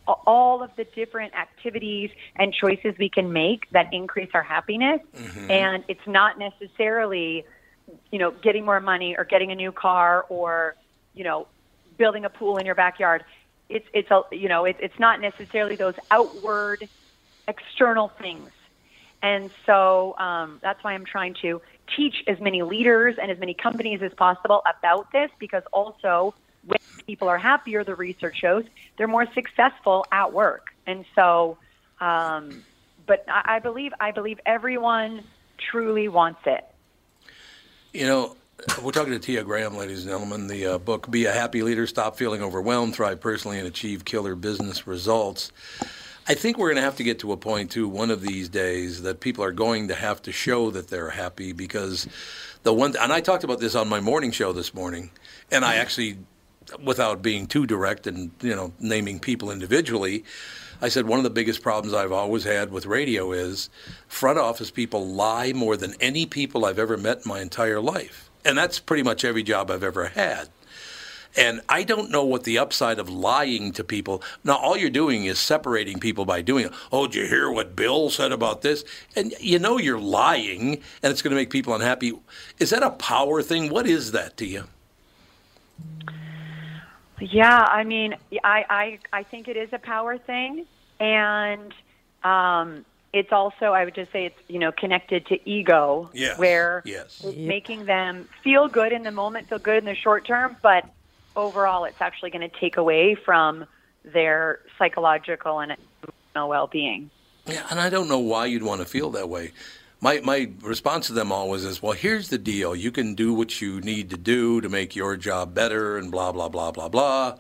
all 0.08 0.64
of 0.64 0.72
the 0.78 0.84
different 0.84 1.34
activities 1.36 2.10
and 2.36 2.54
choices 2.54 2.96
we 2.98 3.08
can 3.08 3.32
make 3.32 3.70
that 3.72 3.94
increase 3.94 4.30
our 4.34 4.42
happiness, 4.42 5.02
mm-hmm. 5.16 5.52
and 5.52 5.84
it's 5.88 6.08
not 6.08 6.40
necessarily 6.40 7.46
you 8.12 8.20
know 8.20 8.32
getting 8.32 8.64
more 8.64 8.80
money 8.80 9.16
or 9.18 9.26
getting 9.26 9.52
a 9.52 9.56
new 9.56 9.72
car 9.72 10.26
or 10.30 10.76
you 11.14 11.24
know 11.26 11.48
building 11.98 12.24
a 12.24 12.30
pool 12.30 12.58
in 12.58 12.66
your 12.66 12.76
backyard. 12.76 13.26
It's 13.68 13.88
it's 13.94 14.10
a 14.10 14.24
you 14.32 14.48
know 14.48 14.64
it, 14.64 14.78
it's 14.80 15.00
not 15.00 15.20
necessarily 15.20 15.76
those 15.76 15.96
outward 16.10 16.88
external 17.48 18.08
things. 18.08 18.50
And 19.22 19.52
so 19.66 20.16
um, 20.18 20.60
that's 20.62 20.84
why 20.84 20.94
I'm 20.94 21.06
trying 21.06 21.36
to 21.42 21.62
teach 21.96 22.24
as 22.28 22.40
many 22.40 22.64
leaders 22.64 23.16
and 23.22 23.30
as 23.30 23.38
many 23.38 23.54
companies 23.54 24.02
as 24.02 24.14
possible 24.14 24.62
about 24.66 25.12
this 25.12 25.30
because 25.40 25.64
also 25.72 26.34
when 26.66 26.80
people 27.06 27.28
are 27.28 27.38
happier, 27.38 27.84
the 27.84 27.96
research 27.96 28.38
shows 28.38 28.64
they're 28.98 29.08
more 29.08 29.28
successful 29.34 30.06
at 30.12 30.34
work. 30.34 30.74
And 30.88 31.06
so, 31.16 31.58
um, 32.00 32.64
but 33.06 33.26
I, 33.28 33.56
I 33.56 33.60
believe 33.60 33.94
I 34.00 34.12
believe 34.12 34.40
everyone 34.46 35.24
truly 35.58 36.08
wants 36.08 36.42
it. 36.46 36.66
You 37.94 38.08
know, 38.08 38.36
we're 38.82 38.92
talking 38.92 39.14
to 39.14 39.20
Tia 39.20 39.44
Graham, 39.44 39.76
ladies 39.76 40.04
and 40.04 40.12
gentlemen. 40.12 40.48
The 40.48 40.66
uh, 40.66 40.78
book 40.78 41.10
"Be 41.10 41.26
a 41.26 41.32
Happy 41.32 41.62
Leader: 41.62 41.86
Stop 41.88 42.16
Feeling 42.18 42.42
Overwhelmed, 42.42 42.96
Thrive 42.96 43.20
Personally, 43.20 43.58
and 43.60 43.68
Achieve 43.68 44.06
Killer 44.06 44.36
Business 44.36 44.88
Results." 44.88 45.52
I 46.28 46.36
think 46.36 46.58
we're 46.58 46.68
going 46.68 46.78
to 46.78 46.84
have 46.84 46.98
to 46.98 47.04
get 47.04 47.20
to 47.20 47.32
a 47.32 47.38
point 47.38 47.72
too, 47.72 47.88
one 47.88 48.12
of 48.12 48.22
these 48.22 48.48
days, 48.48 49.02
that 49.02 49.20
people 49.20 49.44
are 49.44 49.52
going 49.52 49.88
to 49.88 49.96
have 49.96 50.22
to 50.24 50.32
show 50.32 50.70
that 50.72 50.88
they're 50.88 51.10
happy 51.10 51.52
because 51.52 52.08
the 52.64 52.74
one. 52.74 52.96
And 53.00 53.12
I 53.12 53.22
talked 53.22 53.44
about 53.44 53.60
this 53.60 53.76
on 53.76 53.90
my 53.90 54.00
morning 54.00 54.32
show 54.32 54.54
this 54.54 54.74
morning, 54.74 55.12
and 55.52 55.66
I 55.66 55.76
actually, 55.76 56.20
without 56.84 57.22
being 57.22 57.48
too 57.48 57.66
direct 57.66 58.06
and 58.06 58.32
you 58.42 58.56
know 58.56 58.72
naming 58.80 59.20
people 59.20 59.52
individually. 59.52 60.24
I 60.84 60.90
said 60.90 61.06
one 61.06 61.20
of 61.20 61.24
the 61.24 61.30
biggest 61.30 61.62
problems 61.62 61.94
I've 61.94 62.12
always 62.12 62.44
had 62.44 62.72
with 62.72 62.88
radio 62.88 63.32
is 63.32 63.70
front 64.08 64.40
office 64.40 64.72
people 64.72 65.06
lie 65.06 65.54
more 65.54 65.78
than 65.78 65.94
any 66.00 66.26
people 66.26 66.66
I've 66.66 66.80
ever 66.80 66.98
met 66.98 67.18
in 67.18 67.30
my 67.30 67.40
entire 67.40 67.80
life. 67.80 68.32
And 68.44 68.58
that's 68.58 68.80
pretty 68.80 69.04
much 69.04 69.24
every 69.24 69.44
job 69.44 69.70
I've 69.70 69.84
ever 69.84 70.08
had. 70.08 70.50
And 71.38 71.62
I 71.70 71.84
don't 71.84 72.12
know 72.12 72.26
what 72.26 72.44
the 72.44 72.58
upside 72.58 73.00
of 73.00 73.10
lying 73.10 73.72
to 73.74 73.84
people. 73.84 74.22
Now, 74.44 74.58
all 74.58 74.76
you're 74.76 74.90
doing 74.90 75.26
is 75.26 75.40
separating 75.40 76.00
people 76.00 76.26
by 76.26 76.42
doing 76.42 76.66
it. 76.66 76.74
Oh, 76.92 77.08
did 77.08 77.16
you 77.16 77.28
hear 77.28 77.50
what 77.50 77.76
Bill 77.76 78.10
said 78.10 78.32
about 78.32 78.62
this? 78.62 78.84
And 79.16 79.34
you 79.40 79.60
know 79.60 79.78
you're 79.78 80.00
lying, 80.00 80.82
and 81.02 81.12
it's 81.12 81.22
going 81.22 81.32
to 81.32 81.36
make 81.36 81.50
people 81.50 81.74
unhappy. 81.74 82.14
Is 82.60 82.72
that 82.72 82.84
a 82.84 82.90
power 82.92 83.42
thing? 83.42 83.70
What 83.70 83.88
is 83.88 84.12
that 84.12 84.36
to 84.38 84.46
you? 84.46 84.66
Yeah, 87.20 87.66
I 87.70 87.84
mean, 87.84 88.16
I 88.44 88.66
I, 88.70 89.00
I 89.14 89.24
think 89.24 89.48
it 89.48 89.56
is 89.56 89.70
a 89.74 89.78
power 89.78 90.18
thing, 90.18 90.66
and 91.00 91.74
um, 92.24 92.84
it's 93.14 93.32
also 93.32 93.68
I 93.68 93.86
would 93.86 93.94
just 93.94 94.12
say 94.12 94.26
it's 94.26 94.40
you 94.48 94.58
know 94.58 94.72
connected 94.72 95.28
to 95.28 95.50
ego, 95.50 96.10
Yes, 96.14 96.40
where 96.40 96.82
yes. 96.84 97.24
making 97.38 97.86
them 97.86 98.28
feel 98.44 98.68
good 98.68 98.92
in 98.92 99.04
the 99.04 99.12
moment, 99.12 99.50
feel 99.50 99.60
good 99.60 99.78
in 99.78 99.86
the 99.86 99.96
short 99.96 100.26
term, 100.26 100.58
but 100.64 100.90
overall, 101.36 101.86
it's 101.86 102.02
actually 102.02 102.32
going 102.32 102.50
to 102.50 102.60
take 102.60 102.78
away 102.78 103.16
from 103.16 103.66
their 104.04 104.60
psychological 104.78 105.60
and 105.60 105.76
emotional 106.04 106.50
well-being. 106.50 107.10
Yeah, 107.46 107.66
and 107.70 107.80
I 107.80 107.90
don't 107.90 108.08
know 108.08 108.20
why 108.20 108.46
you'd 108.46 108.64
want 108.64 108.82
to 108.82 108.86
feel 108.86 109.12
that 109.12 109.30
way. 109.30 109.52
My 110.00 110.20
my 110.22 110.50
response 110.62 111.08
to 111.08 111.14
them 111.14 111.32
always 111.32 111.64
is, 111.64 111.82
well, 111.82 111.92
here's 111.92 112.30
the 112.30 112.40
deal. 112.40 112.76
You 112.76 112.92
can 112.92 113.14
do 113.14 113.34
what 113.34 113.62
you 113.62 113.82
need 113.82 114.10
to 114.10 114.18
do 114.18 114.60
to 114.62 114.70
make 114.70 114.96
your 114.96 115.16
job 115.16 115.54
better 115.54 115.98
and 115.98 116.12
blah 116.12 116.32
blah 116.32 116.50
blah 116.50 116.72
blah 116.72 116.90
blah. 116.90 117.38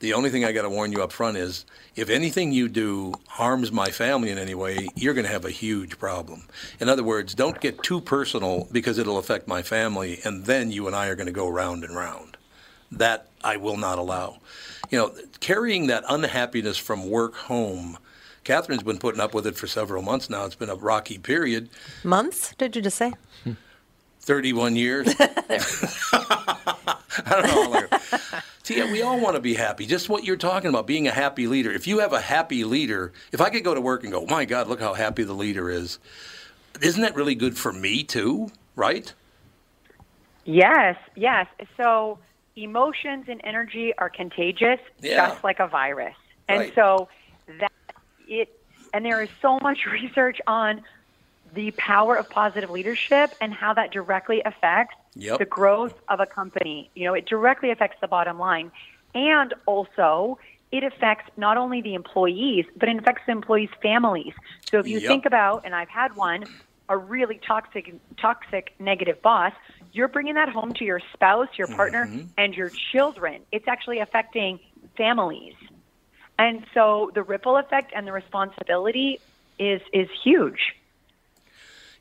The 0.00 0.14
only 0.14 0.30
thing 0.30 0.44
I 0.44 0.52
got 0.52 0.62
to 0.62 0.70
warn 0.70 0.90
you 0.90 1.02
up 1.02 1.12
front 1.12 1.36
is 1.36 1.64
if 1.94 2.10
anything 2.10 2.50
you 2.50 2.68
do 2.68 3.14
harms 3.28 3.70
my 3.70 3.90
family 3.90 4.30
in 4.30 4.38
any 4.38 4.54
way, 4.54 4.88
you're 4.96 5.14
going 5.14 5.26
to 5.26 5.32
have 5.32 5.44
a 5.44 5.50
huge 5.50 5.98
problem. 5.98 6.44
In 6.80 6.88
other 6.88 7.04
words, 7.04 7.34
don't 7.34 7.60
get 7.60 7.82
too 7.82 8.00
personal 8.00 8.66
because 8.72 8.98
it'll 8.98 9.18
affect 9.18 9.46
my 9.46 9.62
family 9.62 10.18
and 10.24 10.46
then 10.46 10.72
you 10.72 10.86
and 10.86 10.96
I 10.96 11.06
are 11.08 11.14
going 11.14 11.26
to 11.26 11.32
go 11.32 11.48
round 11.48 11.84
and 11.84 11.94
round. 11.94 12.31
That 12.92 13.28
I 13.42 13.56
will 13.56 13.76
not 13.76 13.98
allow. 13.98 14.38
You 14.90 14.98
know, 14.98 15.14
carrying 15.40 15.86
that 15.88 16.04
unhappiness 16.08 16.76
from 16.76 17.08
work 17.08 17.34
home. 17.34 17.98
Catherine's 18.44 18.82
been 18.82 18.98
putting 18.98 19.20
up 19.20 19.34
with 19.34 19.46
it 19.46 19.56
for 19.56 19.66
several 19.66 20.02
months 20.02 20.28
now. 20.28 20.44
It's 20.44 20.54
been 20.54 20.68
a 20.68 20.74
rocky 20.74 21.18
period. 21.18 21.70
Months? 22.04 22.54
Did 22.58 22.74
you 22.76 22.82
just 22.82 22.98
say? 22.98 23.12
31 24.20 24.76
years. 24.76 25.14
I 25.18 26.96
don't 27.26 27.46
know. 27.46 27.86
how. 27.90 28.40
Tia, 28.62 28.86
we 28.86 29.02
all 29.02 29.20
want 29.20 29.34
to 29.34 29.40
be 29.40 29.54
happy. 29.54 29.86
Just 29.86 30.08
what 30.08 30.22
you're 30.24 30.36
talking 30.36 30.70
about, 30.70 30.86
being 30.86 31.08
a 31.08 31.10
happy 31.12 31.48
leader. 31.48 31.72
If 31.72 31.88
you 31.88 31.98
have 31.98 32.12
a 32.12 32.20
happy 32.20 32.62
leader, 32.62 33.12
if 33.32 33.40
I 33.40 33.50
could 33.50 33.64
go 33.64 33.74
to 33.74 33.80
work 33.80 34.04
and 34.04 34.12
go, 34.12 34.24
my 34.26 34.44
God, 34.44 34.68
look 34.68 34.80
how 34.80 34.94
happy 34.94 35.24
the 35.24 35.32
leader 35.32 35.68
is, 35.68 35.98
isn't 36.80 37.02
that 37.02 37.16
really 37.16 37.34
good 37.34 37.58
for 37.58 37.72
me 37.72 38.04
too? 38.04 38.52
Right? 38.76 39.12
Yes, 40.44 40.96
yes. 41.16 41.46
So 41.76 42.18
emotions 42.56 43.26
and 43.28 43.40
energy 43.44 43.92
are 43.98 44.10
contagious, 44.10 44.78
Yeah. 45.00 45.30
just 45.30 45.44
like 45.44 45.58
a 45.60 45.68
virus. 45.68 46.14
And 46.48 46.60
Right. 46.60 46.72
so 46.74 47.08
that 47.46 47.70
it, 48.18 48.48
and 48.92 49.04
there 49.04 49.22
is 49.22 49.28
so 49.40 49.58
much 49.62 49.78
research 49.90 50.38
on 50.46 50.82
the 51.54 51.72
power 51.72 52.16
of 52.16 52.28
positive 52.30 52.70
leadership 52.70 53.34
and 53.40 53.52
how 53.52 53.74
that 53.74 53.90
directly 53.92 54.42
affects 54.44 54.94
Yep. 55.14 55.38
the 55.40 55.44
growth 55.44 55.92
of 56.08 56.20
a 56.20 56.26
company. 56.26 56.90
You 56.94 57.06
know, 57.06 57.14
it 57.14 57.26
directly 57.26 57.70
affects 57.70 57.96
the 58.00 58.08
bottom 58.08 58.38
line. 58.38 58.70
And 59.14 59.54
also, 59.66 60.38
it 60.70 60.84
affects 60.84 61.30
not 61.36 61.58
only 61.58 61.82
the 61.82 61.94
employees, 61.94 62.64
but 62.76 62.88
it 62.88 62.96
affects 62.96 63.22
the 63.26 63.32
employees' 63.32 63.68
families. 63.82 64.32
So 64.70 64.78
if 64.78 64.86
you 64.86 65.00
Yep. 65.00 65.08
think 65.08 65.26
about, 65.26 65.62
and 65.64 65.74
I've 65.74 65.90
had 65.90 66.16
one, 66.16 66.46
a 66.88 66.96
really 66.96 67.40
toxic, 67.46 67.92
toxic, 68.20 68.72
negative 68.78 69.20
boss, 69.22 69.52
you're 69.92 70.08
bringing 70.08 70.34
that 70.34 70.48
home 70.48 70.72
to 70.74 70.84
your 70.84 71.00
spouse, 71.12 71.48
your 71.56 71.68
partner, 71.68 72.06
mm-hmm. 72.06 72.26
and 72.38 72.54
your 72.54 72.70
children. 72.92 73.42
It's 73.52 73.68
actually 73.68 74.00
affecting 74.00 74.58
families. 74.96 75.54
And 76.38 76.64
so 76.74 77.10
the 77.14 77.22
ripple 77.22 77.56
effect 77.56 77.92
and 77.94 78.06
the 78.06 78.12
responsibility 78.12 79.20
is 79.58 79.80
is 79.92 80.08
huge. 80.24 80.74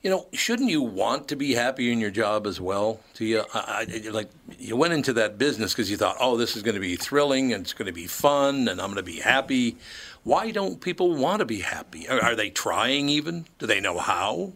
You 0.02 0.10
know, 0.10 0.26
shouldn't 0.34 0.72
you 0.72 0.82
want 0.82 1.28
to 1.28 1.36
be 1.36 1.54
happy 1.54 1.92
in 1.92 2.00
your 2.00 2.10
job 2.10 2.48
as 2.48 2.60
well? 2.60 3.02
Tia, 3.14 3.46
I, 3.54 3.86
I, 3.88 4.10
like 4.10 4.32
you 4.58 4.76
went 4.76 4.94
into 4.94 5.14
that 5.14 5.38
business 5.38 5.74
because 5.74 5.92
you 5.92 5.98
thought, 5.98 6.18
oh, 6.20 6.38
this 6.38 6.56
is 6.56 6.64
going 6.64 6.74
to 6.74 6.82
be 6.82 6.96
thrilling 6.96 7.54
and 7.54 7.62
it's 7.62 7.74
going 7.74 7.86
to 7.86 7.92
be 7.92 8.08
fun 8.08 8.68
and 8.68 8.82
I'm 8.82 8.88
going 8.88 8.96
to 8.96 9.04
be 9.04 9.20
happy. 9.20 9.78
Why 10.24 10.50
don't 10.50 10.82
people 10.82 11.16
want 11.16 11.42
to 11.42 11.46
be 11.46 11.60
happy? 11.60 12.10
Are, 12.10 12.20
are 12.20 12.36
they 12.36 12.50
trying 12.50 13.10
even? 13.10 13.46
Do 13.60 13.68
they 13.68 13.80
know 13.80 14.00
how? 14.00 14.54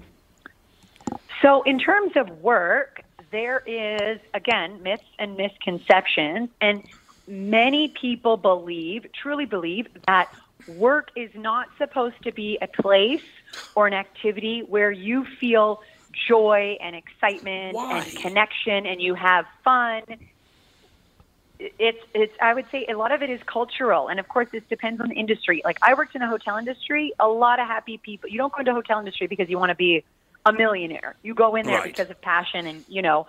So, 1.44 1.62
in 1.62 1.78
terms 1.78 2.14
of 2.16 2.42
work, 2.42 3.05
there 3.32 3.62
is, 3.66 4.20
again, 4.34 4.82
myths 4.84 5.04
and 5.20 5.38
misconceptions. 5.38 6.50
And 6.62 6.84
many 7.28 7.94
people 8.00 8.38
believe, 8.38 9.06
truly 9.22 9.46
believe, 9.46 9.88
that 10.08 10.30
work 10.68 11.10
is 11.16 11.30
not 11.36 11.68
supposed 11.78 12.16
to 12.24 12.32
be 12.32 12.58
a 12.62 12.68
place 12.82 13.22
or 13.76 13.88
an 13.88 13.94
activity 13.94 14.64
where 14.68 14.92
you 14.92 15.26
feel 15.40 15.82
joy 16.28 16.78
and 16.82 16.96
excitement 16.96 17.76
Why? 17.76 18.00
and 18.00 18.22
connection 18.22 18.86
and 18.86 19.02
you 19.02 19.16
have 19.16 19.46
fun. 19.64 20.02
It's, 21.60 21.98
it's, 22.14 22.34
I 22.42 22.54
would 22.54 22.66
say 22.72 22.86
a 22.90 22.98
lot 22.98 23.12
of 23.12 23.22
it 23.22 23.30
is 23.30 23.40
cultural. 23.52 24.08
And 24.08 24.20
of 24.20 24.28
course, 24.28 24.48
this 24.52 24.64
depends 24.70 25.02
on 25.02 25.10
the 25.10 25.16
industry. 25.16 25.62
Like, 25.64 25.78
I 25.82 25.94
worked 25.94 26.16
in 26.16 26.22
the 26.22 26.28
hotel 26.28 26.58
industry, 26.58 27.14
a 27.20 27.28
lot 27.28 27.60
of 27.60 27.68
happy 27.68 27.98
people. 27.98 28.30
You 28.30 28.38
don't 28.38 28.52
go 28.52 28.60
into 28.60 28.72
the 28.72 28.76
hotel 28.76 29.00
industry 29.00 29.28
because 29.28 29.50
you 29.50 29.58
want 29.58 29.70
to 29.70 29.76
be 29.76 30.04
a 30.46 30.54
millionaire. 30.54 31.16
You 31.24 31.34
go 31.34 31.56
in 31.56 31.66
there 31.66 31.80
Right. 31.80 31.96
because 31.96 32.10
of 32.10 32.22
passion 32.22 32.68
and, 32.68 32.86
you 32.88 33.02
know, 33.02 33.26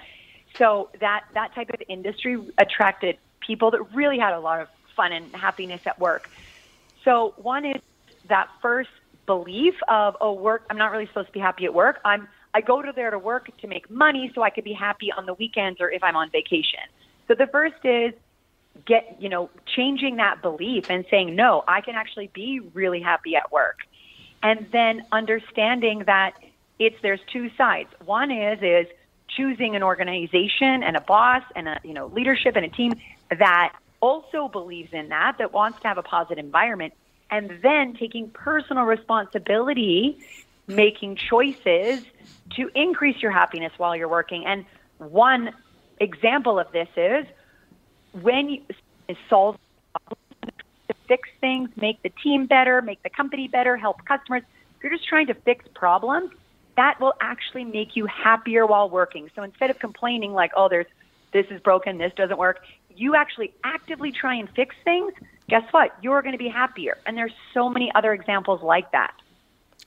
so 0.59 0.91
that, 1.01 1.25
that 1.35 1.55
type 1.55 1.71
of 1.71 1.83
industry 1.89 2.39
attracted 2.59 3.19
people 3.41 3.71
that 3.73 3.95
really 3.95 4.19
had 4.19 4.33
a 4.35 4.41
lot 4.41 4.61
of 4.61 4.69
fun 4.95 5.13
and 5.13 5.35
happiness 5.35 5.81
at 5.87 5.99
work. 5.99 6.29
So 7.05 7.35
one 7.37 7.65
is 7.65 7.81
that 8.29 8.49
first 8.61 8.91
belief 9.27 9.75
of, 9.89 10.17
oh, 10.21 10.33
work, 10.33 10.65
I'm 10.71 10.79
not 10.79 10.93
really 10.93 11.07
supposed 11.07 11.29
to 11.29 11.33
be 11.33 11.41
happy 11.41 11.65
at 11.65 11.75
work. 11.75 12.01
I'm, 12.05 12.29
I 12.55 12.61
go 12.61 12.81
to 12.81 12.93
there 12.93 13.11
to 13.11 13.19
work 13.19 13.51
to 13.59 13.67
make 13.67 13.91
money 13.91 14.31
so 14.35 14.43
I 14.43 14.51
could 14.51 14.65
be 14.65 14.73
happy 14.73 15.13
on 15.13 15.27
the 15.27 15.35
weekends 15.35 15.81
or 15.81 15.91
if 15.91 16.03
I'm 16.03 16.17
on 16.17 16.31
vacation. 16.31 16.81
So 17.29 17.35
the 17.35 17.47
first 17.47 17.85
is 17.85 18.15
get, 18.85 19.17
you 19.21 19.29
know, 19.29 19.51
changing 19.75 20.17
that 20.17 20.43
belief 20.43 20.91
and 20.91 21.05
saying, 21.11 21.35
no, 21.35 21.65
I 21.67 21.81
can 21.81 21.95
actually 21.95 22.31
be 22.33 22.61
really 22.61 23.01
happy 23.01 23.37
at 23.37 23.51
work. 23.53 23.79
And 24.43 24.67
then 24.71 25.03
understanding 25.13 26.05
that 26.07 26.33
it's, 26.79 26.97
there's 27.03 27.21
two 27.33 27.51
sides. 27.57 27.89
One 28.05 28.31
is, 28.31 28.59
is 28.63 28.87
choosing 29.29 29.77
an 29.77 29.83
organization 29.83 30.83
and 30.83 30.97
a 30.97 31.01
boss 31.01 31.43
and 31.55 31.69
a, 31.69 31.81
you 31.83 31.93
know, 31.93 32.07
leadership 32.07 32.57
and 32.57 32.65
a 32.65 32.69
team 32.69 32.95
that 33.31 33.75
also 34.01 34.49
believes 34.49 34.93
in 34.93 35.09
that, 35.09 35.37
that 35.39 35.53
wants 35.53 35.81
to 35.81 35.89
have 35.89 35.99
a 35.99 36.03
positive 36.03 36.39
environment, 36.39 36.93
and 37.31 37.59
then 37.63 37.95
taking 37.95 38.31
personal 38.31 38.85
responsibility, 38.85 40.19
making 40.69 41.17
choices 41.17 42.05
to 42.51 42.71
increase 42.75 43.21
your 43.21 43.33
happiness 43.33 43.73
while 43.79 43.97
you're 43.97 44.09
working. 44.09 44.47
And 44.47 44.65
one 44.99 45.53
example 45.99 46.59
of 46.59 46.71
this 46.73 46.89
is 46.97 47.27
when 48.13 48.49
you 48.49 48.63
solve 49.29 49.59
fix 51.09 51.29
things, 51.41 51.71
make 51.77 52.03
the 52.03 52.11
team 52.23 52.47
better, 52.47 52.83
make 52.83 53.03
the 53.03 53.11
company 53.11 53.49
better, 53.49 53.77
help 53.77 54.05
customers. 54.05 54.43
If 54.77 54.83
you're 54.83 54.93
just 54.93 55.09
trying 55.09 55.29
to 55.29 55.35
fix 55.35 55.65
problems, 55.75 56.33
that 56.77 57.01
will 57.01 57.15
actually 57.21 57.65
make 57.65 57.97
you 57.97 58.07
happier 58.07 58.67
while 58.67 58.89
working. 58.89 59.31
So 59.35 59.43
instead 59.43 59.71
of 59.71 59.79
complaining 59.79 60.33
like, 60.33 60.53
"Oh, 60.57 60.69
there's 60.69 60.87
this 61.33 61.47
is 61.51 61.61
broken, 61.61 61.99
this 61.99 62.13
doesn't 62.15 62.39
work," 62.39 62.63
you 62.95 63.15
actually 63.15 63.53
actively 63.65 64.13
try 64.13 64.35
and 64.35 64.49
fix 64.51 64.75
things. 64.85 65.13
Guess 65.49 65.65
what? 65.73 65.95
You're 66.03 66.23
going 66.23 66.33
to 66.33 66.39
be 66.39 66.49
happier. 66.49 66.99
And 67.07 67.17
there's 67.17 67.35
so 67.55 67.69
many 67.69 67.93
other 67.95 68.13
examples 68.13 68.63
like 68.63 68.91
that. 68.93 69.15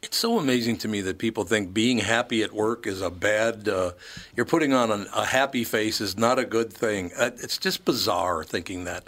It's 0.02 0.18
so 0.18 0.40
amazing 0.40 0.78
to 0.78 0.88
me 0.88 1.02
that 1.02 1.18
people 1.18 1.44
think 1.44 1.74
being 1.74 1.98
happy 1.98 2.42
at 2.42 2.54
work 2.54 2.88
is 2.88 3.02
a 3.02 3.10
bad. 3.10 3.68
Uh, 3.68 3.92
you're 4.36 4.46
putting 4.46 4.72
on 4.72 4.92
a 4.92 5.26
happy 5.26 5.66
face 5.66 6.00
is 6.00 6.18
not 6.18 6.40
a 6.40 6.46
good 6.46 6.72
thing. 6.72 7.12
Uh, 7.18 7.32
it's 7.44 7.58
just 7.58 7.84
bizarre 7.84 8.46
thinking 8.46 8.86
that. 8.86 9.04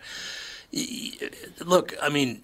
Look, 1.65 1.93
I 2.01 2.09
mean, 2.09 2.41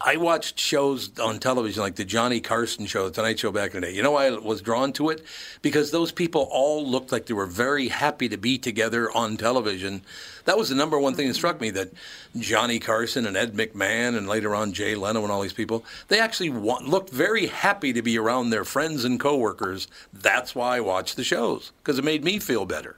I 0.00 0.16
watched 0.16 0.58
shows 0.58 1.18
on 1.18 1.38
television 1.38 1.82
like 1.82 1.96
the 1.96 2.04
Johnny 2.04 2.40
Carson 2.40 2.86
show, 2.86 3.06
the 3.06 3.10
Tonight 3.10 3.38
Show 3.38 3.50
back 3.50 3.74
in 3.74 3.80
the 3.80 3.88
day. 3.88 3.94
You 3.94 4.02
know 4.02 4.12
why 4.12 4.26
I 4.26 4.30
was 4.30 4.62
drawn 4.62 4.92
to 4.94 5.10
it? 5.10 5.24
Because 5.62 5.90
those 5.90 6.12
people 6.12 6.48
all 6.50 6.86
looked 6.86 7.10
like 7.10 7.26
they 7.26 7.34
were 7.34 7.46
very 7.46 7.88
happy 7.88 8.28
to 8.28 8.36
be 8.36 8.58
together 8.58 9.10
on 9.10 9.36
television. 9.36 10.02
That 10.44 10.56
was 10.56 10.68
the 10.68 10.74
number 10.74 10.98
one 10.98 11.14
thing 11.14 11.28
that 11.28 11.34
struck 11.34 11.60
me 11.60 11.70
that 11.70 11.90
Johnny 12.38 12.78
Carson 12.78 13.26
and 13.26 13.36
Ed 13.36 13.54
McMahon 13.54 14.16
and 14.16 14.28
later 14.28 14.54
on 14.54 14.72
Jay 14.72 14.94
Leno 14.94 15.22
and 15.22 15.32
all 15.32 15.42
these 15.42 15.52
people, 15.52 15.84
they 16.08 16.20
actually 16.20 16.50
looked 16.50 17.10
very 17.10 17.46
happy 17.46 17.92
to 17.92 18.02
be 18.02 18.18
around 18.18 18.50
their 18.50 18.64
friends 18.64 19.04
and 19.04 19.18
coworkers. 19.18 19.88
That's 20.12 20.54
why 20.54 20.76
I 20.76 20.80
watched 20.80 21.16
the 21.16 21.24
shows 21.24 21.72
because 21.82 21.98
it 21.98 22.04
made 22.04 22.24
me 22.24 22.38
feel 22.38 22.66
better. 22.66 22.96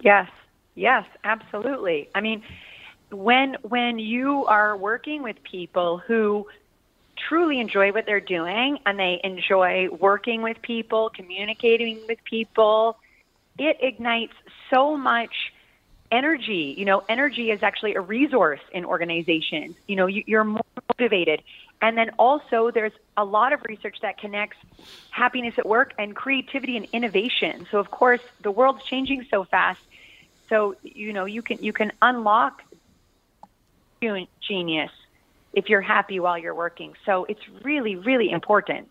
Yes, 0.00 0.30
yes, 0.74 1.04
absolutely. 1.24 2.08
I 2.14 2.20
mean, 2.20 2.42
when 3.10 3.56
when 3.62 3.98
you 3.98 4.46
are 4.46 4.76
working 4.76 5.22
with 5.22 5.42
people 5.42 5.98
who 5.98 6.46
truly 7.16 7.60
enjoy 7.60 7.92
what 7.92 8.06
they're 8.06 8.20
doing 8.20 8.78
and 8.86 8.98
they 8.98 9.20
enjoy 9.22 9.88
working 9.90 10.42
with 10.42 10.60
people, 10.62 11.10
communicating 11.10 12.00
with 12.08 12.22
people, 12.24 12.96
it 13.58 13.78
ignites 13.80 14.34
so 14.70 14.96
much 14.96 15.52
energy. 16.10 16.74
You 16.76 16.84
know, 16.84 17.02
energy 17.08 17.50
is 17.50 17.62
actually 17.62 17.94
a 17.94 18.00
resource 18.00 18.60
in 18.72 18.84
organizations. 18.84 19.76
You 19.86 19.96
know, 19.96 20.06
you, 20.06 20.24
you're 20.26 20.44
more 20.44 20.64
motivated. 20.88 21.42
And 21.82 21.96
then 21.96 22.10
also, 22.18 22.70
there's 22.70 22.92
a 23.16 23.24
lot 23.24 23.52
of 23.52 23.60
research 23.64 23.98
that 24.02 24.18
connects 24.18 24.58
happiness 25.10 25.54
at 25.56 25.66
work 25.66 25.94
and 25.98 26.14
creativity 26.14 26.76
and 26.76 26.86
innovation. 26.92 27.66
So, 27.70 27.78
of 27.78 27.90
course, 27.90 28.20
the 28.42 28.50
world's 28.50 28.84
changing 28.84 29.26
so 29.30 29.44
fast. 29.44 29.80
So, 30.48 30.76
you 30.82 31.12
know, 31.12 31.24
you 31.24 31.42
can 31.42 31.62
you 31.62 31.72
can 31.72 31.92
unlock 32.02 32.62
genius 34.46 34.90
if 35.52 35.68
you're 35.68 35.80
happy 35.80 36.20
while 36.20 36.38
you're 36.38 36.54
working. 36.54 36.94
So, 37.04 37.24
it's 37.24 37.42
really, 37.62 37.96
really 37.96 38.30
important. 38.30 38.88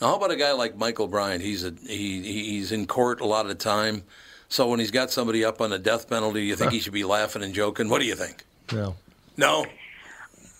Now, 0.00 0.08
how 0.08 0.16
about 0.16 0.30
a 0.30 0.36
guy 0.36 0.52
like 0.52 0.76
Michael 0.76 1.06
Bryant? 1.06 1.42
He's 1.42 1.64
a 1.64 1.72
he 1.86 2.22
he's 2.22 2.72
in 2.72 2.86
court 2.86 3.20
a 3.20 3.26
lot 3.26 3.42
of 3.42 3.48
the 3.48 3.54
time. 3.54 4.02
So 4.48 4.68
when 4.68 4.80
he's 4.80 4.90
got 4.90 5.10
somebody 5.10 5.44
up 5.44 5.60
on 5.60 5.72
a 5.72 5.78
death 5.78 6.10
penalty, 6.10 6.44
you 6.44 6.56
think 6.56 6.72
he 6.72 6.80
should 6.80 6.92
be 6.92 7.04
laughing 7.04 7.42
and 7.42 7.54
joking? 7.54 7.88
What 7.88 8.00
do 8.00 8.06
you 8.06 8.14
think? 8.14 8.44
No. 8.72 8.96
No. 9.36 9.64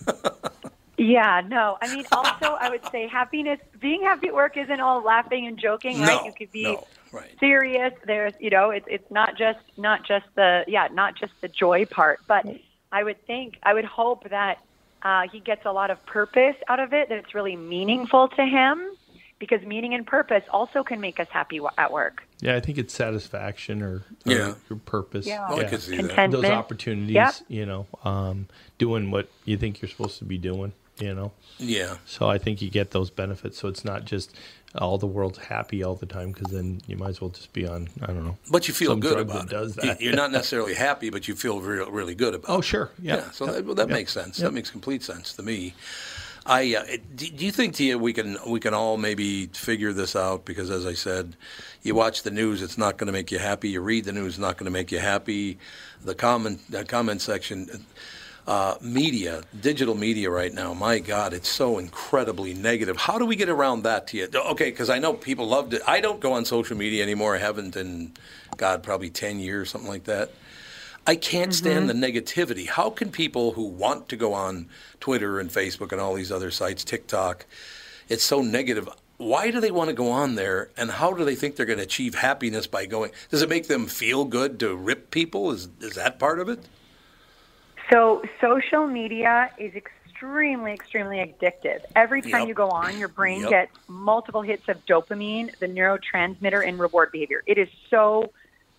Yeah, 0.99 1.43
no. 1.49 1.79
I 1.83 1.93
mean, 1.93 2.05
also, 2.13 2.57
I 2.61 2.69
would 2.71 2.85
say 2.93 3.09
happiness, 3.09 3.59
being 3.81 4.03
happy 4.03 4.29
at 4.29 4.35
work 4.35 4.57
isn't 4.57 4.81
all 4.81 5.03
laughing 5.03 5.49
and 5.49 5.59
joking, 5.59 5.99
right? 5.99 6.21
No, 6.21 6.25
You 6.27 6.33
could 6.33 6.53
be 6.53 6.63
no, 6.65 6.87
right. 7.11 7.31
serious. 7.41 7.93
There's, 8.07 8.35
you 8.39 8.51
know, 8.51 8.71
it's 8.71 8.87
it's 8.89 9.11
not 9.11 9.37
just 9.37 9.59
not 9.77 10.07
just 10.07 10.27
the 10.37 10.65
yeah, 10.69 10.89
not 10.93 11.17
just 11.17 11.33
the 11.41 11.49
joy 11.49 11.87
part, 11.87 12.21
but 12.29 12.47
I 12.93 13.03
would 13.03 13.25
think, 13.27 13.59
I 13.63 13.75
would 13.75 13.85
hope 13.87 14.29
that 14.31 14.59
uh, 15.03 15.23
he 15.33 15.41
gets 15.41 15.65
a 15.65 15.73
lot 15.73 15.91
of 15.91 16.05
purpose 16.07 16.55
out 16.69 16.79
of 16.79 16.93
it, 16.93 17.09
that 17.09 17.19
it's 17.19 17.35
really 17.35 17.57
meaningful 17.57 18.29
to 18.29 18.45
him, 18.45 18.81
because 19.39 19.63
meaning 19.63 19.95
and 19.95 20.07
purpose 20.07 20.45
also 20.51 20.85
can 20.85 21.01
make 21.01 21.19
us 21.19 21.27
happy 21.31 21.57
w- 21.57 21.71
at 21.77 21.91
work. 21.91 22.23
Yeah, 22.41 22.55
I 22.55 22.61
think 22.61 22.79
it's 22.79 22.95
satisfaction 22.95 23.83
or, 23.83 24.03
or 24.27 24.33
Yeah. 24.33 24.55
your 24.71 24.79
purpose. 24.85 25.27
Yeah. 25.27 25.47
Oh, 25.49 25.59
I 25.59 25.65
could 25.65 25.81
see 25.83 25.97
that. 26.01 26.31
Those 26.31 26.45
opportunities, 26.45 27.15
Yep. 27.15 27.35
you 27.49 27.67
know, 27.67 27.87
um, 28.05 28.47
doing 28.79 29.11
what 29.11 29.29
you 29.45 29.57
think 29.57 29.81
you're 29.83 29.89
supposed 29.89 30.19
to 30.19 30.25
be 30.25 30.39
doing, 30.39 30.73
you 31.01 31.15
know. 31.15 31.33
Yeah. 31.59 31.97
So 32.05 32.29
I 32.29 32.39
think 32.39 32.63
you 32.63 32.71
get 32.71 32.93
those 32.93 33.11
benefits. 33.11 33.59
So 33.59 33.67
it's 33.69 33.85
not 33.85 34.05
just 34.05 34.37
all 34.75 34.97
the 34.99 35.07
world's 35.07 35.39
happy 35.39 35.83
all 35.83 35.95
the 35.95 36.07
time 36.07 36.33
because 36.33 36.51
then 36.51 36.81
you 36.87 36.97
might 36.97 37.11
as 37.11 37.21
well 37.21 37.31
just 37.31 37.53
be 37.53 37.67
on, 37.67 37.89
I 38.03 38.07
don't 38.07 38.25
know. 38.25 38.39
But 38.51 38.69
you 38.69 38.75
feel 38.75 38.97
good 38.97 39.19
about 39.19 39.49
that 39.49 39.51
does 39.51 39.77
it. 39.77 39.83
that. 39.83 40.01
You- 40.01 40.07
You're 40.09 40.17
not 40.17 40.33
necessarily 40.39 40.75
happy, 40.75 41.11
but 41.11 41.29
you 41.29 41.35
feel 41.35 41.61
real, 41.61 41.91
really 41.91 42.15
good 42.15 42.35
about 42.35 42.51
it. 42.53 42.57
Oh, 42.57 42.61
sure. 42.63 42.91
Yeah. 43.01 43.17
Yeah, 43.17 43.31
so 43.33 43.47
that, 43.47 43.65
well, 43.65 43.75
that 43.75 43.89
Yep. 43.89 43.97
makes 43.97 44.13
sense. 44.13 44.39
That 44.39 44.53
makes 44.55 44.71
complete 44.71 45.03
sense 45.03 45.35
to 45.35 45.43
me. 45.43 45.75
I 46.45 46.75
uh, 46.75 46.97
do, 47.15 47.29
do 47.29 47.45
you 47.47 47.53
think 47.53 47.75
Tia 47.75 47.97
we 47.97 48.13
can 48.13 48.37
we 48.49 48.59
can 48.59 48.75
all 48.75 48.97
maybe 48.97 49.47
figure 49.47 49.93
this 49.93 50.17
out 50.17 50.45
because 50.45 50.71
as 50.71 50.85
I 50.87 50.95
said, 50.95 51.37
you 51.83 51.95
watch 51.95 52.25
the 52.25 52.33
news, 52.33 52.63
it's 52.63 52.77
not 52.77 52.97
going 52.97 53.07
to 53.07 53.13
make 53.13 53.31
you 53.31 53.39
happy. 53.39 53.69
You 53.69 53.81
read 53.81 54.07
the 54.07 54.13
news, 54.13 54.31
it's 54.35 54.39
not 54.41 54.57
going 54.57 54.65
to 54.65 54.73
make 54.73 54.91
you 54.91 54.99
happy. 54.99 55.59
The 56.05 56.17
comment 56.17 56.59
the 56.69 56.85
comment 56.85 57.21
section. 57.23 57.85
Uh, 58.45 58.75
media, 58.81 59.43
digital 59.61 59.95
media 59.95 60.29
right 60.29 60.53
now, 60.53 60.75
my 60.75 60.99
God, 60.99 61.33
it's 61.33 61.49
so 61.49 61.79
incredibly 61.79 62.53
negative. 62.53 62.97
How 62.97 63.17
do 63.17 63.25
we 63.25 63.37
get 63.37 63.49
around 63.49 63.85
that, 63.85 64.09
to 64.09 64.17
you? 64.17 64.29
Okay, 64.35 64.71
because 64.71 64.91
I 64.91 64.99
know 64.99 65.13
people 65.13 65.47
loved 65.47 65.75
it. 65.75 65.83
I 65.87 66.01
don't 66.01 66.19
go 66.19 66.33
on 66.33 66.45
social 66.45 66.77
media 66.77 67.05
anymore. 67.05 67.37
I 67.37 67.39
haven't 67.39 67.77
in, 67.77 68.15
God, 68.57 68.83
probably 68.83 69.11
10 69.11 69.39
years, 69.39 69.71
something 69.71 69.89
like 69.89 70.05
that. 70.05 70.33
I 71.07 71.17
can't 71.17 71.53
stand 71.55 71.89
the 71.89 71.95
negativity. 71.95 72.69
How 72.69 72.91
can 72.91 73.11
people 73.11 73.53
who 73.53 73.65
want 73.65 74.09
to 74.09 74.17
go 74.17 74.35
on 74.35 74.69
Twitter 75.01 75.41
and 75.41 75.51
Facebook 75.51 75.91
and 75.91 76.01
all 76.01 76.15
these 76.15 76.31
other 76.31 76.51
sites, 76.51 76.85
TikTok, 76.85 77.45
it's 78.09 78.25
so 78.25 78.41
negative. 78.41 78.89
Why 79.17 79.51
do 79.51 79.61
they 79.61 79.71
want 79.73 79.89
to 79.89 79.95
go 79.95 80.11
on 80.11 80.37
there 80.37 80.71
and 80.77 80.91
how 80.91 81.13
do 81.13 81.25
they 81.25 81.35
think 81.35 81.57
they're 81.57 81.67
going 81.67 81.79
to 81.79 81.85
achieve 81.85 82.15
happiness 82.15 82.67
by 82.67 82.87
going? 82.87 83.11
Does 83.31 83.43
it 83.43 83.49
make 83.49 83.67
them 83.67 83.87
feel 83.87 84.25
good 84.25 84.61
to 84.61 84.77
rip 84.77 85.11
people? 85.11 85.51
Is 85.51 85.69
is 85.81 85.95
that 85.95 86.19
part 86.19 86.39
of 86.39 86.49
it? 86.49 86.61
So 87.91 88.23
social 88.41 88.87
media 88.87 89.51
is 89.59 89.73
extremely, 89.75 90.73
extremely 90.73 91.17
addictive. 91.19 91.81
Every 91.97 92.23
time 92.23 92.41
Yep. 92.41 92.49
you 92.49 92.55
go 92.55 92.71
on, 92.71 92.97
your 92.99 93.09
brain 93.09 93.41
Yep. 93.43 93.51
gets 93.51 93.73
multiple 93.89 94.43
hits 94.43 94.69
of 94.69 94.85
dopamine, 94.87 95.51
the 95.59 95.67
neurotransmitter 95.67 96.67
in 96.67 96.79
reward 96.79 97.11
behavior. 97.13 97.43
It 97.47 97.59
is 97.59 97.69
so 97.91 98.33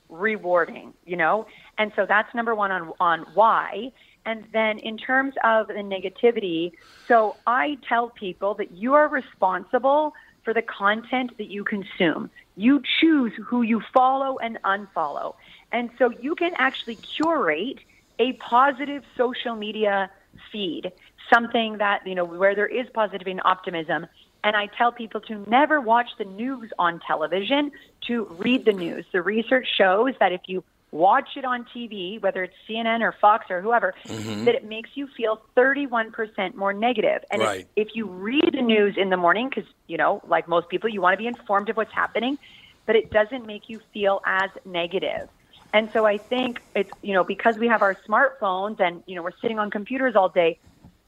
rewarding, 0.09 0.93
you 1.05 1.17
know? 1.17 1.45
And 1.77 1.91
so 1.95 2.05
that's 2.05 2.33
number 2.33 2.55
one 2.55 2.71
on 2.71 2.93
on 2.99 3.21
why. 3.33 3.91
And 4.25 4.45
then 4.53 4.79
in 4.79 4.97
terms 4.97 5.33
of 5.43 5.67
the 5.67 5.73
negativity, 5.73 6.71
so 7.07 7.37
I 7.45 7.77
tell 7.87 8.09
people 8.09 8.53
that 8.55 8.71
you 8.71 8.93
are 8.93 9.07
responsible 9.09 10.13
for 10.43 10.53
the 10.53 10.61
content 10.61 11.37
that 11.37 11.47
you 11.49 11.63
consume. 11.63 12.29
You 12.55 12.81
choose 12.99 13.33
who 13.43 13.63
you 13.63 13.81
follow 13.93 14.37
and 14.39 14.59
unfollow. 14.63 15.35
And 15.71 15.89
so 15.97 16.11
you 16.21 16.35
can 16.35 16.51
actually 16.57 16.97
curate 17.17 17.79
a 18.19 18.33
positive 18.33 19.03
social 19.17 19.55
media 19.55 20.09
feed, 20.51 20.91
something 21.33 21.77
that, 21.77 22.05
you 22.05 22.15
know, 22.15 22.25
where 22.25 22.55
there 22.55 22.67
is 22.67 22.87
positivity 22.93 23.31
and 23.31 23.41
optimism. 23.43 24.07
And 24.43 24.55
I 24.55 24.67
tell 24.77 24.91
people 24.91 25.21
to 25.21 25.49
never 25.49 25.79
watch 25.79 26.09
the 26.17 26.25
news 26.25 26.71
on 26.77 26.99
television, 27.07 27.71
to 28.07 28.25
read 28.37 28.65
the 28.65 28.73
news. 28.73 29.05
The 29.11 29.21
research 29.21 29.67
shows 29.77 30.13
that 30.19 30.33
if 30.33 30.41
you 30.47 30.63
watch 30.91 31.29
it 31.35 31.43
on 31.43 31.65
TV, 31.75 32.21
whether 32.21 32.43
it's 32.43 32.53
CNN 32.69 33.01
or 33.01 33.15
Fox 33.19 33.47
or 33.49 33.61
whoever, 33.61 33.95
mm-hmm. 34.05 34.45
that 34.45 34.53
it 34.53 34.63
makes 34.63 34.91
you 34.93 35.07
feel 35.17 35.41
31% 35.57 36.55
more 36.55 36.71
negative. 36.71 37.23
And 37.31 37.41
if- 37.41 37.65
if, 37.75 37.95
you 37.95 38.05
read 38.05 38.51
the 38.53 38.61
news 38.61 38.95
in 38.97 39.09
the 39.09 39.17
morning, 39.17 39.49
because, 39.49 39.69
you 39.87 39.97
know, 39.97 40.21
like 40.27 40.47
most 40.47 40.69
people, 40.69 40.89
you 40.89 41.01
want 41.01 41.13
to 41.13 41.17
be 41.17 41.27
informed 41.27 41.69
of 41.69 41.77
what's 41.77 41.93
happening, 41.93 42.37
but 42.85 42.95
it 42.95 43.11
doesn't 43.11 43.45
make 43.45 43.69
you 43.69 43.79
feel 43.93 44.21
as 44.25 44.49
negative. 44.65 45.29
And 45.73 45.89
so 45.91 46.05
I 46.05 46.19
think 46.19 46.61
it's, 46.75 46.91
you 47.01 47.13
know, 47.13 47.23
because 47.23 47.57
we 47.57 47.67
have 47.67 47.81
our 47.81 47.95
smartphones 48.07 48.79
and, 48.79 49.03
you 49.07 49.15
know, 49.15 49.23
we're 49.23 49.37
sitting 49.41 49.57
on 49.57 49.71
computers 49.71 50.15
all 50.15 50.29
day, 50.29 50.59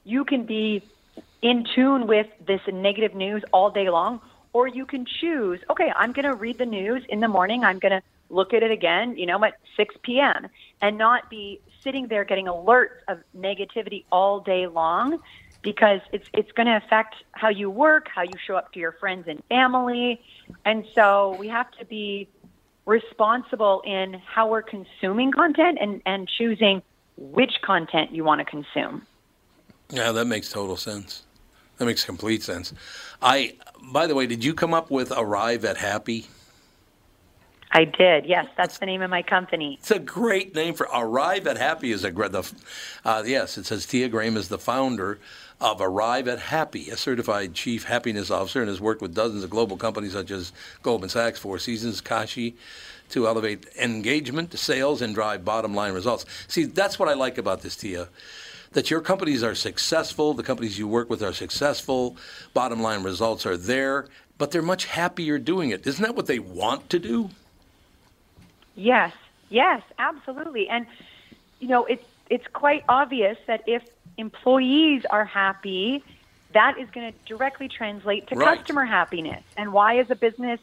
you 0.04 0.26
can 0.26 0.46
be 0.46 0.82
in 1.42 1.66
tune 1.76 2.08
with 2.08 2.28
this 2.46 2.62
negative 2.72 3.14
news 3.14 3.44
all 3.54 3.70
day 3.70 3.90
long, 3.90 4.20
or 4.54 4.68
you 4.68 4.86
can 4.86 5.06
choose, 5.06 5.60
okay, 5.70 5.92
I'm 5.96 6.12
going 6.14 6.26
to 6.26 6.34
read 6.34 6.58
the 6.58 6.66
news 6.66 7.04
in 7.08 7.20
the 7.20 7.28
morning. 7.28 7.64
I'm 7.64 7.78
going 7.78 7.92
to 7.92 8.02
look 8.30 8.54
at 8.54 8.64
it 8.64 8.72
again, 8.72 9.16
you 9.18 9.28
know, 9.28 9.44
at 9.44 9.60
6 9.78 9.96
p.m. 10.02 10.48
and 10.82 10.98
not 10.98 11.30
be 11.30 11.62
sitting 11.84 12.08
there 12.08 12.24
getting 12.24 12.48
alerts 12.48 12.98
of 13.08 13.20
negativity 13.38 14.06
all 14.12 14.40
day 14.40 14.66
long 14.66 15.20
because 15.62 16.00
it's 16.12 16.28
it's 16.34 16.52
going 16.52 16.68
to 16.68 16.78
affect 16.78 17.16
how 17.32 17.50
you 17.50 17.70
work, 17.70 18.08
how 18.08 18.22
you 18.22 18.34
show 18.46 18.56
up 18.56 18.72
to 18.74 18.80
your 18.80 18.94
friends 18.94 19.28
and 19.28 19.44
family. 19.50 20.22
And 20.64 20.86
so 20.94 21.36
we 21.40 21.48
have 21.50 21.70
to 21.80 21.86
be 21.86 22.28
responsible 22.86 23.82
in 23.86 24.14
how 24.26 24.50
we're 24.50 24.62
consuming 24.62 25.32
content 25.32 25.78
and, 25.82 26.02
and 26.06 26.30
choosing 26.38 26.82
which 27.18 27.54
content 27.64 28.12
you 28.12 28.24
want 28.24 28.40
to 28.40 28.46
consume. 28.46 29.06
Yeah, 29.90 30.12
that 30.12 30.26
makes 30.26 30.52
total 30.52 30.78
sense. 30.78 31.24
That 31.78 31.86
makes 31.86 32.04
complete 32.04 32.42
sense. 32.42 32.74
I 33.22 33.56
by 33.92 34.08
the 34.08 34.16
way, 34.16 34.28
did 34.28 34.44
you 34.44 34.54
come 34.54 34.74
up 34.74 34.90
with 34.90 35.12
arrive 35.12 35.66
at 35.66 35.78
happy? 35.78 36.28
I 37.76 37.84
did. 37.84 38.26
Yes, 38.26 38.48
that's 38.56 38.78
the 38.78 38.86
name 38.86 39.02
of 39.02 39.10
my 39.10 39.22
company. 39.22 39.78
It's 39.82 39.92
a 39.92 40.00
great 40.00 40.56
name 40.56 40.76
for 40.76 40.88
Arrive 40.96 41.46
at 41.46 41.58
Happy. 41.58 41.92
Is 41.92 42.06
a 42.06 42.12
great. 42.12 42.34
Uh, 43.04 43.24
yes, 43.26 43.58
it 43.58 43.66
says 43.66 43.86
Tia 43.86 44.08
Graham 44.08 44.38
is 44.38 44.48
the 44.48 44.58
founder 44.58 45.20
of 45.60 45.82
Arrive 45.82 46.30
at 46.30 46.40
Happy, 46.40 46.90
a 46.90 46.96
certified 46.96 47.54
chief 47.54 47.84
happiness 47.84 48.32
officer, 48.32 48.62
and 48.62 48.70
has 48.70 48.80
worked 48.80 49.02
with 49.02 49.14
dozens 49.14 49.44
of 49.44 49.50
global 49.50 49.76
companies 49.76 50.14
such 50.14 50.32
as 50.32 50.54
Goldman 50.84 51.10
Sachs, 51.10 51.38
Four 51.38 51.60
Seasons, 51.60 52.00
Kashi, 52.00 52.56
to 53.10 53.28
elevate 53.28 53.66
engagement, 53.78 54.58
sales, 54.58 55.02
and 55.02 55.14
drive 55.14 55.44
bottom 55.44 55.76
line 55.76 55.92
results. 55.92 56.26
See, 56.48 56.64
that's 56.64 56.98
what 56.98 57.10
I 57.10 57.14
like 57.14 57.38
about 57.38 57.60
this, 57.60 57.76
Tia. 57.76 58.08
That 58.72 58.90
your 58.90 59.02
companies 59.02 59.44
are 59.44 59.54
successful, 59.54 60.34
the 60.34 60.44
companies 60.44 60.80
you 60.80 60.88
work 60.88 61.10
with 61.10 61.22
are 61.22 61.34
successful, 61.34 62.16
bottom 62.54 62.82
line 62.82 63.04
results 63.04 63.46
are 63.46 63.58
there, 63.58 64.08
but 64.38 64.52
they're 64.52 64.62
much 64.62 64.86
happier 64.86 65.38
doing 65.38 65.72
it. 65.72 65.86
Isn't 65.86 66.04
that 66.04 66.16
what 66.16 66.28
they 66.28 66.40
want 66.40 66.90
to 66.92 67.00
do? 67.00 67.32
Yes, 68.76 69.14
yes, 69.50 69.82
absolutely. 70.00 70.68
And 70.70 70.86
you 71.60 71.68
know, 71.68 71.86
it's 71.86 72.04
it's 72.30 72.46
quite 72.54 72.84
obvious 72.90 73.38
that 73.48 73.62
if 73.68 73.84
employees 74.18 75.04
are 75.12 75.26
happy, 75.26 76.04
that 76.54 76.76
is 76.82 76.90
going 76.94 77.12
to 77.12 77.18
directly 77.28 77.68
translate 77.70 78.28
to 78.30 78.36
Right. 78.36 78.58
customer 78.58 78.86
happiness. 78.86 79.44
And 79.58 79.74
why 79.74 80.00
is 80.00 80.08
a 80.12 80.16
business 80.16 80.60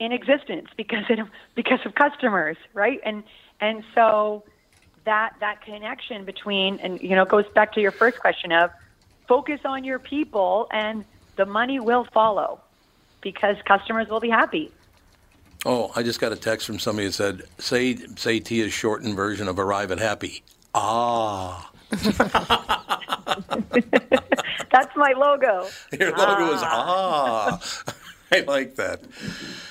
in 0.00 0.12
existence? 0.12 0.68
Because 0.76 1.04
it, 1.08 1.18
because 1.56 1.80
of 1.86 1.94
customers, 1.94 2.56
right? 2.74 3.00
And 3.04 3.24
and 3.60 3.84
so 3.94 4.44
that 5.04 5.30
that 5.40 5.62
connection 5.62 6.24
between 6.24 6.78
and 6.82 7.00
you 7.02 7.16
know 7.16 7.22
it 7.22 7.28
goes 7.30 7.44
back 7.54 7.72
to 7.74 7.80
your 7.80 7.92
first 7.92 8.18
question 8.20 8.52
of 8.52 8.70
focus 9.28 9.60
on 9.64 9.84
your 9.84 9.98
people 10.00 10.68
and 10.72 11.04
the 11.36 11.46
money 11.46 11.80
will 11.80 12.06
follow 12.14 12.62
because 13.22 13.56
customers 13.66 14.08
will 14.10 14.20
be 14.20 14.30
happy. 14.30 14.75
Oh, 15.68 15.90
I 15.96 16.04
just 16.04 16.20
got 16.20 16.32
a 16.32 16.36
text 16.36 16.64
from 16.64 16.78
somebody 16.78 17.08
that 17.08 17.12
said, 17.14 17.42
"Say 17.58 17.96
say 18.14 18.38
Tia's 18.38 18.72
shortened 18.72 19.16
version 19.16 19.48
of 19.48 19.58
arrive 19.58 19.90
at 19.90 19.98
happy." 19.98 20.44
Ah, 20.72 21.70
That's 24.70 24.94
my 24.94 25.12
logo. 25.16 25.66
your 25.98 26.16
logo 26.16 26.52
is 26.52 26.60
ah. 26.62 27.60
I 28.32 28.40
like 28.40 28.76
that. 28.76 29.00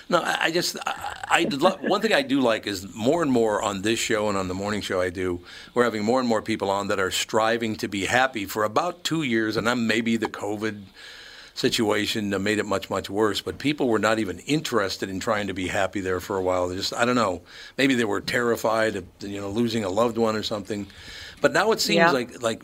No, 0.10 0.22
I, 0.24 0.50
just 0.52 0.78
I, 0.86 1.24
I 1.28 1.48
lo- 1.52 1.78
one 1.82 2.02
thing 2.02 2.14
I 2.14 2.22
do 2.22 2.40
like 2.40 2.68
is 2.68 2.94
more 2.96 3.22
and 3.22 3.32
more 3.32 3.62
on 3.62 3.82
this 3.82 4.00
show 4.00 4.30
and 4.30 4.38
on 4.38 4.48
the 4.48 4.54
morning 4.54 4.82
show 4.82 5.02
I 5.02 5.10
do, 5.10 5.42
we're 5.74 5.84
having 5.84 6.04
more 6.06 6.20
and 6.20 6.28
more 6.28 6.42
people 6.42 6.70
on 6.70 6.88
that 6.88 7.00
are 7.00 7.12
striving 7.12 7.76
to 7.78 7.88
be 7.88 8.06
happy 8.06 8.46
for 8.46 8.64
about 8.64 9.04
two 9.04 9.24
years, 9.24 9.58
and 9.58 9.70
I'm 9.70 9.88
maybe 9.88 10.18
the 10.18 10.28
COVID 10.28 10.84
situation 11.56 12.30
that 12.30 12.40
made 12.40 12.60
it 12.60 12.66
much 12.68 12.90
much 12.90 13.10
worse. 13.10 13.42
But 13.42 13.58
people 13.58 13.88
were 13.88 13.98
not 14.00 14.20
even 14.20 14.40
interested 14.40 15.10
in 15.10 15.20
trying 15.20 15.48
to 15.48 15.54
be 15.54 15.68
happy 15.68 16.02
there 16.02 16.20
for 16.20 16.38
a 16.38 16.42
while. 16.44 16.68
They 16.68 16.76
just 16.76 16.94
I 16.94 17.06
don't 17.06 17.16
know, 17.16 17.42
maybe 17.78 17.96
they 17.96 18.06
were 18.06 18.22
terrified 18.22 18.96
of 18.98 19.06
you 19.22 19.42
know 19.42 19.50
losing 19.50 19.84
a 19.84 19.90
loved 19.90 20.18
one 20.20 20.36
or 20.36 20.44
something. 20.44 20.86
But 21.42 21.54
now 21.54 21.72
it 21.72 21.80
seems 21.82 21.98
Yeah. 21.98 22.12
like 22.12 22.42
like 22.44 22.62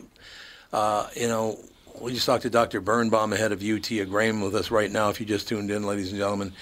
uh, 0.72 1.08
you 1.16 1.26
know. 1.26 1.58
We 2.00 2.14
just 2.14 2.26
talked 2.26 2.42
to 2.42 2.50
Dr. 2.50 2.80
Birnbaum 2.80 3.32
ahead 3.32 3.52
of 3.52 3.62
you, 3.62 3.78
Tia 3.78 4.06
Graham, 4.06 4.40
with 4.40 4.56
us 4.56 4.72
right 4.72 4.90
now. 4.90 5.10
If 5.10 5.20
you 5.20 5.26
just 5.26 5.46
tuned 5.46 5.70
in, 5.70 5.84
ladies 5.84 6.08
and 6.10 6.18
gentlemen, 6.18 6.52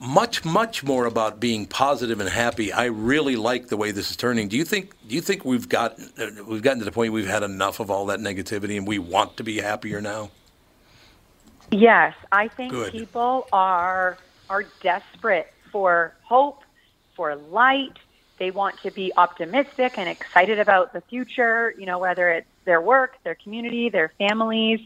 much, 0.00 0.44
much 0.44 0.82
more 0.82 1.06
about 1.06 1.38
being 1.38 1.66
positive 1.66 2.18
and 2.18 2.28
happy. 2.28 2.72
I 2.72 2.86
really 2.86 3.36
like 3.36 3.68
the 3.68 3.76
way 3.76 3.92
this 3.92 4.10
is 4.10 4.16
turning. 4.16 4.48
Do 4.48 4.56
you 4.56 4.64
think? 4.64 4.94
Do 5.06 5.14
you 5.14 5.20
think 5.20 5.44
we've 5.44 5.68
got 5.68 6.00
uh, 6.18 6.30
we've 6.48 6.62
gotten 6.62 6.80
to 6.80 6.84
the 6.84 6.90
point 6.90 7.12
we've 7.12 7.28
had 7.28 7.44
enough 7.44 7.78
of 7.78 7.92
all 7.92 8.06
that 8.06 8.18
negativity 8.18 8.76
and 8.76 8.88
we 8.88 8.98
want 8.98 9.36
to 9.36 9.44
be 9.44 9.58
happier 9.58 10.00
now? 10.00 10.30
Yes, 11.70 12.14
I 12.32 12.48
think 12.48 12.72
Good. 12.72 12.92
people 12.92 13.44
are 13.52 14.18
are 14.48 14.72
desperate 14.82 15.46
for 15.70 16.14
hope, 16.26 16.60
for 17.14 17.36
light. 17.36 17.92
They 18.38 18.50
want 18.50 18.76
to 18.84 18.90
be 18.90 19.12
optimistic 19.16 19.94
and 19.98 20.08
excited 20.08 20.58
about 20.58 20.92
the 20.92 21.02
future, 21.10 21.74
you 21.78 21.84
know, 21.84 21.98
whether 21.98 22.30
it's 22.30 22.46
their 22.64 22.80
work, 22.80 23.14
their 23.24 23.36
community, 23.42 23.90
their 23.90 24.12
families. 24.16 24.80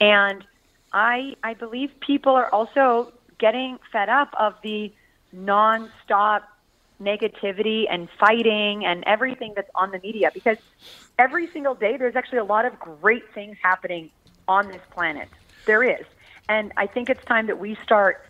And 0.00 0.44
I 0.92 1.34
I 1.42 1.54
believe 1.54 1.90
people 2.06 2.32
are 2.32 2.52
also 2.52 3.12
getting 3.40 3.78
fed 3.92 4.08
up 4.08 4.30
of 4.38 4.54
the 4.62 4.92
nonstop 5.34 6.42
negativity 7.02 7.84
and 7.90 8.08
fighting 8.20 8.84
and 8.84 9.02
everything 9.06 9.54
that's 9.56 9.70
on 9.74 9.90
the 9.90 9.98
media 10.00 10.30
because 10.34 10.58
every 11.18 11.48
single 11.52 11.74
day 11.74 11.96
there's 11.96 12.14
actually 12.14 12.38
a 12.38 12.44
lot 12.44 12.66
of 12.66 12.78
great 12.78 13.24
things 13.34 13.56
happening 13.62 14.10
on 14.46 14.68
this 14.68 14.82
planet. 14.92 15.28
There 15.66 15.82
is. 15.82 16.04
And 16.50 16.72
I 16.76 16.88
think 16.88 17.08
it's 17.08 17.24
time 17.26 17.46
that 17.46 17.60
we 17.60 17.76
start 17.76 18.26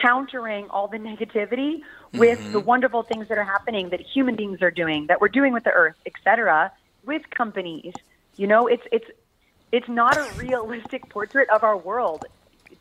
countering 0.00 0.70
all 0.70 0.86
the 0.86 0.98
negativity 0.98 1.82
with 2.12 2.38
the 2.52 2.58
mm-hmm. 2.58 2.66
wonderful 2.66 3.02
things 3.02 3.26
that 3.26 3.38
are 3.38 3.44
happening 3.44 3.88
that 3.88 4.00
human 4.00 4.36
beings 4.36 4.62
are 4.62 4.70
doing, 4.70 5.08
that 5.08 5.20
we're 5.20 5.28
doing 5.28 5.52
with 5.52 5.64
the 5.64 5.72
earth, 5.72 5.96
et 6.06 6.12
cetera, 6.22 6.70
with 7.04 7.28
companies. 7.30 7.92
You 8.36 8.46
know, 8.46 8.68
it's 8.68 8.84
it's 8.92 9.10
it's 9.72 9.88
not 9.88 10.16
a 10.16 10.30
realistic 10.36 11.08
portrait 11.08 11.50
of 11.50 11.64
our 11.64 11.76
world 11.76 12.24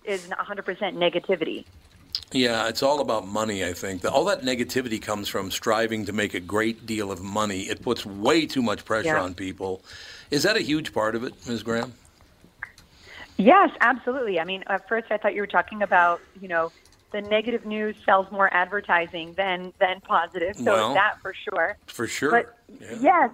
is 0.03 0.27
100% 0.27 0.63
negativity. 0.95 1.65
Yeah, 2.31 2.67
it's 2.67 2.83
all 2.83 2.99
about 2.99 3.27
money. 3.27 3.65
I 3.65 3.73
think 3.73 4.05
all 4.05 4.25
that 4.25 4.43
negativity 4.43 5.01
comes 5.01 5.27
from 5.27 5.49
striving 5.49 6.05
to 6.05 6.13
make 6.13 6.35
a 6.35 6.39
great 6.39 6.85
deal 6.85 7.11
of 7.11 7.23
money. 7.23 7.61
It 7.61 7.81
puts 7.81 8.05
way 8.05 8.45
too 8.45 8.61
much 8.61 8.85
pressure 8.85 9.07
Yeah. 9.07 9.23
on 9.23 9.33
people. 9.33 9.81
Is 10.29 10.43
that 10.43 10.57
a 10.57 10.61
huge 10.61 10.93
part 10.93 11.15
of 11.15 11.23
it, 11.23 11.33
Ms. 11.47 11.63
Graham? 11.63 11.93
Yes, 13.39 13.69
absolutely. 13.79 14.37
I 14.37 14.43
mean, 14.43 14.65
at 14.67 14.87
first 14.89 15.07
I 15.11 15.17
thought 15.17 15.33
you 15.33 15.39
were 15.41 15.47
talking 15.47 15.81
about, 15.81 16.19
you 16.39 16.49
know, 16.49 16.73
the 17.13 17.21
negative 17.21 17.65
news 17.65 17.95
sells 18.05 18.27
more 18.33 18.53
advertising 18.53 19.33
than 19.37 19.71
than 19.79 20.01
positive. 20.01 20.57
So 20.57 20.73
Well, 20.73 20.93
that 20.93 21.13
for 21.21 21.33
sure. 21.33 21.77
For 21.87 22.05
sure. 22.05 22.31
But 22.31 22.53
Yeah. 22.81 22.97
yes, 22.99 23.29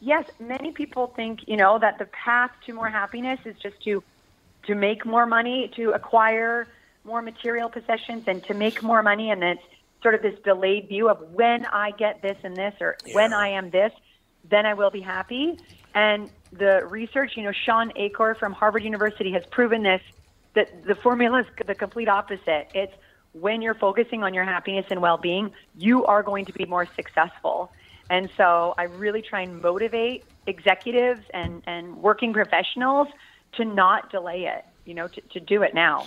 yes, 0.00 0.24
many 0.38 0.72
people 0.72 1.14
think, 1.16 1.40
you 1.46 1.56
know, 1.56 1.78
that 1.78 1.98
the 1.98 2.04
path 2.06 2.50
to 2.66 2.74
more 2.74 2.90
happiness 2.90 3.40
is 3.46 3.56
just 3.62 3.82
to 3.84 4.04
to 4.66 4.74
make 4.74 5.06
more 5.06 5.24
money, 5.24 5.72
to 5.76 5.92
acquire 5.92 6.68
more 7.04 7.22
material 7.22 7.70
possessions 7.70 8.24
and 8.26 8.44
to 8.44 8.54
make 8.54 8.82
more 8.82 9.02
money 9.02 9.30
and 9.30 9.42
it's 9.42 9.62
sort 10.02 10.14
of 10.14 10.20
this 10.20 10.38
delayed 10.44 10.88
view 10.88 11.08
of 11.08 11.18
when 11.32 11.64
I 11.64 11.92
get 11.92 12.20
this 12.20 12.36
and 12.44 12.54
this 12.54 12.74
or 12.82 12.98
when 13.14 13.32
I 13.32 13.48
am 13.48 13.70
this, 13.70 13.92
then 14.44 14.66
I 14.66 14.74
will 14.74 14.90
be 14.90 15.00
happy. 15.00 15.58
And 15.94 16.28
the 16.52 16.86
research, 16.86 17.32
you 17.36 17.42
know, 17.42 17.52
Shawn 17.52 17.92
Achor 17.96 18.34
from 18.34 18.52
Harvard 18.52 18.84
University 18.84 19.32
has 19.32 19.44
proven 19.46 19.82
this 19.82 20.02
that 20.54 20.84
the 20.84 20.94
formula 20.94 21.40
is 21.40 21.46
the 21.66 21.74
complete 21.74 22.08
opposite. 22.08 22.68
It's 22.74 22.94
when 23.32 23.62
you're 23.62 23.74
focusing 23.74 24.22
on 24.24 24.34
your 24.34 24.44
happiness 24.44 24.86
and 24.90 25.00
well-being, 25.00 25.52
you 25.76 26.04
are 26.06 26.22
going 26.22 26.46
to 26.46 26.52
be 26.52 26.64
more 26.64 26.86
successful. 26.96 27.70
And 28.10 28.30
so 28.36 28.74
I 28.78 28.84
really 28.84 29.22
try 29.22 29.42
and 29.42 29.60
motivate 29.60 30.24
executives 30.46 31.20
and, 31.34 31.62
and 31.66 31.98
working 31.98 32.32
professionals 32.32 33.08
to 33.52 33.64
not 33.64 34.10
delay 34.10 34.46
it, 34.46 34.64
you 34.84 34.94
know, 34.94 35.08
to, 35.08 35.20
to 35.20 35.40
do 35.40 35.62
it 35.62 35.74
now. 35.74 36.06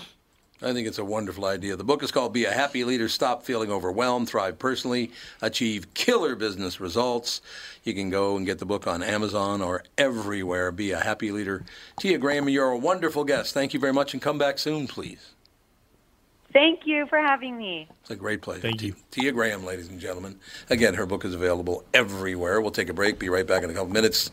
I 0.63 0.73
think 0.73 0.87
it's 0.87 0.99
a 0.99 1.05
wonderful 1.05 1.45
idea. 1.45 1.75
The 1.75 1.83
book 1.83 2.03
is 2.03 2.11
called 2.11 2.33
Be 2.33 2.45
a 2.45 2.51
Happy 2.51 2.83
Leader, 2.83 3.09
Stop 3.09 3.41
Feeling 3.41 3.71
Overwhelmed, 3.71 4.29
Thrive 4.29 4.59
Personally, 4.59 5.11
Achieve 5.41 5.91
Killer 5.95 6.35
Business 6.35 6.79
Results. 6.79 7.41
You 7.83 7.95
can 7.95 8.11
go 8.11 8.37
and 8.37 8.45
get 8.45 8.59
the 8.59 8.65
book 8.65 8.85
on 8.85 9.01
Amazon 9.01 9.63
or 9.63 9.83
everywhere. 9.97 10.71
Be 10.71 10.91
a 10.91 10.99
Happy 10.99 11.31
Leader. 11.31 11.63
Tia 11.99 12.19
Graham, 12.19 12.47
you're 12.47 12.69
a 12.69 12.77
wonderful 12.77 13.23
guest. 13.23 13.55
Thank 13.55 13.73
you 13.73 13.79
very 13.79 13.93
much 13.93 14.13
and 14.13 14.21
come 14.21 14.37
back 14.37 14.59
soon, 14.59 14.85
please. 14.85 15.31
Thank 16.53 16.85
you 16.85 17.07
for 17.07 17.17
having 17.17 17.57
me. 17.57 17.87
It's 18.01 18.11
a 18.11 18.15
great 18.15 18.41
pleasure. 18.41 18.61
Thank 18.61 18.83
you. 18.83 18.93
Tia 19.09 19.31
Graham, 19.31 19.65
ladies 19.65 19.87
and 19.87 19.99
gentlemen. 19.99 20.37
Again, 20.69 20.93
her 20.93 21.07
book 21.07 21.25
is 21.25 21.33
available 21.33 21.85
everywhere. 21.93 22.61
We'll 22.61 22.71
take 22.71 22.89
a 22.89 22.93
break, 22.93 23.17
be 23.17 23.29
right 23.29 23.47
back 23.47 23.63
in 23.63 23.69
a 23.71 23.73
couple 23.73 23.91
minutes. 23.91 24.29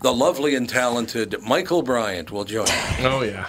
The 0.00 0.12
lovely 0.12 0.54
and 0.54 0.68
talented 0.68 1.36
Michael 1.42 1.82
Bryant 1.82 2.30
will 2.30 2.44
join 2.44 2.68
us. 2.68 2.96
Oh 3.00 3.22
yeah. 3.22 3.48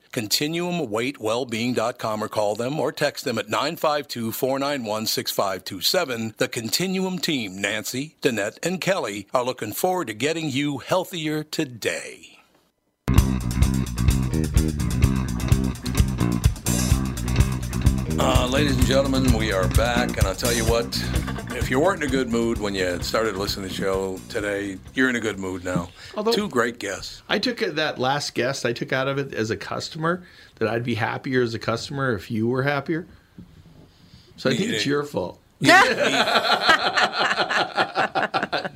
continuumweightwellbeing.com 0.11 2.23
or 2.23 2.27
call 2.27 2.55
them 2.55 2.79
or 2.79 2.91
text 2.91 3.25
them 3.25 3.37
at 3.37 3.45
952-491-6527. 3.47 6.37
The 6.37 6.47
Continuum 6.47 7.19
team, 7.19 7.61
Nancy, 7.61 8.15
Danette, 8.21 8.57
and 8.63 8.81
Kelly, 8.81 9.27
are 9.33 9.43
looking 9.43 9.73
forward 9.73 10.07
to 10.07 10.13
getting 10.13 10.49
you 10.49 10.77
healthier 10.79 11.43
today. 11.43 12.39
Uh, 18.19 18.47
ladies 18.51 18.77
and 18.77 18.85
gentlemen, 18.85 19.31
we 19.37 19.51
are 19.51 19.67
back, 19.69 20.09
and 20.17 20.27
I'll 20.27 20.35
tell 20.35 20.53
you 20.53 20.63
what, 20.65 20.85
if 21.55 21.69
you 21.71 21.79
weren't 21.79 22.03
in 22.03 22.09
a 22.09 22.11
good 22.11 22.29
mood 22.29 22.59
when 22.59 22.75
you 22.75 23.01
started 23.01 23.35
listening 23.35 23.67
to 23.69 23.73
the 23.75 23.81
show 23.81 24.19
today, 24.29 24.77
you're 24.93 25.09
in 25.09 25.15
a 25.15 25.19
good 25.19 25.39
mood 25.39 25.63
now. 25.63 25.89
Although- 26.15 26.31
Two 26.33 26.47
great 26.49 26.77
guests. 26.77 27.23
I 27.29 27.39
took 27.39 27.57
that 27.59 27.97
last 27.99 28.35
guest. 28.35 28.65
I 28.65 28.73
took 28.73 28.93
out 28.93 29.07
of 29.07 29.17
it 29.17 29.33
as 29.33 29.49
a 29.49 29.57
customer 29.57 30.23
that 30.59 30.67
I'd 30.67 30.83
be 30.83 30.95
happier 30.95 31.41
as 31.41 31.53
a 31.53 31.59
customer 31.59 32.13
if 32.13 32.29
you 32.29 32.47
were 32.47 32.63
happier. 32.63 33.07
So 34.37 34.49
I 34.49 34.55
think 34.55 34.69
it's 34.71 34.85
your 34.85 35.03
fault. 35.03 35.39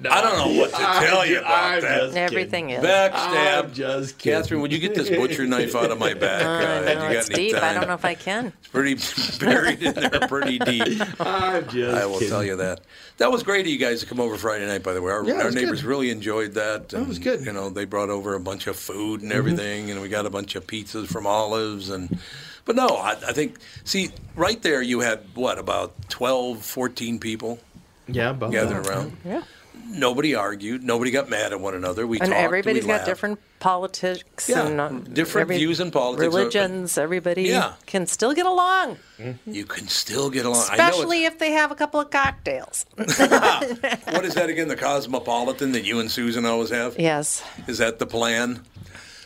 I 0.08 0.22
don't 0.22 0.38
know 0.38 0.60
what 0.60 0.70
to 0.72 0.78
tell 1.06 1.26
you 1.26 1.40
about 1.40 1.76
I'm 1.76 1.82
that. 1.82 2.02
just 2.02 2.16
Everything 2.18 2.70
is. 2.70 2.84
Backstab. 2.84 3.64
I'm 3.66 3.74
just 3.74 4.18
kidding. 4.20 4.40
Catherine, 4.42 4.62
would 4.62 4.72
you 4.72 4.78
get 4.80 4.94
this 4.96 5.10
butcher 5.10 5.46
knife 5.48 5.76
out 5.76 5.90
of 5.92 5.98
my 5.98 6.14
back? 6.26 6.44
I 6.44 6.46
Uh, 6.46 6.84
have 6.84 6.98
know, 7.00 7.10
you 7.10 7.18
it's 7.18 7.30
got 7.30 7.38
any 7.40 7.48
deep. 7.52 7.62
I 7.62 7.74
don't 7.74 7.88
know 7.88 7.94
if 7.96 8.06
I 8.06 8.14
can. 8.16 8.54
It's 8.60 8.68
pretty 8.68 8.96
buried 9.46 9.82
in 9.82 9.94
there, 9.96 10.28
pretty 10.28 10.60
deep. 10.60 11.02
I'm 11.20 11.68
just 11.70 11.96
I 11.98 12.06
will 12.06 12.14
kidding. 12.20 12.30
tell 12.30 12.44
you 12.44 12.56
that. 12.58 12.82
That 13.18 13.32
was 13.32 13.44
great 13.44 13.62
of 13.66 13.68
you 13.72 13.78
guys 13.80 14.02
to 14.02 14.06
come 14.06 14.20
over 14.20 14.38
Friday 14.38 14.68
night. 14.68 14.84
By 14.84 14.94
the 14.94 15.02
way, 15.02 15.12
our, 15.12 15.26
Yeah, 15.26 15.42
our 15.42 15.52
neighbors 15.52 15.82
good. 15.82 15.88
really 15.90 16.12
enjoyed 16.12 16.54
that. 16.54 16.90
That 16.90 17.08
was 17.08 17.18
good. 17.20 17.46
You 17.46 17.52
know, 17.54 17.70
they 17.70 17.86
brought 17.86 18.10
over 18.10 18.36
a 18.36 18.40
bunch 18.40 18.68
of 18.68 18.76
food 18.76 19.22
Mm-hmm. 19.22 19.24
and 19.24 19.34
everything, 19.34 19.92
and 19.92 20.02
we 20.02 20.10
got 20.10 20.26
a 20.26 20.30
bunch 20.30 20.56
of 20.56 20.68
pizzas 20.68 21.08
from 21.08 21.26
Olives 21.28 21.90
and. 21.90 22.20
But 22.66 22.76
no, 22.76 22.88
I, 22.88 23.12
I 23.12 23.32
think 23.34 23.58
see 23.84 24.10
right 24.36 24.62
there 24.62 24.82
you 24.82 25.00
had 25.02 25.20
what 25.36 25.58
about 25.60 25.94
12, 26.10 26.64
14 26.66 27.20
people 27.20 27.60
Yeah, 28.08 28.32
about 28.32 28.52
gathered 28.52 28.84
that. 28.86 28.90
around. 28.92 29.18
Yeah. 29.24 29.44
Nobody 29.88 30.34
argued. 30.34 30.84
Nobody 30.84 31.12
got 31.12 31.30
mad 31.30 31.52
at 31.54 31.60
one 31.60 31.76
another. 31.76 32.08
We 32.08 32.20
And 32.20 32.30
talked. 32.30 32.40
everybody's 32.42 32.84
we 32.84 32.88
got 32.88 32.94
laughed. 32.94 33.06
different 33.06 33.40
politics 33.60 34.50
Yeah, 34.50 34.66
and 34.66 34.82
uh, 34.82 34.90
different 34.90 35.50
views 35.50 35.80
in 35.80 35.92
politics, 35.92 36.32
but- 36.34 36.38
religions. 36.40 36.98
Everybody 36.98 37.44
Yeah. 37.44 37.74
can 37.86 38.08
still 38.08 38.34
get 38.34 38.48
along, 38.48 38.98
You 39.46 39.66
can 39.66 39.88
still 39.88 40.32
get 40.32 40.46
along. 40.46 40.66
I 40.72 40.78
know 40.78 40.90
especially 40.90 41.26
if 41.26 41.38
they 41.38 41.52
have 41.52 41.72
a 41.72 41.76
couple 41.76 42.00
of 42.00 42.10
cocktails. 42.10 42.86
What 42.98 44.26
is 44.26 44.34
that 44.36 44.50
again? 44.50 44.70
The 44.70 44.76
Cosmopolitan 44.76 45.72
that 45.74 45.84
you 45.84 46.00
and 46.00 46.10
Susan 46.10 46.46
always 46.46 46.70
have? 46.72 46.98
yes. 46.98 47.44
Is 47.68 47.78
that 47.78 48.00
the 48.00 48.08
plan? 48.08 48.62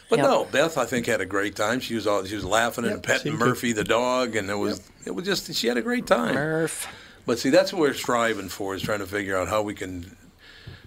But 0.10 0.20
Yep. 0.20 0.28
no, 0.28 0.46
Beth, 0.46 0.78
I 0.78 0.86
think 0.86 1.06
had 1.06 1.22
a 1.22 1.26
great 1.26 1.56
time. 1.56 1.80
She 1.80 1.94
was 1.96 2.08
all 2.08 2.26
she 2.26 2.36
was 2.36 2.44
laughing 2.46 2.84
and 2.86 2.96
Yep, 2.96 3.04
petting. 3.04 3.36
Murphy 3.36 3.72
the 3.74 3.84
dog, 3.84 4.36
and 4.36 4.50
it 4.50 4.56
was 4.56 4.82
it 5.06 5.14
was 5.14 5.26
just 5.26 5.54
she 5.54 5.68
had 5.68 5.78
a 5.78 5.82
great 5.82 6.08
time. 6.08 6.34
Murph. 6.34 6.88
But 7.26 7.38
see, 7.38 7.52
that's 7.52 7.72
what 7.72 7.80
we're 7.82 7.94
striving 7.94 8.50
for 8.50 8.74
is 8.74 8.82
trying 8.82 9.00
to 9.00 9.06
figure 9.06 9.38
out 9.38 9.48
how 9.48 9.62
we 9.62 9.76
can 9.76 10.16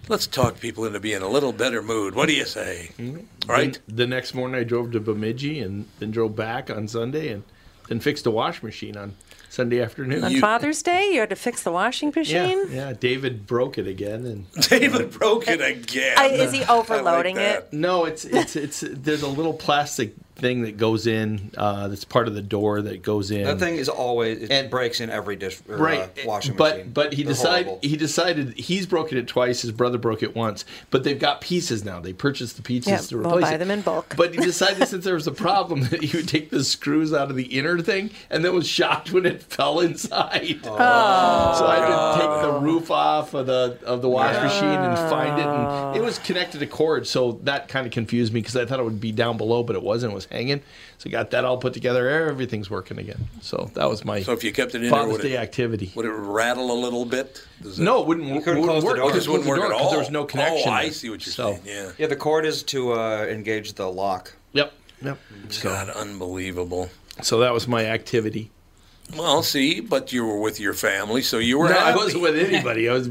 let's 0.09 0.27
talk 0.27 0.59
people 0.59 0.85
into 0.85 0.99
being 0.99 1.21
a 1.21 1.27
little 1.29 1.53
better 1.53 1.81
mood. 1.81 2.15
What 2.15 2.27
do 2.27 2.35
you 2.35 2.45
say? 2.45 2.91
Mm-hmm. 2.97 3.49
Right? 3.49 3.79
Then 3.87 3.95
the 3.95 4.07
next 4.07 4.33
morning, 4.33 4.59
I 4.59 4.63
drove 4.65 4.91
to 4.91 4.99
Bemidji 4.99 5.59
and 5.61 5.87
then 5.99 6.11
drove 6.11 6.35
back 6.35 6.69
on 6.69 6.89
Sunday 6.89 7.29
and 7.29 7.43
then 7.87 8.01
fixed 8.01 8.25
a 8.25 8.31
wash 8.31 8.61
machine 8.61 8.97
on 8.97 9.15
Sunday 9.53 9.81
afternoon. 9.83 10.23
On 10.23 10.31
You- 10.31 10.39
Father's 10.39 10.81
Day, 10.81 11.11
you 11.13 11.19
had 11.19 11.29
to 11.29 11.35
fix 11.35 11.61
the 11.61 11.71
washing 11.71 12.11
machine. 12.15 12.65
yeah. 12.71 12.89
yeah. 12.89 12.93
David 12.99 13.45
broke 13.45 13.77
it 13.77 13.85
again, 13.85 14.25
and 14.25 14.51
David 14.69 15.11
broke 15.11 15.47
it 15.47 15.61
again. 15.61 16.15
I- 16.17 16.29
is 16.29 16.51
he 16.51 16.59
I 16.59 16.61
like 16.61 16.69
overloading 16.71 17.37
it? 17.37 17.71
no, 17.71 18.05
it's 18.05 18.25
it's 18.25 18.55
it's 18.55 18.83
there's 18.87 19.21
a 19.21 19.27
little 19.27 19.53
plastic 19.53 20.15
thing 20.35 20.63
that 20.63 20.77
goes 20.77 21.05
in 21.07 21.51
uh, 21.57 21.87
that's 21.87 22.03
part 22.05 22.27
of 22.27 22.33
the 22.33 22.41
door 22.41 22.81
that 22.81 23.03
goes 23.03 23.29
in. 23.31 23.43
That 23.43 23.59
thing 23.59 23.75
is 23.75 23.87
always 23.87 24.41
it 24.43 24.51
And- 24.51 24.69
breaks 24.69 24.99
in 24.99 25.09
every 25.09 25.35
dish 25.35 25.59
or, 25.69 25.77
right 25.77 25.99
uh, 26.01 26.07
washing 26.25 26.55
but 26.55 26.77
machine. 26.77 26.91
but 26.91 27.13
he 27.13 27.23
They're 27.23 27.33
decided 27.33 27.65
horrible. 27.67 27.87
he 27.87 27.95
decided 27.97 28.53
he's 28.55 28.85
broken 28.87 29.17
it 29.19 29.27
twice 29.27 29.61
his 29.61 29.71
brother 29.71 29.97
broke 29.99 30.23
it 30.23 30.35
once 30.35 30.65
but 30.89 31.03
they've 31.03 31.19
got 31.19 31.39
pieces 31.41 31.85
now 31.85 31.99
they 31.99 32.13
purchased 32.13 32.55
the 32.55 32.63
pieces 32.63 32.87
Yeah, 32.91 32.97
to 32.97 33.17
we'll 33.17 33.27
replace 33.27 33.43
buy 33.43 33.53
it 33.53 33.57
them 33.59 33.69
in 33.71 33.81
bulk. 33.81 34.15
but 34.17 34.33
he 34.33 34.41
decided 34.41 34.87
since 34.87 35.05
there 35.05 35.13
was 35.13 35.27
a 35.27 35.31
problem 35.31 35.81
that 35.89 36.03
he 36.03 36.17
would 36.17 36.27
take 36.27 36.49
the 36.49 36.63
screws 36.63 37.13
out 37.13 37.29
of 37.29 37.35
the 37.35 37.57
inner 37.57 37.79
thing 37.79 38.09
and 38.31 38.43
then 38.43 38.53
was 38.55 38.67
shocked 38.67 39.11
when 39.13 39.25
it 39.27 39.43
fell 39.53 39.79
inside 39.81 40.59
Oh. 40.65 41.55
so 41.59 41.65
I 41.67 41.75
had 41.77 42.13
to 42.13 42.19
take 42.19 42.41
the 42.53 42.59
roof 42.59 42.89
off 42.91 43.33
of 43.33 43.45
the 43.45 43.77
of 43.85 44.01
the 44.01 44.09
wash 44.09 44.35
machine 44.41 44.63
and 44.63 44.97
find 45.09 45.39
it 45.39 45.45
and 45.45 45.95
it 45.95 46.01
was 46.03 46.17
connected 46.19 46.59
to 46.59 46.65
cord 46.67 47.05
so 47.07 47.33
that 47.43 47.67
kind 47.67 47.85
of 47.85 47.93
confused 47.93 48.33
me 48.33 48.39
because 48.41 48.55
I 48.55 48.65
thought 48.65 48.79
it 48.79 48.83
would 48.83 48.99
be 48.99 49.11
down 49.11 49.37
below 49.37 49.63
but 49.63 49.75
it 49.75 49.83
wasn't 49.83 50.11
it 50.11 50.15
was 50.15 50.22
hanging 50.25 50.61
so 50.97 51.09
got 51.09 51.31
that 51.31 51.45
all 51.45 51.57
put 51.57 51.73
together 51.73 52.09
everything's 52.27 52.69
working 52.69 52.97
again 52.97 53.27
so 53.41 53.69
that 53.73 53.89
was 53.89 54.03
my 54.05 54.21
So 54.23 54.31
if 54.33 54.43
you 54.43 54.51
kept 54.51 54.75
it 54.75 54.83
in 54.83 54.89
Father's 54.89 55.13
would 55.13 55.21
Day 55.21 55.33
it, 55.33 55.39
activity 55.39 55.91
would 55.95 56.05
it 56.05 56.09
rattle 56.11 56.71
a 56.71 56.79
little 56.79 57.05
bit? 57.05 57.45
Does 57.61 57.79
no, 57.79 58.01
it 58.01 58.07
wouldn't, 58.07 58.43
couldn't 58.43 58.61
wouldn't 58.61 58.81
close 58.81 58.83
the 58.83 58.99
door. 58.99 59.09
it 59.09 59.13
just 59.13 59.27
wouldn't 59.27 59.47
work 59.47 59.59
at 59.59 59.71
all. 59.71 59.77
because 59.77 59.89
there 59.91 59.99
was 59.99 60.11
no 60.11 60.25
connection. 60.25 60.69
Oh, 60.69 60.73
I 60.73 60.89
see 60.89 61.09
what 61.09 61.25
you're 61.25 61.33
So, 61.33 61.53
saying. 61.53 61.61
Yeah. 61.65 61.91
yeah, 61.97 62.07
the 62.07 62.15
cord 62.15 62.45
is 62.45 62.63
to 62.63 62.93
uh, 62.93 63.25
engage 63.29 63.73
the 63.73 63.89
lock. 63.91 64.33
Yep. 64.53 64.73
Yep. 65.01 65.19
God, 65.61 65.89
unbelievable. 65.89 66.89
So 67.21 67.39
that 67.39 67.53
was 67.53 67.67
my 67.67 67.85
activity. 67.85 68.51
Well, 69.15 69.43
see, 69.43 69.79
but 69.79 70.11
you 70.11 70.25
were 70.25 70.39
with 70.39 70.59
your 70.59 70.73
family, 70.73 71.21
so 71.21 71.37
you 71.37 71.59
were. 71.59 71.69
no, 71.69 71.77
I 71.77 71.95
wasn't 71.95 72.23
with 72.23 72.35
anybody. 72.53 72.89
I 72.89 72.93
was. 72.93 73.09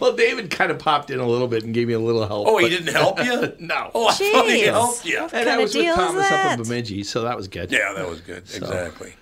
Well, 0.00 0.16
David 0.16 0.50
kind 0.50 0.70
of 0.72 0.78
popped 0.78 1.10
in 1.10 1.20
a 1.20 1.26
little 1.26 1.46
bit 1.46 1.62
and 1.62 1.72
gave 1.72 1.86
me 1.88 1.94
a 1.94 2.00
little 2.00 2.26
help. 2.26 2.48
Oh, 2.48 2.58
he 2.58 2.68
didn't 2.68 2.92
help 2.92 3.22
you? 3.22 3.52
no. 3.60 3.90
Oh, 3.94 4.08
I 4.08 4.12
thought 4.12 4.48
he 4.48 4.62
helped 4.62 5.04
you. 5.04 5.20
What 5.20 5.34
and 5.34 5.46
kind 5.46 5.50
I 5.50 5.58
was 5.58 5.74
with 5.74 5.84
deal 5.84 5.92
is 5.92 5.96
Thomas 5.98 6.24
up 6.24 6.30
that? 6.30 6.58
in 6.58 6.64
Bemidji, 6.64 7.04
so 7.04 7.22
that 7.22 7.36
was 7.36 7.48
good. 7.48 7.70
Yeah, 7.70 7.92
that 7.94 8.08
was 8.08 8.20
good. 8.22 8.38
Exactly. 8.38 9.14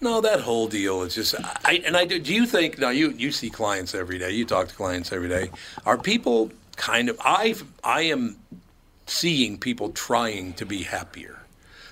No, 0.00 0.22
that 0.22 0.40
whole 0.40 0.66
deal 0.68 1.02
is 1.02 1.14
just. 1.14 1.34
I 1.64 1.82
and 1.84 1.96
I 1.96 2.06
do. 2.06 2.18
Do 2.18 2.32
you 2.32 2.46
think 2.46 2.78
now? 2.78 2.90
You 2.90 3.10
you 3.10 3.30
see 3.32 3.50
clients 3.50 3.94
every 3.94 4.18
day. 4.18 4.30
You 4.30 4.46
talk 4.46 4.68
to 4.68 4.74
clients 4.74 5.12
every 5.12 5.28
day. 5.28 5.50
Are 5.84 5.98
people 5.98 6.52
kind 6.76 7.10
of? 7.10 7.20
I 7.22 7.54
I 7.84 8.02
am 8.02 8.38
seeing 9.06 9.58
people 9.58 9.90
trying 9.90 10.54
to 10.54 10.64
be 10.64 10.84
happier. 10.84 11.39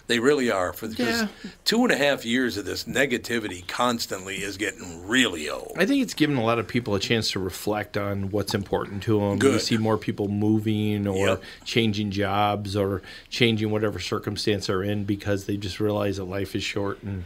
They 0.08 0.18
really 0.18 0.50
are. 0.50 0.72
For 0.72 0.88
because 0.88 1.20
Yeah. 1.22 1.28
two 1.64 1.82
and 1.84 1.92
a 1.92 1.96
half 1.96 2.24
years 2.24 2.56
of 2.56 2.64
this 2.64 2.84
negativity 2.84 3.66
constantly 3.68 4.36
is 4.42 4.56
getting 4.56 5.06
really 5.06 5.48
old. 5.48 5.74
I 5.76 5.84
think 5.86 6.02
it's 6.02 6.14
given 6.14 6.36
a 6.36 6.44
lot 6.44 6.58
of 6.58 6.66
people 6.66 6.94
a 6.94 6.98
chance 7.00 7.30
to 7.32 7.38
reflect 7.38 7.96
on 7.96 8.30
what's 8.30 8.54
important 8.54 9.02
to 9.04 9.20
them. 9.20 9.32
You 9.34 9.38
Good. 9.38 9.60
see 9.60 9.76
more 9.76 9.98
people 9.98 10.28
moving 10.28 11.06
or 11.06 11.26
Yep. 11.28 11.42
changing 11.66 12.10
jobs 12.10 12.74
or 12.74 13.02
changing 13.28 13.70
whatever 13.70 13.98
circumstance 14.00 14.66
they're 14.66 14.82
in 14.82 15.04
because 15.04 15.44
they 15.44 15.56
just 15.58 15.78
realize 15.78 16.16
that 16.16 16.24
life 16.24 16.56
is 16.56 16.62
short 16.64 17.02
and 17.02 17.24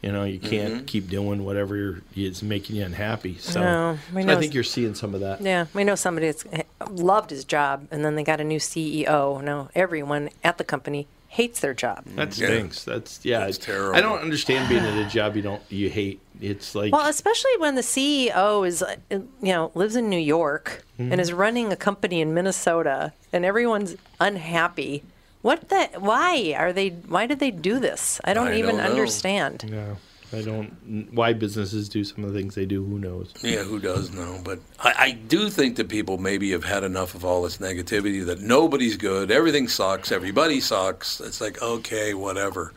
you 0.00 0.10
know 0.12 0.22
you 0.24 0.38
can't 0.38 0.74
Mm-hmm. 0.74 0.84
keep 0.86 1.10
doing 1.10 1.44
whatever 1.44 2.00
is 2.16 2.42
making 2.44 2.76
you 2.76 2.84
unhappy. 2.84 3.36
So, 3.40 3.60
No, 3.60 3.98
so 4.12 4.20
know 4.22 4.32
I 4.36 4.40
think 4.40 4.54
you're 4.54 4.62
seeing 4.64 4.94
some 4.94 5.14
of 5.14 5.20
that. 5.20 5.42
Yeah, 5.42 5.66
we 5.74 5.82
know 5.84 5.94
somebody 5.96 6.26
that's 6.28 6.44
eh, 6.52 6.62
loved 6.90 7.30
his 7.30 7.44
job, 7.44 7.88
and 7.90 8.04
then 8.04 8.14
they 8.14 8.22
got 8.22 8.40
a 8.40 8.44
new 8.44 8.60
CEO. 8.60 9.42
Now 9.42 9.68
everyone 9.74 10.30
at 10.44 10.56
the 10.58 10.64
company 10.64 11.06
hates 11.30 11.60
their 11.60 11.72
job. 11.74 12.04
That 12.16 12.36
Yeah. 12.36 12.46
stinks. 12.48 12.84
That's 12.84 13.20
yeah. 13.24 13.40
That's 13.46 13.56
it- 13.56 13.62
terrible. 13.62 13.96
I 13.96 14.00
don't 14.00 14.20
understand 14.20 14.68
being 14.68 14.84
at 14.84 14.98
a 15.06 15.08
job 15.08 15.36
you 15.36 15.42
don't 15.42 15.62
you 15.70 15.88
hate. 15.88 16.20
It's 16.40 16.74
like 16.74 16.92
Well, 16.92 17.06
especially 17.06 17.56
when 17.58 17.74
the 17.76 17.82
CEO 17.82 18.66
is, 18.66 18.82
uh, 18.82 18.96
you 19.10 19.28
know, 19.42 19.70
lives 19.74 19.94
in 19.96 20.08
New 20.10 20.18
York 20.18 20.84
Mm-hmm. 20.98 21.12
and 21.12 21.20
is 21.20 21.32
running 21.32 21.72
a 21.72 21.76
company 21.76 22.20
in 22.20 22.34
Minnesota, 22.34 23.12
and 23.32 23.44
everyone's 23.44 23.96
unhappy. 24.20 25.02
What 25.42 25.68
the? 25.70 25.88
Why 25.98 26.54
are 26.58 26.72
they? 26.72 26.90
Why 26.90 27.26
did 27.26 27.38
they 27.38 27.50
do 27.50 27.78
this? 27.78 28.20
I 28.24 28.34
don't 28.34 28.48
I 28.48 28.58
even 28.58 28.76
don't 28.76 28.84
understand. 28.90 29.70
no, 29.70 29.96
I 30.32 30.42
don't. 30.42 31.08
Why 31.12 31.32
businesses 31.32 31.88
do 31.88 32.04
some 32.04 32.24
of 32.24 32.32
the 32.32 32.38
things 32.38 32.54
they 32.54 32.66
do? 32.66 32.84
Who 32.84 32.98
knows? 32.98 33.32
Yeah, 33.42 33.64
who 33.64 33.80
does 33.80 34.12
know? 34.12 34.40
But 34.44 34.60
I, 34.78 34.94
I 34.98 35.10
do 35.12 35.50
think 35.50 35.76
that 35.76 35.88
people 35.88 36.18
maybe 36.18 36.52
have 36.52 36.64
had 36.64 36.84
enough 36.84 37.14
of 37.14 37.24
all 37.24 37.42
this 37.42 37.58
negativity 37.58 38.24
that 38.26 38.40
nobody's 38.40 38.96
good, 38.96 39.30
everything 39.30 39.68
sucks, 39.68 40.12
everybody 40.12 40.60
sucks. 40.60 41.20
It's 41.20 41.40
like 41.40 41.60
okay, 41.60 42.14
whatever. 42.14 42.72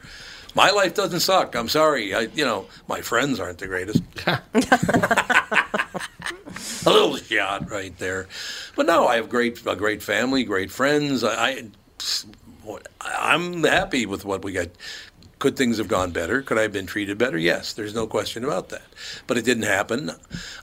My 0.56 0.70
life 0.70 0.93
doesn't 0.93 1.22
suck. 1.22 1.56
I'm 1.56 1.68
sorry. 1.68 2.14
I, 2.14 2.22
you 2.22 2.45
know, 2.45 2.68
my 2.88 3.01
friends 3.01 3.39
aren't 3.39 3.58
the 3.58 3.68
greatest. 3.68 4.04
a 6.86 6.91
little 6.91 7.18
shot 7.18 7.72
right 7.72 7.97
there. 7.97 8.28
But 8.76 8.86
no, 8.86 9.08
I 9.08 9.16
have 9.16 9.30
great 9.30 9.66
a 9.66 9.76
great 9.76 10.04
family, 10.04 10.43
great 10.43 10.72
friends. 10.72 11.24
I, 11.24 11.34
I 11.34 11.64
I'm 13.01 13.64
happy 13.64 14.06
with 14.06 14.26
what 14.26 14.43
we 14.43 14.54
got. 14.54 14.70
Could 15.44 15.58
things 15.58 15.78
have 15.78 15.89
gone 15.89 16.12
better? 16.12 16.41
Could 16.41 16.58
I 16.58 16.62
have 16.62 16.72
been 16.72 16.86
treated 16.86 17.18
better? 17.18 17.38
Yes, 17.38 17.74
there's 17.74 17.94
no 17.94 18.08
question 18.08 18.46
about 18.46 18.70
that. 18.70 18.84
But 19.28 19.38
it 19.38 19.44
didn't 19.44 19.64
happen 19.64 20.12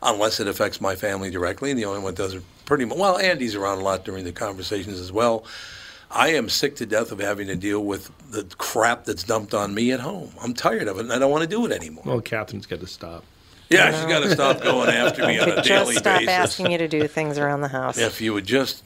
unless 0.03 0.41
it 0.41 0.49
affects 0.49 0.81
my 0.81 0.97
family 0.97 1.31
directly. 1.31 1.71
And 1.71 1.79
the 1.79 1.85
only 1.85 2.01
one 2.01 2.15
that 2.15 2.23
does 2.23 2.33
it 2.33 2.43
pretty 2.65 2.87
much, 2.87 2.97
well, 2.97 3.19
Andy's 3.19 3.55
around 3.55 3.81
a 3.81 3.83
lot 3.83 4.07
during 4.07 4.25
the 4.25 4.33
conversations 4.33 4.99
as 4.99 5.13
well. 5.13 5.45
I 6.11 6.29
am 6.29 6.49
sick 6.49 6.77
to 6.77 6.87
death 6.87 7.13
of 7.13 7.19
having 7.19 7.49
to 7.49 7.57
deal 7.57 7.85
with 7.85 8.11
the 8.31 8.45
crap 8.57 9.05
that's 9.05 9.23
dumped 9.23 9.53
on 9.53 9.75
me 9.75 9.93
at 9.93 10.01
home. 10.01 10.31
I'm 10.41 10.55
tired 10.55 10.89
of 10.89 10.97
it 10.97 11.01
and 11.01 11.13
I 11.13 11.19
don't 11.19 11.31
want 11.31 11.43
to 11.43 11.47
do 11.47 11.67
it 11.67 11.73
anymore. 11.73 12.05
Well, 12.07 12.23
Catherine's 12.23 12.65
got 12.65 12.81
to 12.81 12.87
stop. 12.87 13.23
Yeah, 13.71 13.93
she's 13.93 14.07
got 14.07 14.25
to 14.25 14.31
stop 14.33 14.61
going 14.63 14.91
after 14.91 15.25
me 15.25 15.39
on 15.39 15.49
a 15.49 15.63
daily 15.63 15.95
Just 15.95 15.99
stop 15.99 16.19
basis. 16.19 16.29
asking 16.29 16.73
you 16.73 16.79
to 16.79 16.89
do 16.89 17.07
things 17.07 17.39
around 17.39 17.61
the 17.61 17.69
house. 17.69 17.99
If 17.99 18.21
you 18.21 18.35
would 18.35 18.45
just 18.45 18.83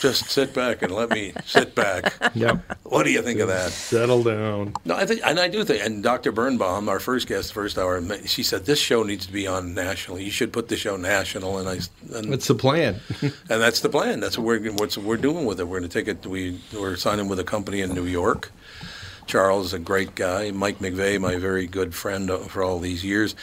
just 0.00 0.28
sit 0.28 0.52
back 0.52 0.82
and 0.82 0.92
let 0.92 1.10
me 1.10 1.32
sit 1.46 1.76
back. 1.76 2.12
Yep. 2.34 2.78
What 2.82 3.04
do 3.04 3.12
you 3.12 3.22
think 3.22 3.38
of 3.38 3.46
that? 3.46 3.70
Settle 3.70 4.24
down. 4.24 4.74
No, 4.84 4.96
I 4.96 5.06
think, 5.06 5.20
and 5.24 5.38
I 5.38 5.46
do 5.46 5.62
think, 5.64 5.84
and 5.84 6.02
Dr. 6.02 6.32
Birnbaum, 6.32 6.88
our 6.88 6.98
first 6.98 7.28
guest, 7.28 7.52
first 7.52 7.78
hour, 7.78 8.02
she 8.26 8.42
said 8.42 8.66
this 8.66 8.80
show 8.80 9.04
needs 9.04 9.24
to 9.26 9.32
be 9.32 9.46
on 9.46 9.72
national. 9.72 10.18
You 10.18 10.32
should 10.32 10.52
put 10.52 10.66
the 10.66 10.76
show 10.76 10.96
national, 10.96 11.58
and 11.58 11.68
I, 11.68 11.78
and, 12.18 12.30
What's 12.30 12.48
the 12.48 12.56
plan? 12.56 13.00
and 13.22 13.32
that's 13.48 13.80
the 13.80 13.88
plan. 13.88 14.18
That's 14.18 14.36
what 14.36 14.46
we're 14.46 14.72
what's 14.72 14.98
what 14.98 15.06
we're 15.06 15.16
doing 15.16 15.46
with 15.46 15.60
it. 15.60 15.64
We're 15.68 15.78
going 15.78 15.88
to 15.88 15.96
take 15.96 16.08
it. 16.08 16.26
We 16.26 16.60
we're 16.72 16.96
signing 16.96 17.28
with 17.28 17.38
a 17.38 17.44
company 17.44 17.82
in 17.82 17.94
New 17.94 18.06
York. 18.06 18.50
Charles 19.28 19.66
is 19.66 19.72
a 19.74 19.78
great 19.78 20.14
guy. 20.14 20.50
Mike 20.50 20.78
McVeigh, 20.78 21.20
my 21.20 21.36
very 21.36 21.66
good 21.66 21.94
friend 21.94 22.30
uh, 22.30 22.38
for 22.38 22.64
all 22.64 22.78
these 22.78 23.04
years. 23.04 23.36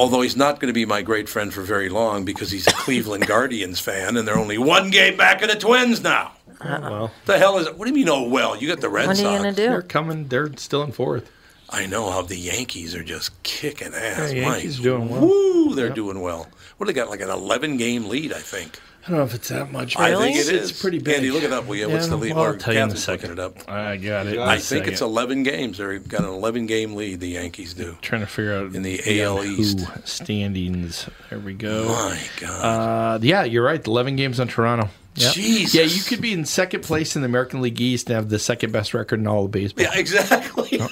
Although 0.00 0.22
he's 0.22 0.34
not 0.36 0.60
going 0.60 0.68
to 0.70 0.72
be 0.72 0.86
my 0.86 1.02
great 1.02 1.28
friend 1.28 1.52
for 1.52 1.60
very 1.60 1.90
long 1.90 2.24
because 2.24 2.50
he's 2.50 2.66
a 2.66 2.72
Cleveland 2.72 3.26
Guardians 3.28 3.80
fan, 3.80 4.16
and 4.16 4.26
they're 4.26 4.38
only 4.38 4.56
one 4.56 4.88
game 4.90 5.18
back 5.18 5.42
of 5.42 5.48
the 5.50 5.56
Twins 5.56 6.02
now. 6.02 6.32
well, 6.64 7.12
The 7.26 7.38
hell 7.38 7.58
is 7.58 7.66
it? 7.66 7.76
What 7.76 7.84
do 7.84 7.90
you 7.90 7.94
mean? 7.96 8.08
Oh 8.08 8.22
well, 8.26 8.56
you 8.56 8.66
got 8.66 8.80
the 8.80 8.88
Red 8.88 9.08
What 9.08 9.18
are 9.18 9.20
you 9.20 9.26
Sox. 9.28 9.38
gonna 9.42 9.52
do? 9.52 9.68
they're 9.68 9.82
coming. 9.82 10.28
They're 10.28 10.50
still 10.56 10.82
in 10.82 10.92
fourth. 10.92 11.30
I 11.68 11.84
know 11.84 12.10
how 12.10 12.22
the 12.22 12.36
Yankees 12.36 12.94
are 12.94 13.04
just 13.04 13.42
kicking 13.42 13.92
ass. 13.94 14.32
Yeah, 14.32 14.50
Yankees 14.50 14.78
My- 14.78 14.84
doing 14.84 15.08
well. 15.10 15.20
Woo, 15.20 15.74
they're 15.74 15.90
doing 15.90 16.20
well. 16.22 16.48
What 16.78 16.86
they 16.86 16.92
got? 16.94 17.10
Like 17.10 17.20
an 17.20 17.28
11 17.28 17.76
game 17.76 18.08
lead, 18.08 18.32
I 18.32 18.38
think. 18.40 18.80
I 19.06 19.08
don't 19.10 19.18
know 19.18 19.24
if 19.24 19.34
it's 19.34 19.48
that 19.48 19.72
much. 19.72 19.96
I 19.96 20.10
Really? 20.10 20.24
think 20.34 20.36
it 20.36 20.54
is. 20.54 20.70
It's 20.70 20.80
pretty 20.82 20.98
big. 20.98 21.16
Andy, 21.16 21.30
look 21.30 21.42
it 21.42 21.52
up. 21.52 21.66
Will 21.66 21.76
you? 21.76 21.88
What's 21.88 22.04
Yeah, 22.04 22.10
the 22.10 22.16
lead? 22.16 22.34
well, 22.34 22.44
I'll 22.44 22.50
Or 22.52 22.56
tell 22.58 22.74
you 22.74 22.80
in 22.80 22.90
a 22.90 22.96
second. 22.96 23.32
it 23.32 23.38
up. 23.38 23.56
I 23.68 23.96
got 23.96 24.26
it. 24.26 24.38
I 24.38 24.58
think 24.58 24.86
it's 24.86 25.00
11 25.00 25.42
games. 25.42 25.78
They've 25.78 26.06
got 26.06 26.20
an 26.20 26.28
11 26.28 26.66
game 26.66 26.94
lead. 26.94 27.20
The 27.20 27.28
Yankees 27.28 27.72
do. 27.72 27.96
Trying 28.02 28.20
to 28.20 28.26
figure 28.26 28.54
out 28.54 28.74
In 28.74 28.82
the 28.82 29.00
AL 29.22 29.42
East. 29.44 29.86
standings. 30.04 31.08
There 31.30 31.38
we 31.38 31.54
go. 31.54 31.86
My 31.88 32.20
God. 32.40 33.16
Uh, 33.16 33.18
yeah, 33.22 33.44
you're 33.44 33.64
right. 33.64 33.84
11 33.84 34.16
games 34.16 34.38
on 34.38 34.48
Toronto. 34.48 34.90
Yep. 35.16 35.32
Jesus. 35.34 35.74
Yeah, 35.74 35.82
you 35.82 36.02
could 36.02 36.20
be 36.20 36.32
in 36.34 36.44
second 36.44 36.82
place 36.82 37.16
in 37.16 37.22
the 37.22 37.26
American 37.26 37.62
League 37.62 37.80
East 37.80 38.08
and 38.08 38.14
have 38.16 38.28
the 38.28 38.38
second 38.38 38.70
best 38.72 38.92
record 38.94 39.18
in 39.18 39.26
all 39.26 39.46
of 39.46 39.50
baseball. 39.50 39.84
yeah, 39.84 39.98
exactly. 39.98 40.80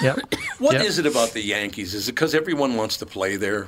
Yep. 0.00 0.18
What 0.58 0.76
is 0.76 0.96
Yep. 0.98 1.06
it 1.06 1.10
about 1.12 1.30
the 1.32 1.42
Yankees? 1.42 1.94
Is 1.94 2.08
it 2.08 2.12
because 2.12 2.34
everyone 2.34 2.76
wants 2.76 2.96
to 2.96 3.06
play 3.06 3.36
there? 3.36 3.66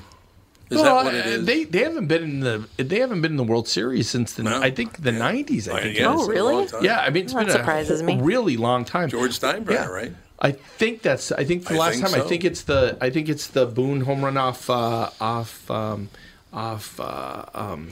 Is 0.74 0.82
Well, 0.82 0.96
that 0.96 1.04
what 1.04 1.14
it 1.14 1.40
uh. 1.40 1.44
They 1.44 1.64
they 1.64 1.82
haven't 1.82 2.06
been 2.06 2.22
in 2.22 2.40
the 2.40 2.68
they 2.76 2.98
haven't 3.00 3.20
been 3.22 3.32
in 3.32 3.36
the 3.36 3.44
World 3.44 3.68
Series 3.68 4.08
since 4.10 4.32
the 4.34 4.42
No. 4.42 4.60
I 4.60 4.70
think 4.70 5.02
the 5.02 5.12
Yeah. 5.12 5.18
90s. 5.32 5.68
I 5.68 5.82
think. 5.82 5.98
yeah, 5.98 6.08
Oh, 6.12 6.22
is. 6.22 6.28
really? 6.28 6.54
long 6.54 6.66
time. 6.66 6.84
Yeah, 6.84 7.00
I 7.00 7.10
mean 7.10 7.24
it's 7.24 7.32
That 7.32 7.46
been 7.46 7.50
surprises 7.56 8.00
a 8.00 8.04
me. 8.04 8.18
really 8.20 8.56
long 8.56 8.84
time. 8.84 9.08
George 9.08 9.38
Steinbrenner, 9.38 9.70
Yeah. 9.70 9.86
right? 9.86 10.12
I 10.40 10.52
think 10.52 11.02
that's. 11.02 11.32
I 11.32 11.44
think 11.44 11.64
the 11.66 11.74
I 11.74 11.78
last 11.78 11.94
think 11.94 12.06
time. 12.06 12.14
so. 12.20 12.24
I 12.24 12.28
think 12.28 12.44
it's 12.44 12.62
the. 12.62 12.98
I 13.00 13.08
think 13.10 13.28
it's 13.28 13.46
the 13.46 13.66
Boone 13.66 14.02
home 14.02 14.24
run 14.24 14.36
off. 14.36 14.68
Uh, 14.68 15.08
off. 15.20 15.70
Um, 15.70 16.08
off. 16.52 16.98
Uh, 17.00 17.44
um, 17.54 17.88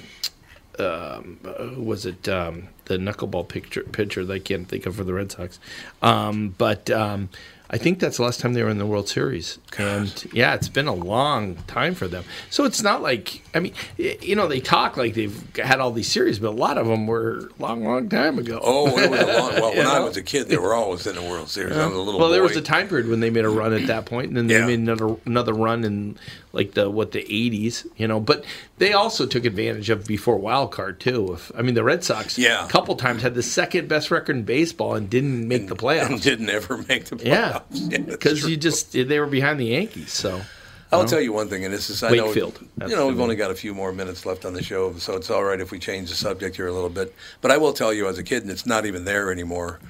um, 0.78 1.38
who 1.74 1.82
was 1.82 2.04
it? 2.06 2.28
Um, 2.28 2.68
the 2.86 2.96
knuckleball 2.98 3.48
picture 3.48 3.82
pitcher 3.84 4.24
that 4.24 4.32
I 4.34 4.38
can't 4.38 4.68
think 4.68 4.86
of 4.86 4.96
for 4.96 5.04
the 5.04 5.14
Red 5.14 5.30
Sox. 5.32 5.58
Um, 6.02 6.54
but 6.58 6.90
um, 6.90 7.28
I 7.74 7.78
think 7.78 8.00
that's 8.00 8.18
the 8.18 8.22
last 8.24 8.38
time 8.40 8.52
they 8.52 8.62
were 8.62 8.68
in 8.68 8.76
the 8.76 8.84
World 8.84 9.08
Series. 9.08 9.58
And 9.78 10.26
yeah, 10.32 10.54
it's 10.54 10.68
been 10.68 10.88
a 10.88 10.94
long 10.94 11.56
time 11.66 11.94
for 11.94 12.06
them. 12.06 12.22
So 12.50 12.64
it's 12.66 12.82
not 12.82 13.00
like 13.00 13.42
I 13.54 13.60
mean, 13.60 13.72
you 13.96 14.36
know, 14.36 14.46
they 14.46 14.60
talk 14.60 14.98
like 14.98 15.14
they've 15.14 15.56
had 15.56 15.80
all 15.80 15.90
these 15.90 16.08
series, 16.10 16.38
but 16.38 16.48
a 16.48 16.50
lot 16.50 16.76
of 16.76 16.86
them 16.86 17.06
were 17.06 17.50
long, 17.58 17.82
long 17.82 18.10
time 18.10 18.38
ago. 18.38 18.60
Oh, 18.62 18.88
it 18.98 19.10
was 19.10 19.20
a 19.20 19.26
long. 19.26 19.52
Well, 19.54 19.68
when 19.74 19.86
You 19.86 19.92
I 19.92 20.00
was 20.00 20.16
a 20.18 20.22
kid, 20.22 20.48
they 20.48 20.58
were 20.58 20.74
always 20.74 21.06
in 21.06 21.14
the 21.14 21.22
World 21.22 21.48
Series. 21.48 21.74
I 21.76 21.86
was 21.86 21.96
a 21.96 21.98
little 21.98 22.20
well, 22.20 22.28
there 22.28 22.42
was 22.42 22.56
a 22.56 22.62
time 22.62 22.88
period 22.88 23.08
when 23.08 23.20
they 23.20 23.30
made 23.30 23.46
a 23.46 23.48
run 23.50 23.72
at 23.72 23.86
that 23.86 24.04
point, 24.04 24.28
and 24.28 24.36
then 24.36 24.48
they 24.48 24.58
Yeah. 24.58 24.66
made 24.66 24.78
another 24.78 25.16
another 25.24 25.54
run 25.54 25.84
in 25.84 26.18
like 26.52 26.72
the 26.72 26.90
what 26.90 27.12
the 27.12 27.20
eighties, 27.20 27.86
you 27.96 28.06
know. 28.06 28.20
But 28.20 28.44
they 28.78 28.92
also 28.92 29.26
took 29.26 29.44
advantage 29.44 29.90
of 29.90 30.06
before 30.06 30.36
wild 30.36 30.72
card 30.72 31.00
too. 31.00 31.32
If, 31.34 31.50
I 31.56 31.62
mean, 31.62 31.74
the 31.74 31.84
Red 31.84 32.04
Sox, 32.04 32.38
Yeah. 32.38 32.64
a 32.66 32.68
couple 32.68 32.94
times 32.96 33.22
had 33.22 33.34
the 33.34 33.42
second 33.42 33.88
best 33.88 34.10
record 34.10 34.36
in 34.36 34.42
baseball 34.44 34.94
and 34.94 35.08
didn't 35.08 35.48
make 35.48 35.66
the 35.68 35.72
and 35.72 35.80
playoffs. 35.80 36.22
didn't 36.30 36.50
ever 36.50 36.78
make 36.78 37.06
the 37.06 37.16
playoffs. 37.16 37.62
Yeah, 37.92 37.98
because 37.98 38.48
you 38.48 38.56
just 38.56 38.92
they 38.92 39.18
were 39.18 39.26
behind 39.26 39.58
the 39.60 39.66
Yankees. 39.66 40.12
So 40.12 40.42
I'll 40.90 41.06
tell 41.06 41.20
you 41.22 41.32
one 41.32 41.48
thing, 41.48 41.64
and 41.64 41.72
this 41.72 41.88
is 41.88 42.02
I 42.02 42.10
Wakefield. 42.12 42.60
know 42.60 42.68
That's 42.76 42.90
you 42.90 42.96
know 42.96 43.06
we've 43.08 43.20
only 43.20 43.36
got 43.36 43.50
a 43.50 43.54
few 43.54 43.72
more 43.74 43.92
minutes 43.92 44.26
left 44.26 44.44
on 44.44 44.52
the 44.52 44.62
show, 44.62 44.92
so 44.98 45.16
it's 45.16 45.30
all 45.30 45.42
right 45.42 45.58
if 45.60 45.70
we 45.70 45.78
change 45.78 46.10
the 46.10 46.14
subject 46.14 46.56
here 46.56 46.66
a 46.66 46.72
little 46.72 46.90
bit. 46.90 47.14
But 47.40 47.50
I 47.50 47.56
will 47.56 47.72
tell 47.72 47.94
you, 47.94 48.06
as 48.08 48.18
a 48.18 48.22
kid, 48.22 48.42
and 48.42 48.50
it's 48.50 48.66
not 48.66 48.84
even 48.84 49.06
there 49.06 49.32
anymore. 49.32 49.80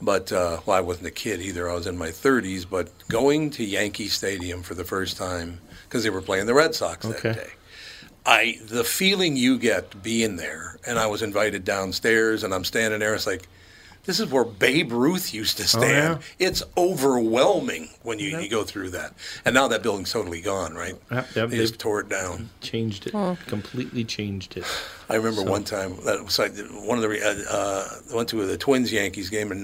But 0.00 0.32
uh, 0.32 0.60
well, 0.64 0.78
I 0.78 0.80
wasn't 0.80 1.08
a 1.08 1.10
kid 1.10 1.40
either; 1.42 1.68
I 1.68 1.74
was 1.74 1.86
in 1.86 1.98
my 1.98 2.08
30s. 2.08 2.64
But 2.68 2.88
going 3.08 3.50
to 3.50 3.64
Yankee 3.64 4.08
Stadium 4.08 4.62
for 4.62 4.72
the 4.74 4.84
first 4.84 5.18
time 5.18 5.60
because 5.90 6.04
they 6.04 6.10
were 6.10 6.22
playing 6.22 6.46
the 6.46 6.54
Red 6.54 6.74
Sox 6.74 7.04
that 7.04 7.22
day. 7.22 7.50
I 8.24 8.58
the 8.68 8.84
feeling 8.84 9.36
you 9.36 9.58
get 9.58 10.02
being 10.02 10.36
there, 10.36 10.78
and 10.86 10.98
I 10.98 11.08
was 11.08 11.20
invited 11.20 11.64
downstairs, 11.64 12.44
and 12.44 12.54
I'm 12.54 12.64
standing 12.64 13.00
there. 13.00 13.14
It's 13.14 13.26
like 13.26 13.48
this 14.04 14.20
is 14.20 14.30
where 14.30 14.44
Babe 14.44 14.92
Ruth 14.92 15.34
used 15.34 15.58
to 15.58 15.68
stand. 15.68 16.20
It's 16.38 16.62
overwhelming 16.76 17.90
when 18.02 18.18
you, 18.18 18.38
you 18.38 18.48
go 18.48 18.64
through 18.64 18.90
that. 18.90 19.12
And 19.44 19.54
now 19.54 19.68
that 19.68 19.82
building's 19.82 20.10
totally 20.10 20.40
gone, 20.40 20.74
right? 20.74 20.94
Yep, 21.10 21.26
yep, 21.36 21.50
they 21.50 21.56
just 21.56 21.78
tore 21.78 22.00
it 22.00 22.08
down. 22.08 22.48
changed 22.60 23.08
it, 23.08 23.14
completely 23.46 24.04
changed 24.04 24.56
it. 24.56 24.64
I 25.08 25.16
remember 25.16 25.42
one 25.42 25.64
time 25.64 25.96
that 26.04 26.24
was 26.24 26.38
like 26.38 26.52
one 26.72 26.98
of 26.98 27.02
the 27.02 27.20
uh, 27.20 27.54
uh, 27.54 27.88
I 28.12 28.16
went 28.16 28.28
to 28.30 28.46
the 28.46 28.56
Twins 28.56 28.92
Yankees 28.92 29.28
game 29.28 29.52
in 29.52 29.60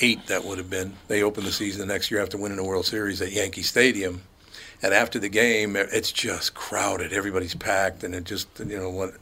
1988. 0.00 0.26
That 0.28 0.44
would 0.44 0.58
have 0.58 0.70
been. 0.70 0.94
They 1.08 1.22
opened 1.22 1.46
the 1.46 1.52
season 1.52 1.86
the 1.86 1.92
next 1.92 2.10
year 2.10 2.22
after 2.22 2.38
winning 2.38 2.56
the 2.56 2.64
World 2.64 2.86
Series 2.86 3.20
at 3.20 3.32
Yankee 3.32 3.62
Stadium. 3.62 4.22
And 4.80 4.94
after 4.94 5.18
the 5.18 5.28
game, 5.28 5.74
it's 5.74 6.12
just 6.12 6.54
crowded. 6.54 7.12
Everybody's 7.12 7.54
packed, 7.54 8.04
and 8.04 8.14
it 8.14 8.22
just 8.22 8.46
you 8.60 8.78
know 8.78 8.90
what, 8.90 9.14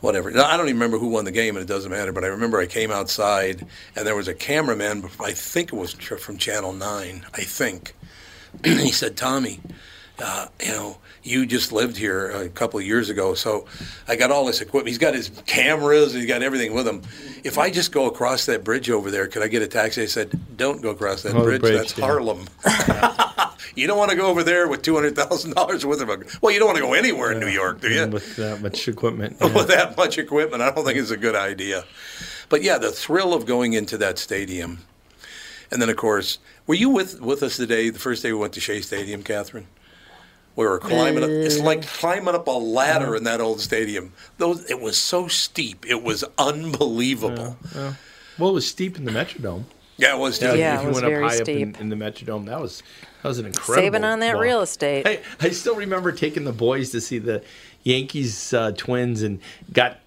whatever. 0.00 0.32
Now, 0.32 0.46
I 0.46 0.56
don't 0.56 0.66
even 0.66 0.80
remember 0.80 0.98
who 0.98 1.08
won 1.08 1.24
the 1.24 1.30
game, 1.30 1.56
and 1.56 1.62
it 1.62 1.68
doesn't 1.72 1.92
matter. 1.92 2.12
But 2.12 2.24
I 2.24 2.28
remember 2.28 2.58
I 2.58 2.66
came 2.66 2.90
outside, 2.90 3.64
and 3.94 4.04
there 4.04 4.16
was 4.16 4.26
a 4.26 4.34
cameraman. 4.34 5.08
I 5.20 5.30
think 5.30 5.72
it 5.72 5.76
was 5.76 5.92
from 5.92 6.38
Channel 6.38 6.72
Nine. 6.72 7.24
I 7.34 7.42
think 7.42 7.94
he 8.64 8.90
said, 8.90 9.16
"Tommy, 9.16 9.60
uh, 10.20 10.46
you 10.60 10.72
know, 10.72 10.98
you 11.22 11.46
just 11.46 11.72
lived 11.72 11.96
here 11.96 12.30
a 12.30 12.48
couple 12.48 12.78
of 12.80 12.86
years 12.86 13.10
ago, 13.10 13.34
so 13.34 13.66
I 14.08 14.16
got 14.16 14.30
all 14.30 14.44
this 14.46 14.60
equipment. 14.60 14.88
He's 14.88 14.98
got 14.98 15.14
his 15.14 15.30
cameras, 15.46 16.12
he's 16.14 16.26
got 16.26 16.42
everything 16.42 16.74
with 16.74 16.86
him. 16.86 17.02
If 17.44 17.58
I 17.58 17.70
just 17.70 17.92
go 17.92 18.06
across 18.06 18.46
that 18.46 18.64
bridge 18.64 18.90
over 18.90 19.10
there, 19.10 19.26
could 19.26 19.42
I 19.42 19.48
get 19.48 19.62
a 19.62 19.66
taxi? 19.66 20.02
I 20.02 20.06
said, 20.06 20.38
don't 20.56 20.80
go 20.82 20.90
across 20.90 21.22
that 21.22 21.34
Oh, 21.34 21.42
bridge. 21.44 21.60
bridge, 21.60 21.76
That's 21.76 21.98
yeah. 21.98 22.04
Harlem. 22.06 22.46
you 23.74 23.86
don't 23.86 23.98
want 23.98 24.10
to 24.10 24.16
go 24.16 24.26
over 24.26 24.42
there 24.42 24.68
with 24.68 24.82
two 24.82 24.94
hundred 24.94 25.14
thousand 25.16 25.54
dollars 25.54 25.84
worth 25.86 26.00
of. 26.00 26.42
Well, 26.42 26.52
you 26.52 26.58
don't 26.58 26.68
want 26.68 26.78
to 26.78 26.82
go 26.84 26.94
anywhere 26.94 27.32
in 27.32 27.40
New 27.40 27.48
York, 27.48 27.80
do 27.80 27.88
you? 27.88 28.06
With 28.10 28.36
that 28.36 28.60
much 28.62 28.88
equipment, 28.88 29.38
with 29.54 29.68
that 29.68 29.96
much 29.96 30.18
equipment, 30.18 30.62
I 30.62 30.70
don't 30.70 30.84
think 30.84 30.98
it's 30.98 31.10
a 31.10 31.16
good 31.16 31.36
idea. 31.36 31.84
But 32.48 32.62
yeah, 32.62 32.78
the 32.78 32.90
thrill 32.90 33.32
of 33.32 33.46
going 33.46 33.74
into 33.74 33.96
that 33.98 34.18
stadium, 34.18 34.80
and 35.70 35.80
then 35.80 35.88
of 35.88 35.96
course, 35.96 36.38
were 36.66 36.74
you 36.74 36.90
with 36.90 37.20
with 37.20 37.42
us 37.42 37.56
today? 37.56 37.90
The 37.90 37.98
first 37.98 38.22
day 38.22 38.32
we 38.32 38.38
went 38.38 38.52
to 38.54 38.60
Shea 38.60 38.80
Stadium, 38.80 39.22
Catherine. 39.22 39.66
We 40.56 40.66
were 40.66 40.78
climbing 40.78 41.22
up. 41.22 41.30
It's 41.30 41.58
like 41.60 41.86
climbing 41.86 42.34
up 42.34 42.46
a 42.46 42.50
ladder 42.50 43.14
in 43.16 43.24
that 43.24 43.40
old 43.40 43.60
stadium. 43.60 44.12
Those 44.38 44.68
it 44.70 44.80
was 44.80 44.98
so 44.98 45.28
steep. 45.28 45.86
It 45.88 46.02
was 46.02 46.24
unbelievable. 46.38 47.56
well, 48.38 48.50
it 48.50 48.52
was 48.54 48.66
steep 48.66 48.96
in 48.96 49.04
the 49.04 49.12
Metrodome. 49.12 49.64
Yeah, 49.96 50.16
it 50.16 50.18
was. 50.18 50.40
Yeah. 50.40 50.54
Yeah, 50.54 50.74
if 50.74 50.80
it 50.80 50.82
you 50.82 50.88
was 50.88 50.94
went 50.96 51.06
up 51.06 51.10
very 51.10 51.24
high 51.24 51.34
up 51.34 51.40
in, 51.40 51.44
steep. 51.74 51.80
in 51.80 51.88
the 51.88 51.96
Metrodome, 51.96 52.46
that 52.46 52.60
was 52.60 52.82
that 53.22 53.28
was 53.28 53.38
an 53.38 53.46
incredible. 53.46 53.84
Saving 53.86 54.04
on 54.04 54.20
that 54.20 54.34
walk. 54.34 54.42
real 54.42 54.62
estate. 54.62 55.06
I, 55.06 55.20
I 55.40 55.50
still 55.50 55.76
remember 55.76 56.10
taking 56.12 56.44
the 56.44 56.52
boys 56.52 56.90
to 56.90 57.00
see 57.00 57.18
the 57.18 57.42
Yankees 57.82 58.52
uh, 58.52 58.72
Twins 58.76 59.22
and 59.22 59.40
got 59.72 59.98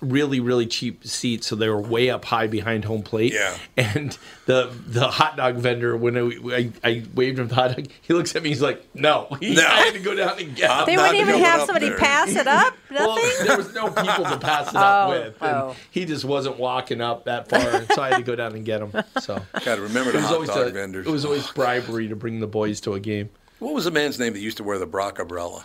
really 0.00 0.40
really 0.40 0.66
cheap 0.66 1.04
seats, 1.04 1.46
so 1.46 1.56
they 1.56 1.68
were 1.68 1.80
way 1.80 2.10
up 2.10 2.24
high 2.24 2.46
behind 2.46 2.84
home 2.84 3.02
plate. 3.02 3.32
Yeah. 3.32 3.56
And 3.76 4.16
the 4.46 4.70
the 4.86 5.08
hot 5.08 5.36
dog 5.36 5.56
vendor 5.56 5.96
when 5.96 6.16
I, 6.16 6.30
I, 6.54 6.72
I 6.84 7.02
waved 7.14 7.38
him 7.38 7.48
the 7.48 7.54
hot 7.54 7.76
dog, 7.76 7.86
he 8.02 8.12
looks 8.14 8.34
at 8.36 8.42
me. 8.42 8.50
He's 8.50 8.62
like, 8.62 8.84
"No, 8.94 9.28
No. 9.40 9.62
I 9.66 9.80
had 9.84 9.94
to 9.94 10.00
go 10.00 10.14
down 10.14 10.38
and 10.38 10.54
get." 10.54 10.70
I'm 10.70 10.86
they 10.86 10.96
wouldn't 10.96 11.14
even 11.16 11.36
have 11.40 11.62
somebody 11.62 11.88
there. 11.88 11.98
pass 11.98 12.28
it 12.34 12.46
up. 12.46 12.74
Well, 12.90 13.16
Nothing. 13.16 13.46
there 13.46 13.56
was 13.56 13.74
no 13.74 13.86
people 13.90 14.24
to 14.24 14.38
pass 14.38 14.68
it 14.68 14.76
up 14.76 14.82
Oh, 15.08 15.10
with, 15.10 15.42
and 15.42 15.56
oh. 15.56 15.76
he 15.90 16.04
just 16.04 16.24
wasn't 16.24 16.58
walking 16.58 17.00
up 17.00 17.24
that 17.24 17.48
far, 17.48 17.60
so 17.94 18.02
I 18.02 18.08
had 18.10 18.16
to 18.18 18.22
go 18.22 18.36
down 18.36 18.54
and 18.54 18.64
get 18.64 18.82
him. 18.82 18.92
So 19.20 19.40
Got 19.64 19.76
to 19.76 19.82
remember 19.82 20.10
it 20.10 20.14
the 20.14 20.18
was 20.18 20.26
hot 20.26 20.34
always 20.34 20.48
dog 20.50 20.66
a, 20.68 20.70
vendors. 20.70 21.06
it 21.06 21.10
was 21.10 21.24
always 21.24 21.50
bribery 21.50 22.08
to 22.08 22.16
bring 22.16 22.40
the 22.40 22.46
boys 22.46 22.80
to 22.82 22.92
a 22.94 23.00
game. 23.00 23.30
what 23.58 23.72
was 23.74 23.84
the 23.86 23.90
man's 23.90 24.18
name 24.18 24.34
that 24.34 24.40
used 24.40 24.58
to 24.58 24.64
wear 24.64 24.78
the 24.78 24.86
Brock 24.86 25.18
umbrella? 25.18 25.64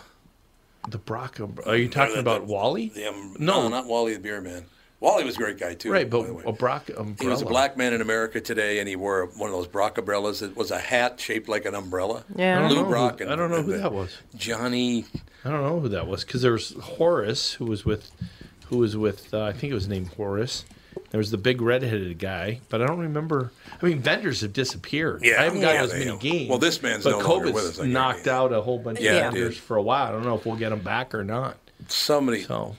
The 0.90 0.98
Bronco. 0.98 1.52
Are 1.66 1.76
you 1.76 1.88
talking 1.88 2.14
the- 2.14 2.20
about 2.20 2.46
Wally? 2.46 2.88
The, 2.94 3.08
um, 3.08 3.36
No. 3.38 3.62
no, 3.62 3.68
not 3.68 3.86
Wally 3.86 4.14
the 4.14 4.20
beer 4.20 4.40
man. 4.40 4.64
Wally 5.00 5.22
was 5.24 5.36
a 5.36 5.38
great 5.38 5.58
guy 5.60 5.74
too. 5.74 5.92
Right, 5.92 6.10
by 6.10 6.18
but 6.18 6.26
the 6.26 6.34
way. 6.34 6.42
a 6.46 6.52
Brock 6.52 6.88
umbrella. 6.88 7.16
He 7.20 7.28
was 7.28 7.40
a 7.42 7.46
black 7.46 7.76
man 7.76 7.92
in 7.92 8.00
America 8.00 8.40
today, 8.40 8.80
and 8.80 8.88
he 8.88 8.96
wore 8.96 9.26
one 9.36 9.48
of 9.48 9.54
those 9.54 9.68
Brock 9.68 9.96
umbrellas. 9.96 10.42
It 10.42 10.56
was 10.56 10.72
a 10.72 10.78
hat 10.78 11.20
shaped 11.20 11.48
like 11.48 11.66
an 11.66 11.74
umbrella. 11.76 12.24
Yeah. 12.34 12.58
I 12.58 12.62
don't 12.62 12.70
Lou 12.70 12.76
know 12.78 12.84
who- 12.84 12.90
Brock. 12.90 13.20
and- 13.20 13.30
I 13.30 13.36
don't 13.36 13.50
know 13.50 13.62
who 13.62 13.74
uh, 13.74 13.78
that 13.78 13.92
was. 13.92 14.16
Johnny. 14.34 15.04
I 15.44 15.50
don't 15.50 15.62
know 15.62 15.78
who 15.78 15.88
that 15.90 16.08
was 16.08 16.24
because 16.24 16.42
there 16.42 16.50
was 16.52 16.72
Horace 16.82 17.52
who 17.52 17.66
was 17.66 17.84
with, 17.84 18.10
who 18.66 18.78
was 18.78 18.96
with. 18.96 19.32
Uh, 19.32 19.44
I 19.44 19.52
think 19.52 19.70
it 19.70 19.74
was 19.74 19.86
named 19.86 20.08
Horace. 20.14 20.64
There 21.10 21.18
was 21.18 21.30
the 21.30 21.38
big 21.38 21.60
redheaded 21.60 22.18
guy, 22.18 22.60
but 22.68 22.82
I 22.82 22.86
don't 22.86 22.98
remember. 23.00 23.52
I 23.80 23.86
mean, 23.86 24.00
vendors 24.00 24.40
have 24.42 24.52
disappeared. 24.52 25.22
Yeah, 25.22 25.40
I 25.40 25.44
haven't 25.44 25.60
gotten 25.60 25.76
yeah, 25.76 25.82
as 25.84 25.92
many 25.92 26.04
have. 26.06 26.20
games. 26.20 26.48
Well, 26.50 26.58
this 26.58 26.82
man's 26.82 27.04
but 27.04 27.10
no 27.10 27.18
longer 27.18 27.46
COVID's 27.48 27.54
with 27.54 27.64
us, 27.64 27.86
knocked 27.86 28.24
guarantee. 28.24 28.54
out 28.54 28.58
a 28.58 28.62
whole 28.62 28.78
bunch 28.78 29.00
Yeah, 29.00 29.12
of 29.28 29.32
vendors 29.34 29.54
did. 29.54 29.62
for 29.62 29.76
a 29.76 29.82
while. 29.82 30.06
I 30.08 30.10
don't 30.12 30.24
know 30.24 30.34
if 30.36 30.44
we'll 30.46 30.56
get 30.56 30.70
them 30.70 30.80
back 30.80 31.14
or 31.14 31.24
not. 31.24 31.56
Somebody. 31.88 32.42
So, 32.44 32.76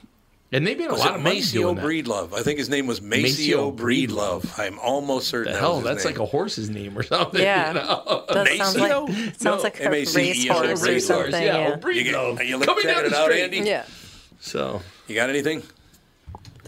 and 0.52 0.66
they 0.66 0.74
made 0.74 0.88
a 0.88 0.92
Was 0.92 1.00
lot 1.00 1.12
it 1.12 1.16
of 1.16 1.22
money 1.22 1.36
Maceo 1.36 1.62
doing 1.62 1.76
that. 1.76 1.84
Breedlove? 1.84 2.34
I 2.34 2.42
think 2.42 2.58
his 2.58 2.68
name 2.68 2.86
was 2.86 3.00
Maceo 3.00 3.22
Maceo 3.22 3.72
Breedlove. 3.72 4.58
I'm 4.58 4.78
almost 4.80 5.28
certain. 5.28 5.52
The 5.52 5.58
that 5.58 5.60
hell, 5.60 5.76
was 5.76 5.78
his 5.80 5.84
that's 5.86 6.04
name. 6.04 6.14
like 6.14 6.20
a 6.20 6.26
horse's 6.26 6.70
name 6.70 6.98
or 6.98 7.02
something. 7.02 7.40
Yeah. 7.40 7.68
you 7.68 7.74
know? 7.74 8.24
That 8.28 8.48
sounds 8.58 8.76
Maceo? 8.76 9.04
like 9.04 9.14
sounds 9.36 9.44
No, 9.44 9.56
like 9.58 9.80
a 9.80 9.84
M-A-C-E-O, 9.84 10.60
racehorse 10.62 10.86
or 10.86 11.00
something. 11.00 11.42
yeah, 11.42 11.58
Yeah. 11.68 11.72
oh, 11.74 11.76
breed 11.78 12.04
You, 12.06 12.12
love. 12.12 12.38
get, 12.38 12.46
you 12.48 12.56
look, 12.56 12.66
Coming 12.66 12.82
checking 12.82 12.96
down 12.96 13.06
it 13.06 13.10
the 13.10 13.16
out, 13.16 13.30
street. 13.30 13.42
Andy? 13.42 13.58
Yeah. 13.60 13.84
So, 14.40 14.82
You 15.08 15.14
got 15.14 15.28
anything? 15.30 15.62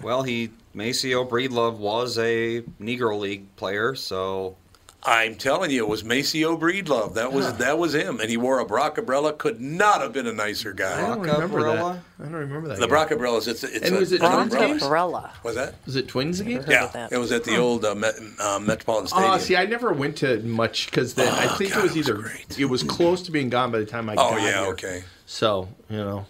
Well, 0.03 0.23
he 0.23 0.51
Maceo 0.75 1.25
Breedlove 1.25 1.77
was 1.77 2.19
a 2.19 2.63
Negro 2.81 3.19
League 3.19 3.55
player, 3.57 3.95
so 3.95 4.57
I'm 5.05 5.35
telling 5.35 5.71
you, 5.73 5.85
it 5.85 5.89
was 5.89 6.05
Maceo 6.05 6.57
Breedlove. 6.57 7.15
That 7.15 7.33
was 7.33 7.53
that 7.57 7.77
was 7.77 7.93
him, 7.95 8.21
and 8.21 8.31
he 8.31 8.37
wore 8.37 8.61
a 8.61 8.65
Brock 8.65 8.99
umbrella. 8.99 9.33
Could 9.33 9.61
not 9.61 10.01
have 10.01 10.13
been 10.13 10.27
a 10.29 10.33
nicer 10.33 10.73
guy. 10.73 10.99
I 10.99 11.01
guy. 11.01 11.09
don't 11.09 11.23
Brock 11.23 11.35
remember 11.35 11.59
umbrella? 11.59 12.03
that. 12.19 12.25
I 12.25 12.29
don't 12.31 12.41
remember 12.41 12.69
that. 12.69 12.75
The 12.77 12.87
guy. 12.87 12.89
Brock 12.89 13.11
umbrellas. 13.11 13.49
It's 13.49 13.65
it's 13.65 13.85
And 13.87 13.97
a, 13.97 13.99
was 13.99 14.13
it 14.13 14.23
it's 14.23 14.25
an 14.25 14.49
Twins 14.49 14.83
umbrella. 14.83 15.33
Was 15.43 15.57
that? 15.57 15.75
Was 15.87 15.97
it 15.97 16.07
Twins 16.09 16.39
again? 16.41 16.65
Yeah, 16.69 17.09
it 17.11 17.19
was 17.19 17.33
at 17.33 17.43
the 17.45 17.57
old 17.57 17.85
uh, 17.85 17.95
Met, 17.97 18.15
uh, 18.39 18.61
Metropolitan 18.61 19.09
Stadium. 19.09 19.31
Oh, 19.33 19.39
see, 19.39 19.57
I 19.57 19.67
never 19.67 19.93
went 19.93 20.17
to 20.19 20.39
much 20.43 20.87
because 20.87 21.15
then 21.15 21.35
I 21.35 21.49
think 21.57 21.73
God, 21.75 21.81
it 21.81 21.83
was 21.83 21.97
it 21.97 21.99
was 21.99 22.09
either 22.09 22.19
great. 22.23 22.59
it 22.61 22.65
was 22.67 22.83
close 22.85 23.23
to 23.23 23.33
being 23.33 23.51
gone 23.51 23.73
by 23.73 23.81
the 23.81 23.87
time 23.87 24.09
I 24.09 24.13
oh 24.13 24.31
got 24.31 24.41
yeah, 24.43 24.61
here. 24.63 24.73
okay. 24.73 25.05
So 25.27 25.69
you 25.91 25.97
know, 25.97 26.27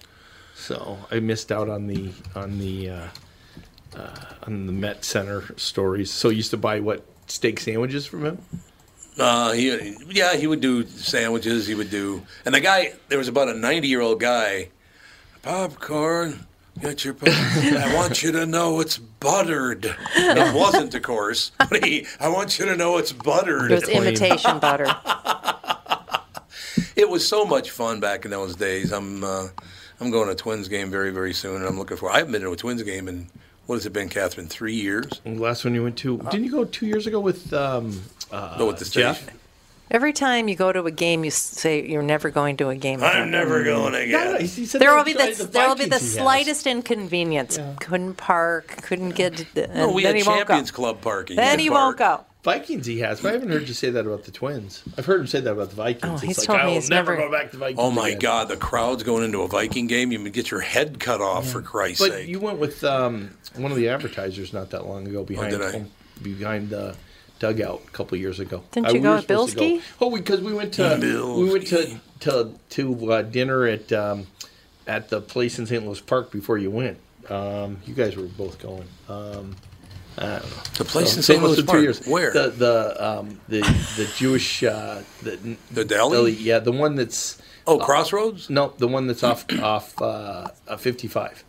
so 0.55 0.97
I 1.11 1.20
missed 1.20 1.53
out 1.53 1.68
on 1.68 1.86
the 1.88 2.11
on 2.34 2.59
the 2.59 2.88
uh, 2.88 3.07
uh, 3.97 4.09
on 4.47 4.66
the 4.66 4.72
Met 4.72 5.05
Center 5.05 5.57
stories. 5.57 6.11
So 6.11 6.30
I 6.30 6.32
used 6.32 6.51
to 6.51 6.57
buy 6.57 6.80
what 6.80 7.05
steak 7.26 7.61
sandwiches 7.61 8.07
from 8.07 8.24
him. 8.24 8.38
Uh, 9.18 9.53
he, 9.53 9.95
yeah, 10.09 10.36
he 10.36 10.47
would 10.47 10.61
do 10.61 10.86
sandwiches. 10.86 11.66
He 11.66 11.74
would 11.74 11.90
do, 11.90 12.22
and 12.47 12.55
the 12.55 12.61
guy 12.61 12.95
there 13.09 13.18
was 13.18 13.28
about 13.28 13.49
a 13.49 13.55
ninety-year-old 13.55 14.20
guy. 14.20 14.70
Popcorn, 15.43 16.47
get 16.80 17.05
your. 17.05 17.12
Pop- 17.12 17.28
I 17.30 17.93
want 17.95 18.22
you 18.22 18.32
to 18.32 18.47
know 18.47 18.80
it's 18.80 18.97
buttered. 18.97 19.84
It 20.16 20.55
wasn't, 20.55 20.95
of 20.95 21.03
course, 21.03 21.53
but 21.59 21.84
he. 21.84 22.07
I 22.20 22.28
want 22.28 22.59
you 22.59 22.64
to 22.66 22.76
know 22.76 22.97
it's 22.97 23.12
buttered. 23.12 23.70
It 23.70 23.80
was 23.80 23.88
imitation 23.88 24.59
butter. 24.59 24.86
It 26.95 27.09
was 27.09 27.26
so 27.26 27.45
much 27.45 27.70
fun 27.70 28.01
back 28.01 28.24
in 28.24 28.30
those 28.30 28.55
days. 28.57 28.93
I'm 28.93 29.24
uh, 29.24 29.49
I'm 30.01 30.11
going 30.11 30.26
to 30.26 30.32
a 30.32 30.36
Twins 30.36 30.68
game 30.68 30.90
very 30.90 31.11
very 31.11 31.32
soon, 31.34 31.57
and 31.57 31.66
I'm 31.66 31.78
looking 31.78 31.97
for. 31.97 32.11
I 32.11 32.18
haven't 32.18 32.32
been 32.32 32.43
to 32.43 32.53
a 32.53 32.57
Twins 32.57 32.82
game 32.82 33.09
in 33.09 33.28
what 33.66 33.76
has 33.76 33.86
it 33.86 33.92
been, 33.92 34.08
Catherine? 34.08 34.46
Three 34.48 34.74
years. 34.74 35.20
The 35.24 35.30
last 35.34 35.64
one 35.64 35.74
you 35.74 35.82
went 35.82 35.96
to? 35.98 36.18
Didn't 36.18 36.44
you 36.44 36.50
go 36.50 36.64
two 36.64 36.86
years 36.86 37.06
ago 37.06 37.20
with 37.20 37.52
um, 37.52 38.02
uh, 38.30 38.56
No, 38.58 38.66
with 38.66 38.78
the 38.78 38.84
Jeff? 38.84 39.18
station. 39.22 39.38
Every 39.90 40.14
time 40.14 40.48
you 40.48 40.56
go 40.56 40.72
to 40.72 40.84
a 40.86 40.90
game, 40.90 41.22
you 41.22 41.30
say 41.30 41.86
you're 41.86 42.02
never 42.02 42.30
going 42.30 42.56
to 42.58 42.70
a 42.70 42.74
game. 42.76 43.02
I'm 43.04 43.30
never 43.30 43.62
going 43.62 43.94
again. 43.94 44.32
no, 44.32 44.38
he 44.38 44.46
said 44.46 44.80
There 44.80 44.88
that 44.90 44.96
will 44.96 45.04
be 45.04 45.12
tried 45.12 45.34
the, 45.34 45.44
there 45.44 45.68
will 45.68 45.74
be 45.74 45.84
the 45.84 45.90
Vikings 45.90 46.12
he 46.12 46.16
has. 46.16 46.24
slightest 46.24 46.66
inconvenience. 46.66 47.58
Couldn't 47.80 48.14
park. 48.14 48.68
Couldn't 48.82 49.10
get. 49.10 49.44
The, 49.52 49.66
No, 49.68 49.92
we 49.92 50.02
then 50.04 50.14
had 50.16 50.22
he 50.22 50.26
won't 50.28 50.38
go. 50.38 50.54
Champions 50.54 50.70
Club 50.70 51.02
parking. 51.02 51.36
Then 51.36 51.50
could 51.50 51.60
he 51.60 51.68
won't 51.68 51.98
go. 51.98 52.24
Vikings 52.43 52.86
he 52.86 52.99
has, 52.99 53.20
but 53.20 53.28
I 53.28 53.32
haven't 53.34 53.51
heard 53.51 53.68
you 53.68 53.74
say 53.74 53.90
that 53.90 54.05
about 54.05 54.24
the 54.24 54.32
Twins. 54.32 54.82
I've 54.99 55.07
heard 55.07 55.20
him 55.20 55.26
say 55.28 55.40
that 55.40 55.53
about 55.53 55.70
the 55.70 55.76
Vikings. 55.76 56.05
Oh, 56.11 56.14
it's 56.14 56.22
he's 56.24 56.38
like, 56.38 56.47
told 56.49 56.59
I 56.59 56.62
me 56.64 56.68
will 56.70 56.74
he's 56.80 56.90
never 56.90 57.14
never- 57.16 57.28
go 57.28 57.32
back 57.32 57.51
to 57.53 57.57
Vikings. 57.57 57.78
Oh 57.80 57.90
my 57.93 58.09
again. 58.09 58.18
God, 58.20 58.49
the 58.49 58.57
crowd's 58.57 59.05
going 59.05 59.24
into 59.24 59.43
a 59.43 59.49
Viking 59.49 59.86
game. 59.86 60.11
You 60.11 60.20
would 60.22 60.32
get 60.32 60.51
your 60.51 60.61
head 60.61 60.99
cut 60.99 61.20
off 61.20 61.49
for 61.49 61.62
Christ's 61.62 62.01
But 62.07 62.11
sake. 62.12 62.28
you 62.28 62.40
went 62.40 62.59
with 62.59 62.82
um, 62.82 63.30
one 63.55 63.70
of 63.70 63.76
the 63.76 63.88
advertisers 63.88 64.53
not 64.53 64.70
that 64.70 64.86
long 64.86 65.07
ago 65.07 65.22
behind 65.24 65.53
did 65.53 65.62
I? 65.62 65.70
home- 65.72 65.90
behind 66.22 66.70
the 66.70 66.97
dugout 67.38 67.82
a 67.86 67.90
couple 67.90 68.16
years 68.18 68.38
ago. 68.40 68.62
Didn't 68.72 68.88
you 68.88 68.95
we 68.95 69.01
go 69.01 69.12
with 69.14 69.20
supposed 69.22 69.53
to 69.53 69.59
go- 69.59 69.64
Bilski? 69.76 69.82
Oh, 70.01 70.11
because 70.16 70.40
we, 70.40 70.53
went 70.53 70.74
to 70.74 71.34
we 71.36 71.49
went 71.53 71.66
to 71.68 72.01
to 72.20 72.53
to 72.70 73.12
uh, 73.12 73.22
dinner 73.22 73.66
at 73.66 73.93
um, 73.93 74.26
at 74.88 75.09
the 75.11 75.20
place 75.20 75.61
in 75.61 75.66
St. 75.66 75.84
Louis 75.86 76.01
Park 76.01 76.32
before 76.32 76.59
you 76.59 76.72
went. 76.72 76.99
Um, 77.30 77.78
you 77.86 77.95
guys 77.95 78.16
were 78.16 78.24
both 78.24 78.61
going. 78.61 78.88
Um, 79.09 79.55
I 80.18 80.22
don't 80.22 80.42
know. 80.42 80.62
the 80.78 80.84
place 80.84 81.10
So- 81.12 81.16
in 81.16 81.22
so 81.22 81.32
it 81.32 81.36
St. 81.36 81.42
Louis 81.42 81.56
have 81.56 81.66
Park. 81.66 81.78
two 81.78 81.82
years. 81.82 82.06
Where? 82.06 82.32
The 82.32 82.48
the 82.50 83.04
um, 83.08 83.40
the 83.48 83.60
the 83.96 84.10
Jewish 84.16 84.62
uh, 84.62 85.02
the 85.22 85.56
The 85.72 85.84
deli? 85.84 86.32
Yeah, 86.32 86.58
the 86.58 86.72
one 86.72 86.96
that's 86.96 87.38
oh, 87.66 87.78
Crossroads. 87.78 88.50
no, 88.50 88.72
the 88.78 88.88
one 88.88 89.06
that's 89.06 89.22
off 89.22 89.44
off 89.60 90.00
uh, 90.02 90.48
uh, 90.68 90.76
55. 90.76 91.44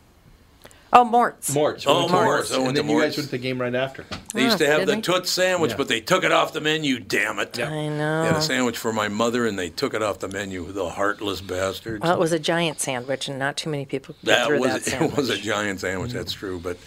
Oh, 0.96 1.04
Mort's. 1.04 1.54
Mort's. 1.54 1.86
Oh, 1.88 1.94
We 1.94 2.00
went 2.02 2.10
to 2.12 2.14
Mort's. 2.24 2.52
I 2.52 2.56
oh, 2.56 2.58
And 2.58 2.66
went 2.66 2.76
then 2.76 2.86
to 2.86 2.92
you 2.92 2.98
guys 3.00 3.04
Mort's. 3.06 3.18
went 3.18 3.26
to 3.30 3.32
the 3.32 3.38
game 3.40 3.60
right 3.60 3.74
after. 3.74 4.06
They 4.34 4.44
used 4.44 4.60
to 4.60 4.68
Oh, 4.68 4.70
have 4.72 4.80
did 4.82 4.90
the 4.90 4.96
we? 4.98 5.02
Toot 5.02 5.28
sandwich, 5.28 5.72
Yeah. 5.72 5.78
but 5.78 5.88
they 5.88 6.00
took 6.02 6.24
it 6.24 6.32
off 6.32 6.54
the 6.54 6.62
menu. 6.62 7.00
Damn 7.00 7.40
it! 7.40 7.60
I 7.60 7.70
They 7.70 7.90
know. 7.90 8.24
had 8.26 8.36
a 8.36 8.42
sandwich 8.42 8.78
for 8.78 8.94
my 8.94 9.08
mother, 9.08 9.48
and 9.48 9.58
they 9.58 9.70
took 9.70 9.94
it 9.96 10.04
off 10.04 10.20
the 10.20 10.28
menu. 10.28 10.72
The 10.72 10.90
heartless 10.90 11.42
bastards. 11.42 12.04
Well, 12.04 12.14
it 12.14 12.20
was 12.20 12.32
a 12.32 12.40
giant 12.40 12.80
sandwich, 12.80 13.28
and 13.28 13.40
not 13.40 13.58
too 13.58 13.70
many 13.72 13.86
people 13.86 14.16
get 14.24 14.26
that 14.38 14.48
through 14.48 14.60
was 14.60 14.86
that 14.86 15.02
it 15.02 15.18
was 15.18 15.30
a 15.30 15.38
giant 15.38 15.80
sandwich. 15.80 16.12
That's 16.12 16.34
mm. 16.34 16.38
true, 16.38 16.60
but 16.60 16.78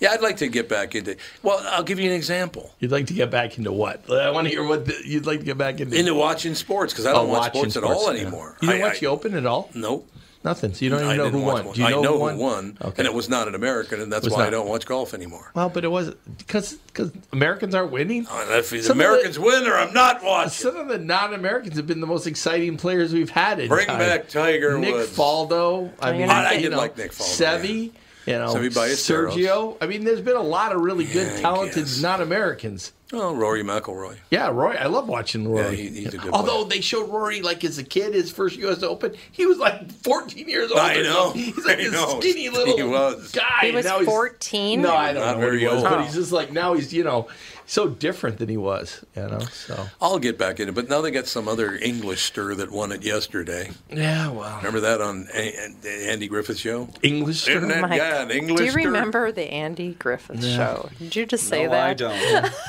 yeah, 0.00 0.10
I'd 0.10 0.22
like 0.22 0.38
to 0.38 0.48
get 0.48 0.68
back 0.68 0.94
into. 0.94 1.16
Well, 1.42 1.60
I'll 1.70 1.84
give 1.84 2.00
you 2.00 2.10
an 2.10 2.16
example. 2.16 2.72
You'd 2.80 2.90
like 2.92 3.06
to 3.06 3.14
get 3.14 3.30
back 3.30 3.58
into 3.58 3.70
what? 3.72 4.10
I 4.10 4.30
want 4.30 4.46
to 4.48 4.50
hear 4.50 4.64
what 4.64 4.86
the, 4.86 4.96
you'd 5.04 5.26
like 5.26 5.38
to 5.38 5.44
get 5.44 5.56
back 5.58 5.80
into. 5.80 5.96
Into 5.96 6.14
watching 6.14 6.54
sports 6.56 6.92
because 6.92 7.06
I 7.06 7.12
Oh, 7.12 7.14
don't 7.14 7.28
watch 7.28 7.54
watching 7.54 7.70
sports, 7.70 7.76
at 7.76 7.84
all 7.84 8.12
yeah. 8.14 8.22
anymore. 8.22 8.56
You 8.60 8.70
don't 8.70 8.80
I, 8.80 8.84
watch 8.84 8.98
the 9.00 9.06
Open 9.06 9.34
at 9.34 9.46
all? 9.46 9.70
I, 9.74 9.78
Nope. 9.78 10.08
Nothing. 10.44 10.74
So 10.74 10.84
you 10.84 10.90
don't 10.90 11.00
even 11.00 11.10
I 11.12 11.16
know 11.16 11.28
who 11.30 11.40
won. 11.40 11.64
one. 11.66 11.74
Do 11.74 11.80
you 11.82 11.86
I 11.86 11.90
know, 11.90 12.02
know 12.02 12.12
who 12.12 12.18
who 12.18 12.20
won? 12.20 12.38
won, 12.38 12.78
Okay. 12.82 12.94
and 12.98 13.06
it 13.06 13.14
was 13.14 13.28
not 13.28 13.46
an 13.46 13.54
American, 13.54 14.00
and 14.00 14.12
that's 14.12 14.24
Was 14.24 14.34
why 14.34 14.46
I 14.46 14.50
don't 14.50 14.66
watch 14.68 14.86
golf 14.86 15.14
anymore. 15.14 15.52
Well, 15.54 15.68
but 15.68 15.84
it 15.84 15.88
was 15.90 16.10
because 16.38 16.72
because 16.74 17.12
Americans 17.32 17.74
aren't 17.74 17.92
winning. 17.92 18.26
Uh, 18.26 18.46
If 18.50 18.70
the 18.70 18.82
Some 18.82 18.92
of 18.92 18.98
the- 18.98 19.04
Americans 19.04 19.38
win, 19.38 19.66
or 19.68 19.74
I'm 19.76 19.92
not 19.94 20.22
watching. 20.24 20.50
Some 20.50 20.76
of 20.76 20.88
the 20.88 20.98
non-Americans 20.98 21.76
have 21.76 21.86
been 21.86 22.00
the 22.00 22.06
most 22.08 22.26
exciting 22.26 22.76
players 22.76 23.12
we've 23.12 23.30
had. 23.30 23.60
In 23.60 23.68
Bring 23.68 23.86
time. 23.86 23.98
back 23.98 24.28
Tiger 24.28 24.78
Nick 24.78 24.94
Woods. 24.94 25.16
Faldo. 25.16 25.90
I 26.00 26.12
mean, 26.12 26.26
not 26.26 26.46
I 26.46 26.58
did 26.60 26.72
know, 26.72 26.76
like 26.76 26.98
Nick 26.98 27.12
Faldo, 27.12 27.60
Seve. 27.60 27.92
You 28.26 28.32
know, 28.34 28.54
Seve 28.54 28.72
Ballesteros. 28.72 29.32
Sergio. 29.32 29.76
I 29.80 29.86
mean, 29.86 30.04
there's 30.04 30.20
been 30.20 30.36
a 30.36 30.42
lot 30.42 30.72
of 30.72 30.80
really 30.80 31.04
good, 31.04 31.26
Yeah, 31.34 31.40
talented 31.40 31.84
guess. 31.84 32.00
non-Americans. 32.00 32.92
Oh, 33.14 33.34
Rory 33.34 33.62
McIlroy. 33.62 34.16
Yeah, 34.30 34.48
Rory. 34.48 34.78
I 34.78 34.86
love 34.86 35.06
watching 35.06 35.46
Rory. 35.52 35.76
he- 35.76 35.88
he's 36.04 36.14
a 36.14 36.18
good 36.18 36.32
Although 36.32 36.64
they 36.64 36.80
showed 36.80 37.10
Rory 37.10 37.42
like 37.42 37.62
as 37.62 37.76
a 37.78 37.84
kid, 37.84 38.14
his 38.14 38.30
first 38.32 38.56
U.S. 38.56 38.82
Open, 38.82 39.14
he 39.30 39.44
was 39.44 39.58
like 39.58 39.92
14 40.02 40.48
years 40.48 40.70
old. 40.70 40.80
I 40.80 40.96
or 40.96 41.02
know. 41.02 41.24
something. 41.24 41.42
He's 41.42 41.56
like 41.66 41.78
I 41.78 41.82
this 41.82 41.92
know. 41.92 42.20
skinny 42.20 42.48
little 42.50 42.76
He 42.76 42.82
was. 42.82 43.32
guy. 43.32 43.42
He 43.62 43.72
was 43.72 43.86
14? 43.86 44.80
No, 44.80 44.94
I 44.94 45.12
don't 45.12 45.22
Not 45.22 45.32
know 45.32 45.38
what 45.38 45.40
very 45.44 45.60
he 45.60 45.66
was, 45.66 45.74
old. 45.76 45.84
but 45.84 46.04
he's 46.04 46.14
just 46.14 46.32
like 46.32 46.52
now 46.52 46.72
he's 46.74 46.92
you 46.94 47.04
know 47.04 47.28
so 47.66 47.86
different 47.88 48.38
than 48.38 48.48
he 48.48 48.56
was. 48.56 49.04
You 49.14 49.22
know, 49.28 49.38
so 49.40 49.86
I'll 50.00 50.18
get 50.18 50.38
back 50.38 50.58
into 50.58 50.72
it, 50.72 50.74
but 50.74 50.88
now 50.88 51.00
they 51.02 51.10
got 51.10 51.26
some 51.26 51.48
other 51.48 51.74
English 51.76 52.22
stir 52.22 52.54
that 52.56 52.70
won 52.70 52.92
it 52.92 53.02
yesterday. 53.02 53.70
yeah. 53.90 54.28
Well, 54.30 54.56
Remember 54.56 54.80
that 54.80 55.00
on 55.02 55.28
A- 55.34 55.54
A- 55.84 56.10
Andy 56.10 56.28
Griffith 56.28 56.58
show? 56.58 56.88
English. 57.02 57.46
Isn't 57.46 57.70
Oh 57.70 57.80
My- 57.82 58.26
English 58.30 58.58
Do 58.58 58.64
you 58.64 58.70
stir? 58.70 58.80
remember 58.84 59.32
the 59.32 59.44
Andy 59.52 59.94
Griffith 59.98 60.42
show? 60.42 60.88
Did 60.98 61.14
you 61.14 61.26
just 61.26 61.46
say 61.46 61.64
no, 61.64 61.70
that? 61.72 61.90
I 61.90 61.94
don't. 61.94 62.52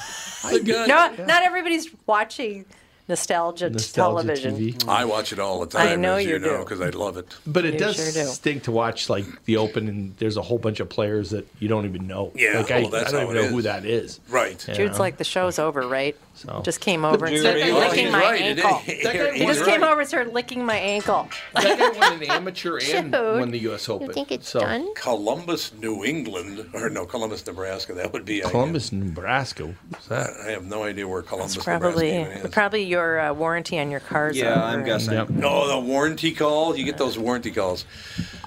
The 0.52 0.60
guy- 0.60 0.86
No, 0.88 1.26
not 1.26 1.44
everybody's 1.44 1.88
watching 2.06 2.66
nostalgia, 3.08 3.70
Nostalgia 3.70 4.24
television. 4.24 4.58
TV. 4.58 4.88
I 4.88 5.06
watch 5.06 5.34
it 5.34 5.40
all 5.40 5.60
the 5.60 5.68
time. 5.68 5.88
I 5.88 5.96
know 5.96 6.16
as 6.16 6.26
you 6.26 6.34
you 6.34 6.40
know, 6.40 6.58
do. 6.58 6.64
because 6.64 6.82
I 6.82 6.90
love 6.90 7.18
it. 7.18 7.28
But 7.46 7.66
it 7.66 7.74
You 7.74 7.80
does 7.80 7.96
sure 7.96 8.24
do. 8.24 8.30
stink 8.30 8.64
to 8.64 8.72
watch 8.72 9.10
like 9.10 9.26
the 9.46 9.58
Open, 9.58 9.88
and 9.88 10.16
there's 10.18 10.38
a 10.38 10.42
whole 10.42 10.58
bunch 10.58 10.80
of 10.80 10.90
players 10.90 11.30
that 11.32 11.48
you 11.60 11.68
don't 11.68 11.86
even 11.86 12.08
know. 12.08 12.32
Yeah, 12.36 12.60
like, 12.60 12.72
I, 12.72 12.88
that's 12.88 13.10
I 13.10 13.12
don't 13.12 13.26
how 13.26 13.32
even 13.32 13.38
it 13.38 13.42
know 13.46 13.56
who 13.56 13.62
that 13.64 13.86
is. 13.86 14.20
Right. 14.30 14.64
Yeah. 14.68 14.74
Jude's 14.74 15.00
like, 15.00 15.18
the 15.18 15.24
show's 15.24 15.60
over, 15.60 15.88
right? 15.88 16.16
So- 16.36 16.62
Just 16.66 16.80
came 16.82 17.06
over 17.06 17.26
and 17.26 17.38
started 17.38 17.64
are 17.70 17.74
licking 17.80 18.06
He's 18.06 18.12
my 18.12 18.20
right, 18.22 18.42
ankle. 18.42 18.82
It, 18.88 19.04
That 19.04 19.14
guy 19.16 19.32
He 19.38 19.46
was 19.46 19.58
just 19.58 19.68
right. 19.68 19.76
came 19.80 19.84
over 19.84 20.00
and 20.00 20.08
started 20.10 20.34
licking 20.34 20.66
my 20.66 20.78
ankle. 20.78 21.30
That 21.54 21.78
guy 21.78 22.00
won 22.00 22.14
an 22.14 22.24
amateur 22.30 22.78
and 22.80 23.12
Jude, 23.14 23.40
won 23.40 23.52
the 23.52 23.60
U.S. 23.60 23.88
Open. 23.88 24.08
You 24.08 24.14
think 24.14 24.32
it's 24.32 24.50
so, 24.50 24.62
done? 24.62 24.92
Columbus, 24.96 25.74
New 25.74 26.04
England, 26.04 26.68
or 26.74 26.90
no, 26.90 27.06
Columbus, 27.06 27.46
Nebraska. 27.46 27.94
That 27.94 28.14
would 28.14 28.26
be 28.26 28.44
I- 28.44 28.50
Columbus, 28.50 28.92
Nebraska. 28.92 29.76
What's 29.90 30.08
that? 30.08 30.32
I 30.46 30.50
have 30.52 30.66
no 30.66 30.84
idea 30.84 31.08
where 31.08 31.22
Columbus, 31.22 31.56
It's 31.56 31.64
probably 31.64 32.12
Nebraska 32.14 32.32
even 32.38 32.46
is. 32.48 32.54
probably 32.54 32.84
your 32.94 33.20
uh, 33.20 33.34
warranty 33.34 33.80
on 33.80 33.92
your 33.92 34.00
car's 34.00 34.38
Yeah, 34.38 34.52
over. 34.54 34.62
I'm 34.62 34.86
guessing. 34.86 35.14
Yep. 35.14 35.30
Oh, 35.44 35.68
the 35.68 35.80
warranty 35.80 36.32
call. 36.32 36.76
You 36.78 36.86
get 36.86 36.98
those 36.98 37.18
warranty 37.18 37.52
calls. 37.52 37.86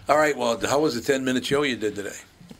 All 0.08 0.16
right. 0.16 0.36
Well, 0.36 0.58
how 0.66 0.80
was 0.80 0.94
the 0.94 1.00
ten-minute 1.00 1.44
show 1.44 1.62
you 1.62 1.76
did 1.76 1.94
today? 1.94 2.16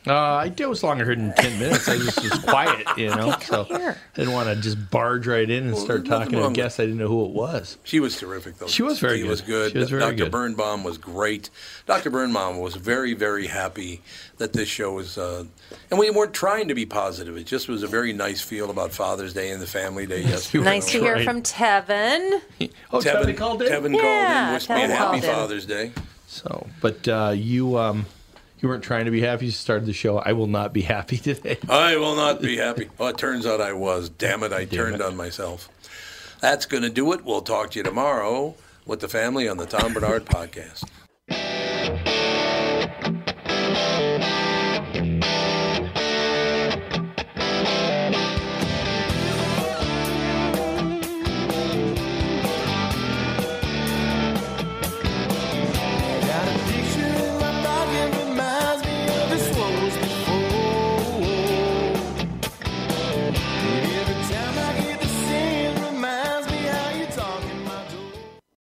Uh, 0.06 0.14
I 0.14 0.48
dozed 0.50 0.84
longer 0.84 1.04
than 1.04 1.32
ten 1.34 1.58
minutes. 1.58 1.88
I 1.88 1.96
was 1.96 2.06
just 2.14 2.22
was 2.22 2.38
quiet, 2.44 2.86
you 2.96 3.08
know. 3.08 3.34
So 3.42 3.66
I 3.70 3.94
didn't 4.14 4.32
want 4.34 4.48
to 4.48 4.54
just 4.56 4.90
barge 4.90 5.26
right 5.26 5.48
in 5.50 5.64
and 5.64 5.72
Well, 5.72 5.84
start 5.84 6.06
talking 6.06 6.32
to 6.32 6.46
a 6.46 6.52
guest 6.52 6.78
I 6.78 6.84
didn't 6.84 6.98
know 6.98 7.08
who 7.08 7.24
it 7.24 7.32
was. 7.32 7.76
She 7.82 7.98
was 7.98 8.16
terrific, 8.16 8.58
though. 8.58 8.68
She 8.68 8.82
was 8.82 9.00
very 9.00 9.16
She 9.16 9.22
good. 9.22 9.28
was 9.30 9.40
good. 9.40 9.72
She 9.72 9.78
was 9.78 9.90
very 9.90 10.02
Dr. 10.02 10.14
good. 10.16 10.30
Birnbaum 10.32 10.84
was 10.84 10.96
great. 10.96 11.50
Dr. 11.86 12.10
Birnbaum 12.10 12.58
was 12.60 12.76
very, 12.76 13.14
very 13.14 13.48
happy 13.48 14.00
that 14.38 14.52
this 14.52 14.68
show 14.68 14.92
was. 14.92 15.18
Uh, 15.18 15.44
and 15.90 15.98
we 15.98 16.08
weren't 16.10 16.34
trying 16.34 16.68
to 16.68 16.74
be 16.74 16.86
positive. 16.86 17.36
It 17.36 17.46
just 17.46 17.68
was 17.68 17.82
a 17.82 17.88
very 17.88 18.12
nice 18.12 18.40
feel 18.40 18.70
about 18.70 18.92
Father's 18.92 19.34
Day 19.34 19.50
and 19.50 19.60
the 19.60 19.66
Family 19.66 20.06
Day 20.06 20.22
yesterday. 20.22 20.64
Nice 20.64 20.90
to 20.92 21.00
hear 21.00 21.14
Right. 21.14 21.24
from 21.24 21.42
Tevin. 21.42 22.40
Oh, 22.92 22.98
Tevin, 23.00 23.24
Tevin 23.24 23.36
called 23.36 23.62
in. 23.62 23.72
Tevin 23.72 23.96
Yeah, 23.96 24.00
called 24.02 24.46
in, 24.48 24.52
wished 24.54 24.68
me 24.70 24.74
a 24.76 24.78
happy 24.86 24.96
called 24.96 25.14
in. 25.16 25.22
Father's 25.22 25.66
Day. 25.66 25.92
So, 26.28 26.66
but 26.80 27.08
uh, 27.08 27.32
you 27.34 27.76
um, 27.78 28.06
you 28.60 28.68
weren't 28.68 28.82
trying 28.84 29.04
to 29.04 29.10
be 29.10 29.20
happy. 29.20 29.46
You 29.46 29.52
started 29.52 29.86
the 29.86 29.92
show. 29.92 30.18
I 30.18 30.32
will 30.32 30.46
not 30.46 30.72
be 30.72 30.82
happy 30.82 31.16
today. 31.18 31.58
I 31.68 31.96
will 31.96 32.16
not 32.16 32.40
be 32.40 32.56
happy. 32.56 32.88
Well, 32.98 33.08
it 33.10 33.18
turns 33.18 33.46
out 33.46 33.60
I 33.60 33.72
was. 33.72 34.08
Damn 34.08 34.42
it, 34.42 34.52
I 34.52 34.64
turned 34.64 34.96
it. 34.96 35.02
on 35.02 35.16
myself. 35.16 35.68
That's 36.40 36.66
going 36.66 36.82
to 36.82 36.90
do 36.90 37.12
it. 37.12 37.24
We'll 37.24 37.40
talk 37.42 37.70
to 37.72 37.78
you 37.78 37.82
tomorrow 37.82 38.54
with 38.84 39.00
the 39.00 39.08
family 39.08 39.48
on 39.48 39.56
the 39.56 39.66
Tom 39.66 39.92
Barnard 39.94 40.24
podcast. 40.26 40.84